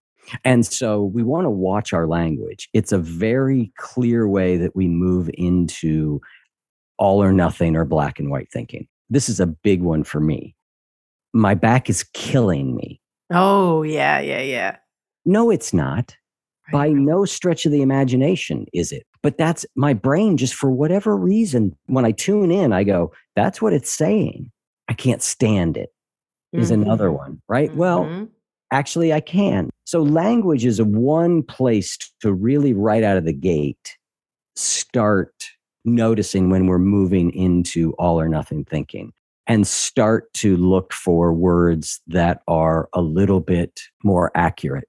And 0.44 0.66
so 0.66 1.04
we 1.04 1.24
want 1.24 1.46
to 1.46 1.50
watch 1.50 1.94
our 1.94 2.08
language. 2.08 2.70
It's 2.74 2.92
a 2.92 2.98
very 2.98 3.72
clear 3.78 4.28
way 4.28 4.58
that 4.58 4.76
we 4.76 4.88
move 4.88 5.30
into 5.34 6.22
all 6.98 7.22
or 7.22 7.32
nothing 7.32 7.76
or 7.76 7.86
black 7.86 8.20
and 8.20 8.30
white 8.30 8.52
thinking. 8.52 8.88
This 9.10 9.30
is 9.30 9.40
a 9.40 9.46
big 9.46 9.82
one 9.82 10.04
for 10.04 10.20
me. 10.20 10.56
My 11.34 11.54
back 11.54 11.90
is 11.90 12.04
killing 12.14 12.76
me. 12.76 13.02
Oh, 13.32 13.84
yeah, 13.84 14.20
yeah, 14.20 14.42
yeah. 14.42 14.78
No, 15.26 15.50
it's 15.50 15.74
not. 15.74 16.16
By 16.72 16.90
no 16.90 17.26
stretch 17.26 17.68
of 17.68 17.72
the 17.72 17.84
imagination 17.84 18.66
is 18.74 18.92
it. 18.92 19.06
But 19.22 19.38
that's 19.38 19.66
my 19.76 19.94
brain, 19.94 20.38
just 20.38 20.56
for 20.56 20.72
whatever 20.72 21.16
reason, 21.16 21.76
when 21.86 22.06
I 22.06 22.12
tune 22.12 22.52
in, 22.52 22.74
I 22.74 22.84
go, 22.84 23.12
that's 23.36 23.62
what 23.62 23.74
it's 23.74 23.92
saying. 23.92 24.52
I 24.88 24.94
can't 24.94 25.22
stand 25.22 25.78
it. 25.78 25.90
Is 26.54 26.72
mm-hmm. 26.72 26.84
another 26.84 27.12
one, 27.12 27.42
right? 27.50 27.70
Mm-hmm. 27.70 27.78
Well, 27.78 28.28
actually, 28.72 29.14
I 29.14 29.20
can. 29.20 29.70
So, 29.86 30.02
language 30.02 30.66
is 30.66 30.82
one 30.82 31.44
place 31.44 31.98
to 32.22 32.34
really, 32.34 32.74
right 32.74 33.04
out 33.04 33.18
of 33.18 33.26
the 33.26 33.34
gate, 33.34 33.98
start 34.56 35.34
noticing 35.84 36.50
when 36.50 36.68
we're 36.68 36.80
moving 36.80 37.32
into 37.32 37.94
all 37.94 38.20
or 38.20 38.28
nothing 38.28 38.66
thinking 38.66 39.14
and 39.48 39.68
start 39.68 40.34
to 40.34 40.58
look 40.58 40.92
for 40.92 41.32
words 41.34 42.02
that 42.08 42.42
are 42.48 42.90
a 42.94 43.02
little 43.02 43.40
bit 43.40 43.82
more 44.04 44.32
accurate. 44.36 44.88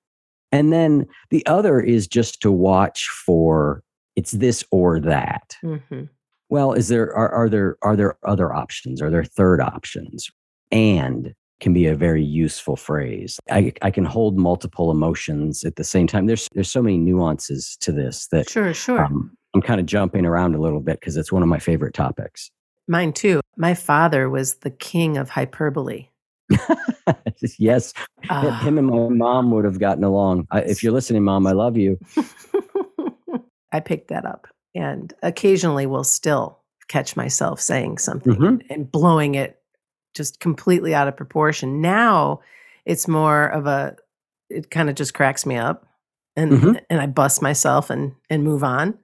And 0.52 0.72
then 0.72 1.06
the 1.30 1.44
other 1.46 1.80
is 1.80 2.06
just 2.06 2.40
to 2.42 2.50
watch 2.50 3.08
for 3.08 3.82
it's 4.14 4.32
this 4.32 4.64
or 4.70 4.98
that. 5.00 5.56
Mm-hmm. 5.62 6.04
Well, 6.48 6.72
is 6.72 6.88
there 6.88 7.14
are, 7.14 7.28
are 7.28 7.48
there 7.48 7.76
are 7.82 7.96
there 7.96 8.16
other 8.24 8.52
options? 8.54 9.02
Are 9.02 9.10
there 9.10 9.24
third 9.24 9.60
options? 9.60 10.30
And 10.70 11.34
can 11.60 11.72
be 11.72 11.86
a 11.86 11.94
very 11.94 12.22
useful 12.22 12.76
phrase. 12.76 13.38
I, 13.50 13.72
I 13.82 13.90
can 13.90 14.04
hold 14.04 14.36
multiple 14.36 14.90
emotions 14.90 15.64
at 15.64 15.76
the 15.76 15.84
same 15.84 16.06
time. 16.06 16.26
There's 16.26 16.48
there's 16.54 16.70
so 16.70 16.82
many 16.82 16.98
nuances 16.98 17.76
to 17.80 17.92
this 17.92 18.28
that 18.28 18.48
sure 18.48 18.74
sure. 18.74 19.04
Um, 19.04 19.36
I'm 19.54 19.62
kind 19.62 19.80
of 19.80 19.86
jumping 19.86 20.26
around 20.26 20.54
a 20.54 20.60
little 20.60 20.80
bit 20.80 21.00
because 21.00 21.16
it's 21.16 21.32
one 21.32 21.42
of 21.42 21.48
my 21.48 21.58
favorite 21.58 21.94
topics. 21.94 22.50
Mine 22.88 23.12
too. 23.12 23.40
My 23.56 23.74
father 23.74 24.28
was 24.28 24.56
the 24.56 24.70
king 24.70 25.16
of 25.16 25.30
hyperbole. 25.30 26.08
yes, 27.58 27.92
uh, 28.28 28.58
him 28.60 28.78
and 28.78 28.86
my 28.86 29.08
mom 29.08 29.50
would 29.50 29.64
have 29.64 29.80
gotten 29.80 30.04
along. 30.04 30.46
I, 30.50 30.60
if 30.60 30.82
you're 30.82 30.92
listening, 30.92 31.24
mom, 31.24 31.46
I 31.46 31.52
love 31.52 31.76
you. 31.76 31.98
I 33.72 33.80
picked 33.80 34.08
that 34.08 34.24
up 34.24 34.46
and 34.74 35.12
occasionally 35.22 35.86
will 35.86 36.04
still 36.04 36.60
catch 36.88 37.16
myself 37.16 37.60
saying 37.60 37.98
something 37.98 38.34
mm-hmm. 38.34 38.72
and 38.72 38.90
blowing 38.90 39.34
it 39.34 39.60
just 40.16 40.40
completely 40.40 40.94
out 40.94 41.08
of 41.08 41.16
proportion. 41.16 41.80
Now 41.80 42.40
it's 42.84 43.06
more 43.06 43.46
of 43.46 43.66
a 43.66 43.96
it 44.48 44.70
kind 44.70 44.88
of 44.88 44.94
just 44.94 45.14
cracks 45.14 45.44
me 45.44 45.56
up 45.56 45.86
and 46.36 46.52
mm-hmm. 46.52 46.72
and 46.88 47.00
I 47.00 47.06
bust 47.06 47.42
myself 47.42 47.90
and 47.90 48.14
and 48.30 48.42
move 48.42 48.64
on. 48.64 48.98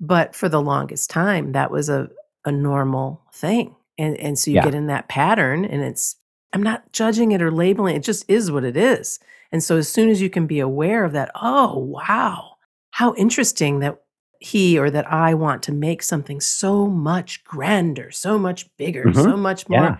But 0.00 0.34
for 0.34 0.48
the 0.48 0.60
longest 0.60 1.10
time 1.10 1.52
that 1.52 1.70
was 1.70 1.88
a 1.88 2.10
a 2.44 2.52
normal 2.52 3.22
thing. 3.32 3.76
And 3.98 4.16
and 4.18 4.38
so 4.38 4.50
you 4.50 4.56
yeah. 4.56 4.64
get 4.64 4.74
in 4.74 4.86
that 4.86 5.08
pattern 5.08 5.64
and 5.64 5.82
it's 5.82 6.16
I'm 6.52 6.62
not 6.62 6.92
judging 6.92 7.32
it 7.32 7.42
or 7.42 7.52
labeling 7.52 7.94
it. 7.94 7.98
It 7.98 8.04
just 8.04 8.28
is 8.28 8.50
what 8.50 8.64
it 8.64 8.76
is. 8.76 9.20
And 9.52 9.62
so 9.62 9.76
as 9.76 9.88
soon 9.88 10.08
as 10.08 10.20
you 10.20 10.30
can 10.30 10.46
be 10.46 10.60
aware 10.60 11.04
of 11.04 11.12
that, 11.12 11.30
oh 11.34 11.78
wow, 11.78 12.56
how 12.90 13.14
interesting 13.14 13.80
that 13.80 14.00
he 14.40 14.78
or 14.78 14.90
that 14.90 15.10
I 15.12 15.34
want 15.34 15.62
to 15.64 15.72
make 15.72 16.02
something 16.02 16.40
so 16.40 16.86
much 16.86 17.44
grander, 17.44 18.10
so 18.10 18.38
much 18.38 18.74
bigger, 18.76 19.04
mm-hmm. 19.04 19.20
so 19.20 19.36
much 19.36 19.68
more 19.68 19.80
yeah. 19.80 19.98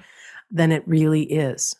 Than 0.50 0.72
it 0.72 0.82
really 0.86 1.22
is. 1.22 1.74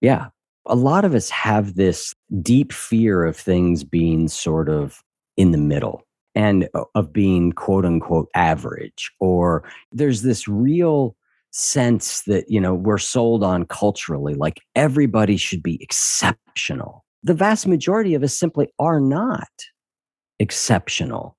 Yeah. 0.00 0.28
A 0.66 0.76
lot 0.76 1.04
of 1.04 1.14
us 1.14 1.28
have 1.30 1.74
this 1.74 2.14
deep 2.40 2.72
fear 2.72 3.24
of 3.24 3.36
things 3.36 3.84
being 3.84 4.28
sort 4.28 4.68
of 4.68 5.02
in 5.36 5.50
the 5.50 5.58
middle 5.58 6.02
and 6.34 6.68
uh, 6.74 6.84
of 6.94 7.12
being 7.12 7.52
quote 7.52 7.84
unquote 7.84 8.28
average, 8.34 9.10
or 9.20 9.64
there's 9.90 10.22
this 10.22 10.46
real 10.46 11.16
sense 11.50 12.22
that, 12.22 12.44
you 12.48 12.60
know, 12.60 12.74
we're 12.74 12.98
sold 12.98 13.42
on 13.44 13.64
culturally, 13.66 14.34
like 14.34 14.60
everybody 14.74 15.36
should 15.36 15.62
be 15.62 15.82
exceptional. 15.82 17.04
The 17.22 17.34
vast 17.34 17.66
majority 17.66 18.14
of 18.14 18.22
us 18.22 18.36
simply 18.36 18.72
are 18.78 19.00
not 19.00 19.48
exceptional. 20.38 21.36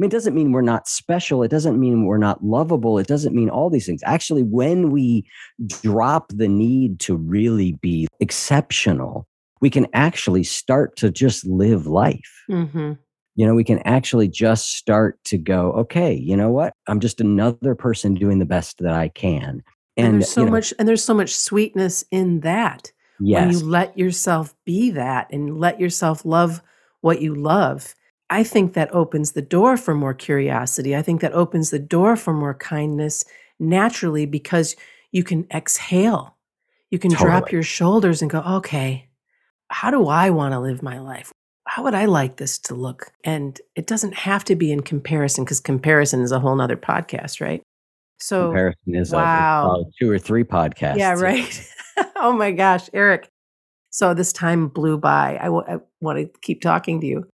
Mean, 0.00 0.08
it 0.08 0.12
doesn't 0.12 0.34
mean 0.34 0.52
we're 0.52 0.62
not 0.62 0.88
special. 0.88 1.42
It 1.42 1.50
doesn't 1.50 1.78
mean 1.78 2.06
we're 2.06 2.16
not 2.16 2.42
lovable. 2.42 2.98
It 2.98 3.06
doesn't 3.06 3.34
mean 3.34 3.50
all 3.50 3.68
these 3.68 3.84
things. 3.84 4.00
Actually, 4.06 4.42
when 4.42 4.90
we 4.90 5.26
drop 5.82 6.32
the 6.34 6.48
need 6.48 7.00
to 7.00 7.14
really 7.16 7.72
be 7.72 8.08
exceptional, 8.18 9.26
we 9.60 9.68
can 9.68 9.86
actually 9.92 10.42
start 10.42 10.96
to 10.96 11.10
just 11.10 11.46
live 11.46 11.86
life. 11.86 12.44
Mm-hmm. 12.50 12.92
You 13.36 13.46
know, 13.46 13.54
we 13.54 13.62
can 13.62 13.80
actually 13.80 14.28
just 14.28 14.74
start 14.74 15.22
to 15.24 15.36
go, 15.36 15.72
okay, 15.72 16.14
you 16.14 16.34
know 16.34 16.50
what? 16.50 16.72
I'm 16.88 17.00
just 17.00 17.20
another 17.20 17.74
person 17.74 18.14
doing 18.14 18.38
the 18.38 18.46
best 18.46 18.78
that 18.78 18.94
I 18.94 19.08
can. 19.08 19.62
And, 19.98 20.06
And, 20.06 20.14
there's 20.14 20.30
so 20.30 20.40
you 20.40 20.46
know, 20.46 20.52
much 20.52 20.72
and 20.78 20.88
there's 20.88 21.04
so 21.04 21.14
much 21.14 21.34
sweetness 21.34 22.04
in 22.10 22.40
that. 22.40 22.90
Yes. 23.20 23.40
When 23.40 23.50
you 23.52 23.66
let 23.66 23.98
yourself 23.98 24.54
be 24.64 24.92
that 24.92 25.28
and 25.30 25.58
let 25.58 25.78
yourself 25.78 26.24
love 26.24 26.62
what 27.02 27.20
you 27.20 27.34
love. 27.34 27.94
I 28.30 28.44
think 28.44 28.74
that 28.74 28.94
opens 28.94 29.32
the 29.32 29.42
door 29.42 29.76
for 29.76 29.92
more 29.92 30.14
curiosity. 30.14 30.96
I 30.96 31.02
think 31.02 31.20
that 31.20 31.32
opens 31.32 31.70
the 31.70 31.80
door 31.80 32.14
for 32.14 32.32
more 32.32 32.54
kindness 32.54 33.24
naturally 33.58 34.24
because 34.24 34.76
you 35.10 35.24
can 35.24 35.46
exhale. 35.52 36.36
You 36.90 37.00
can 37.00 37.10
drop 37.10 37.50
your 37.50 37.64
shoulders 37.64 38.22
and 38.22 38.30
go, 38.30 38.40
okay, 38.40 39.08
how 39.68 39.90
do 39.90 40.06
I 40.06 40.30
want 40.30 40.52
to 40.52 40.60
live 40.60 40.82
my 40.82 41.00
life? 41.00 41.32
How 41.66 41.82
would 41.82 41.94
I 41.94 42.06
like 42.06 42.36
this 42.36 42.58
to 42.60 42.74
look? 42.74 43.12
And 43.24 43.60
it 43.74 43.86
doesn't 43.86 44.14
have 44.14 44.44
to 44.44 44.56
be 44.56 44.72
in 44.72 44.80
comparison 44.80 45.44
because 45.44 45.60
comparison 45.60 46.20
is 46.20 46.32
a 46.32 46.40
whole 46.40 46.54
nother 46.54 46.76
podcast, 46.76 47.40
right? 47.40 47.62
So, 48.18 48.48
comparison 48.48 48.94
is 48.94 49.12
wow. 49.12 49.86
a 49.86 49.90
two 49.98 50.10
or 50.10 50.18
three 50.18 50.44
podcasts. 50.44 50.98
yeah, 50.98 51.14
right. 51.14 51.72
oh 52.16 52.32
my 52.32 52.52
gosh, 52.52 52.88
Eric. 52.92 53.28
So 53.90 54.14
this 54.14 54.32
time 54.32 54.68
blew 54.68 54.98
by. 54.98 55.36
I 55.40 55.48
want 55.48 56.18
to 56.18 56.30
keep 56.42 56.60
talking 56.60 57.00
to 57.00 57.06
you. 57.06 57.26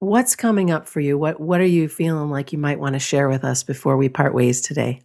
What's 0.00 0.36
coming 0.36 0.70
up 0.70 0.86
for 0.86 1.00
you? 1.00 1.16
What 1.16 1.40
What 1.40 1.60
are 1.60 1.66
you 1.66 1.88
feeling 1.88 2.30
like 2.30 2.52
you 2.52 2.58
might 2.58 2.78
want 2.78 2.94
to 2.94 2.98
share 2.98 3.28
with 3.28 3.44
us 3.44 3.62
before 3.62 3.96
we 3.96 4.08
part 4.08 4.34
ways 4.34 4.60
today? 4.60 5.00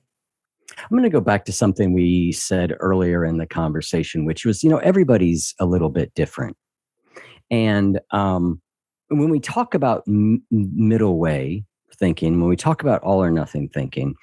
I'm 0.77 0.89
going 0.91 1.03
to 1.03 1.09
go 1.09 1.21
back 1.21 1.45
to 1.45 1.51
something 1.51 1.93
we 1.93 2.31
said 2.31 2.75
earlier 2.79 3.25
in 3.25 3.37
the 3.37 3.47
conversation, 3.47 4.25
which 4.25 4.45
was, 4.45 4.63
you 4.63 4.69
know, 4.69 4.77
everybody's 4.77 5.53
a 5.59 5.65
little 5.65 5.89
bit 5.89 6.13
different. 6.13 6.55
And 7.49 7.99
um, 8.11 8.61
when 9.09 9.29
we 9.29 9.39
talk 9.39 9.73
about 9.73 10.03
m- 10.07 10.43
middle 10.51 11.17
way 11.17 11.65
thinking, 11.95 12.39
when 12.39 12.49
we 12.49 12.55
talk 12.55 12.81
about 12.81 13.01
all 13.01 13.21
or 13.21 13.31
nothing 13.31 13.69
thinking, 13.69 14.15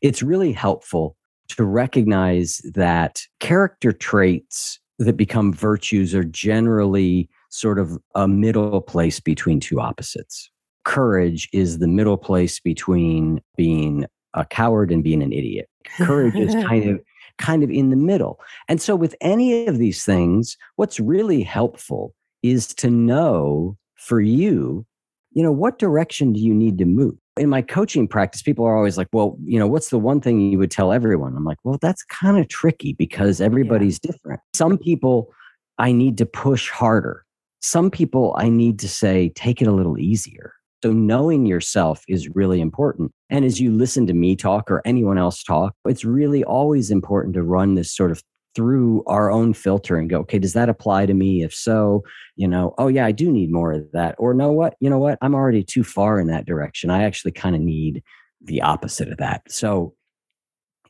it's 0.00 0.22
really 0.22 0.52
helpful 0.52 1.16
to 1.48 1.64
recognize 1.64 2.60
that 2.74 3.22
character 3.40 3.92
traits 3.92 4.78
that 4.98 5.16
become 5.16 5.52
virtues 5.52 6.14
are 6.14 6.24
generally 6.24 7.28
sort 7.50 7.78
of 7.78 7.98
a 8.14 8.26
middle 8.26 8.80
place 8.80 9.20
between 9.20 9.60
two 9.60 9.80
opposites. 9.80 10.50
Courage 10.84 11.48
is 11.52 11.78
the 11.78 11.88
middle 11.88 12.16
place 12.16 12.58
between 12.58 13.40
being 13.56 14.06
a 14.34 14.44
coward 14.44 14.90
and 14.90 15.04
being 15.04 15.22
an 15.22 15.32
idiot. 15.32 15.68
Courage 15.98 16.36
is 16.36 16.54
kind 16.66 16.88
of 16.88 17.00
kind 17.38 17.62
of 17.62 17.70
in 17.70 17.90
the 17.90 17.96
middle. 17.96 18.38
And 18.68 18.80
so 18.80 18.94
with 18.94 19.14
any 19.20 19.66
of 19.66 19.78
these 19.78 20.04
things, 20.04 20.56
what's 20.76 21.00
really 21.00 21.42
helpful 21.42 22.14
is 22.42 22.68
to 22.74 22.90
know 22.90 23.76
for 23.96 24.20
you, 24.20 24.84
you 25.32 25.42
know, 25.42 25.52
what 25.52 25.78
direction 25.78 26.32
do 26.32 26.40
you 26.40 26.54
need 26.54 26.78
to 26.78 26.84
move? 26.84 27.14
In 27.36 27.48
my 27.48 27.62
coaching 27.62 28.06
practice, 28.06 28.42
people 28.42 28.64
are 28.66 28.76
always 28.76 28.98
like, 28.98 29.08
well, 29.12 29.38
you 29.44 29.58
know, 29.58 29.66
what's 29.66 29.88
the 29.88 29.98
one 29.98 30.20
thing 30.20 30.50
you 30.50 30.58
would 30.58 30.70
tell 30.70 30.92
everyone? 30.92 31.34
I'm 31.36 31.44
like, 31.44 31.58
well, 31.64 31.78
that's 31.80 32.02
kind 32.04 32.38
of 32.38 32.48
tricky 32.48 32.92
because 32.92 33.40
everybody's 33.40 33.98
different. 33.98 34.40
Some 34.52 34.76
people 34.76 35.32
I 35.78 35.92
need 35.92 36.18
to 36.18 36.26
push 36.26 36.68
harder. 36.68 37.24
Some 37.60 37.90
people 37.90 38.34
I 38.38 38.48
need 38.48 38.78
to 38.80 38.88
say, 38.88 39.30
take 39.34 39.60
it 39.60 39.68
a 39.68 39.72
little 39.72 39.98
easier. 39.98 40.54
So 40.82 40.92
knowing 40.92 41.44
yourself 41.44 42.02
is 42.08 42.28
really 42.30 42.60
important. 42.60 43.12
And 43.28 43.44
as 43.44 43.60
you 43.60 43.70
listen 43.70 44.06
to 44.06 44.14
me 44.14 44.34
talk 44.34 44.70
or 44.70 44.80
anyone 44.86 45.18
else 45.18 45.42
talk, 45.42 45.74
it's 45.84 46.04
really 46.04 46.42
always 46.42 46.90
important 46.90 47.34
to 47.34 47.42
run 47.42 47.74
this 47.74 47.94
sort 47.94 48.10
of 48.10 48.22
through 48.54 49.04
our 49.06 49.30
own 49.30 49.52
filter 49.52 49.96
and 49.96 50.10
go, 50.10 50.20
okay, 50.20 50.38
does 50.38 50.54
that 50.54 50.68
apply 50.70 51.06
to 51.06 51.14
me? 51.14 51.42
If 51.42 51.54
so, 51.54 52.02
you 52.34 52.48
know, 52.48 52.74
oh 52.78 52.88
yeah, 52.88 53.06
I 53.06 53.12
do 53.12 53.30
need 53.30 53.52
more 53.52 53.72
of 53.72 53.92
that. 53.92 54.14
Or 54.18 54.34
know 54.34 54.50
what, 54.52 54.74
you 54.80 54.90
know 54.90 54.98
what, 54.98 55.18
I'm 55.20 55.34
already 55.34 55.62
too 55.62 55.84
far 55.84 56.18
in 56.18 56.28
that 56.28 56.46
direction. 56.46 56.90
I 56.90 57.04
actually 57.04 57.32
kind 57.32 57.54
of 57.54 57.62
need 57.62 58.02
the 58.40 58.62
opposite 58.62 59.08
of 59.12 59.18
that. 59.18 59.42
So 59.48 59.94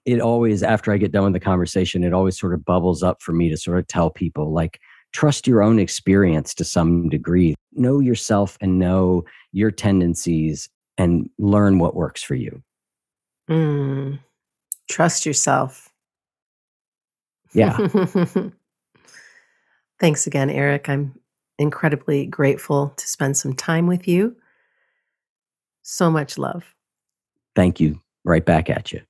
it 0.07 0.21
always, 0.21 0.63
after 0.63 0.93
I 0.93 0.97
get 0.97 1.13
done 1.13 1.25
with 1.25 1.33
the 1.35 1.41
conversation, 1.41 2.05
it 2.05 2.15
always 2.15 2.39
sort 2.39 2.55
of 2.55 2.65
bubbles 2.65 3.03
up 3.03 3.21
for 3.21 3.33
me 3.33 3.51
to 3.51 3.57
sort 3.57 3.79
of 3.79 3.87
tell 3.89 4.09
people 4.09 4.53
like, 4.53 4.81
trust 5.13 5.47
your 5.47 5.63
own 5.63 5.79
experience 5.79 6.55
to 6.55 6.65
some 6.65 7.09
degree. 7.09 7.55
Know 7.73 8.01
yourself 8.01 8.57
and 8.61 8.79
know 8.79 9.25
your 9.53 9.71
tendencies 9.71 10.69
and 10.99 11.29
learn 11.39 11.79
what 11.79 11.95
works 11.95 12.23
for 12.23 12.35
you. 12.35 12.63
Mm, 13.49 14.19
trust 14.89 15.27
yourself. 15.27 15.89
Yeah. 17.53 17.89
Thanks 20.01 20.27
again, 20.27 20.51
Eric. 20.51 20.89
I'm 20.89 21.15
incredibly 21.59 22.27
grateful 22.27 22.95
to 22.97 23.07
spend 23.07 23.37
some 23.37 23.55
time 23.55 23.87
with 23.87 24.07
you. 24.09 24.37
So 25.83 26.11
much 26.11 26.39
love. 26.39 26.75
Thank 27.57 27.81
you. 27.81 28.01
Right 28.25 28.45
back 28.45 28.71
at 28.71 28.93
you. 28.93 29.01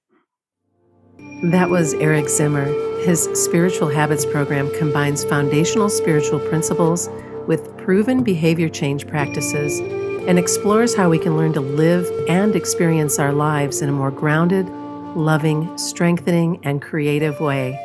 That 1.42 1.70
was 1.70 1.94
Eric 1.94 2.28
Zimmer. 2.28 2.66
His 3.02 3.24
spiritual 3.32 3.88
habits 3.88 4.26
program 4.26 4.70
combines 4.78 5.24
foundational 5.24 5.88
spiritual 5.88 6.38
principles 6.38 7.08
with 7.46 7.74
proven 7.78 8.22
behavior 8.22 8.68
change 8.68 9.06
practices 9.06 9.80
and 10.28 10.38
explores 10.38 10.94
how 10.94 11.08
we 11.08 11.18
can 11.18 11.38
learn 11.38 11.54
to 11.54 11.62
live 11.62 12.06
and 12.28 12.54
experience 12.54 13.18
our 13.18 13.32
lives 13.32 13.80
in 13.80 13.88
a 13.88 13.92
more 13.92 14.10
grounded, 14.10 14.68
loving, 15.16 15.78
strengthening, 15.78 16.60
and 16.62 16.82
creative 16.82 17.40
way. 17.40 17.80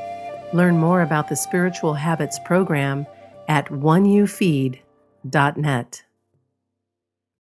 Learn 0.51 0.77
more 0.77 1.01
about 1.01 1.29
the 1.29 1.37
Spiritual 1.37 1.93
Habits 1.93 2.37
program 2.39 3.07
at 3.47 3.67
oneyoufeed.net. 3.67 6.04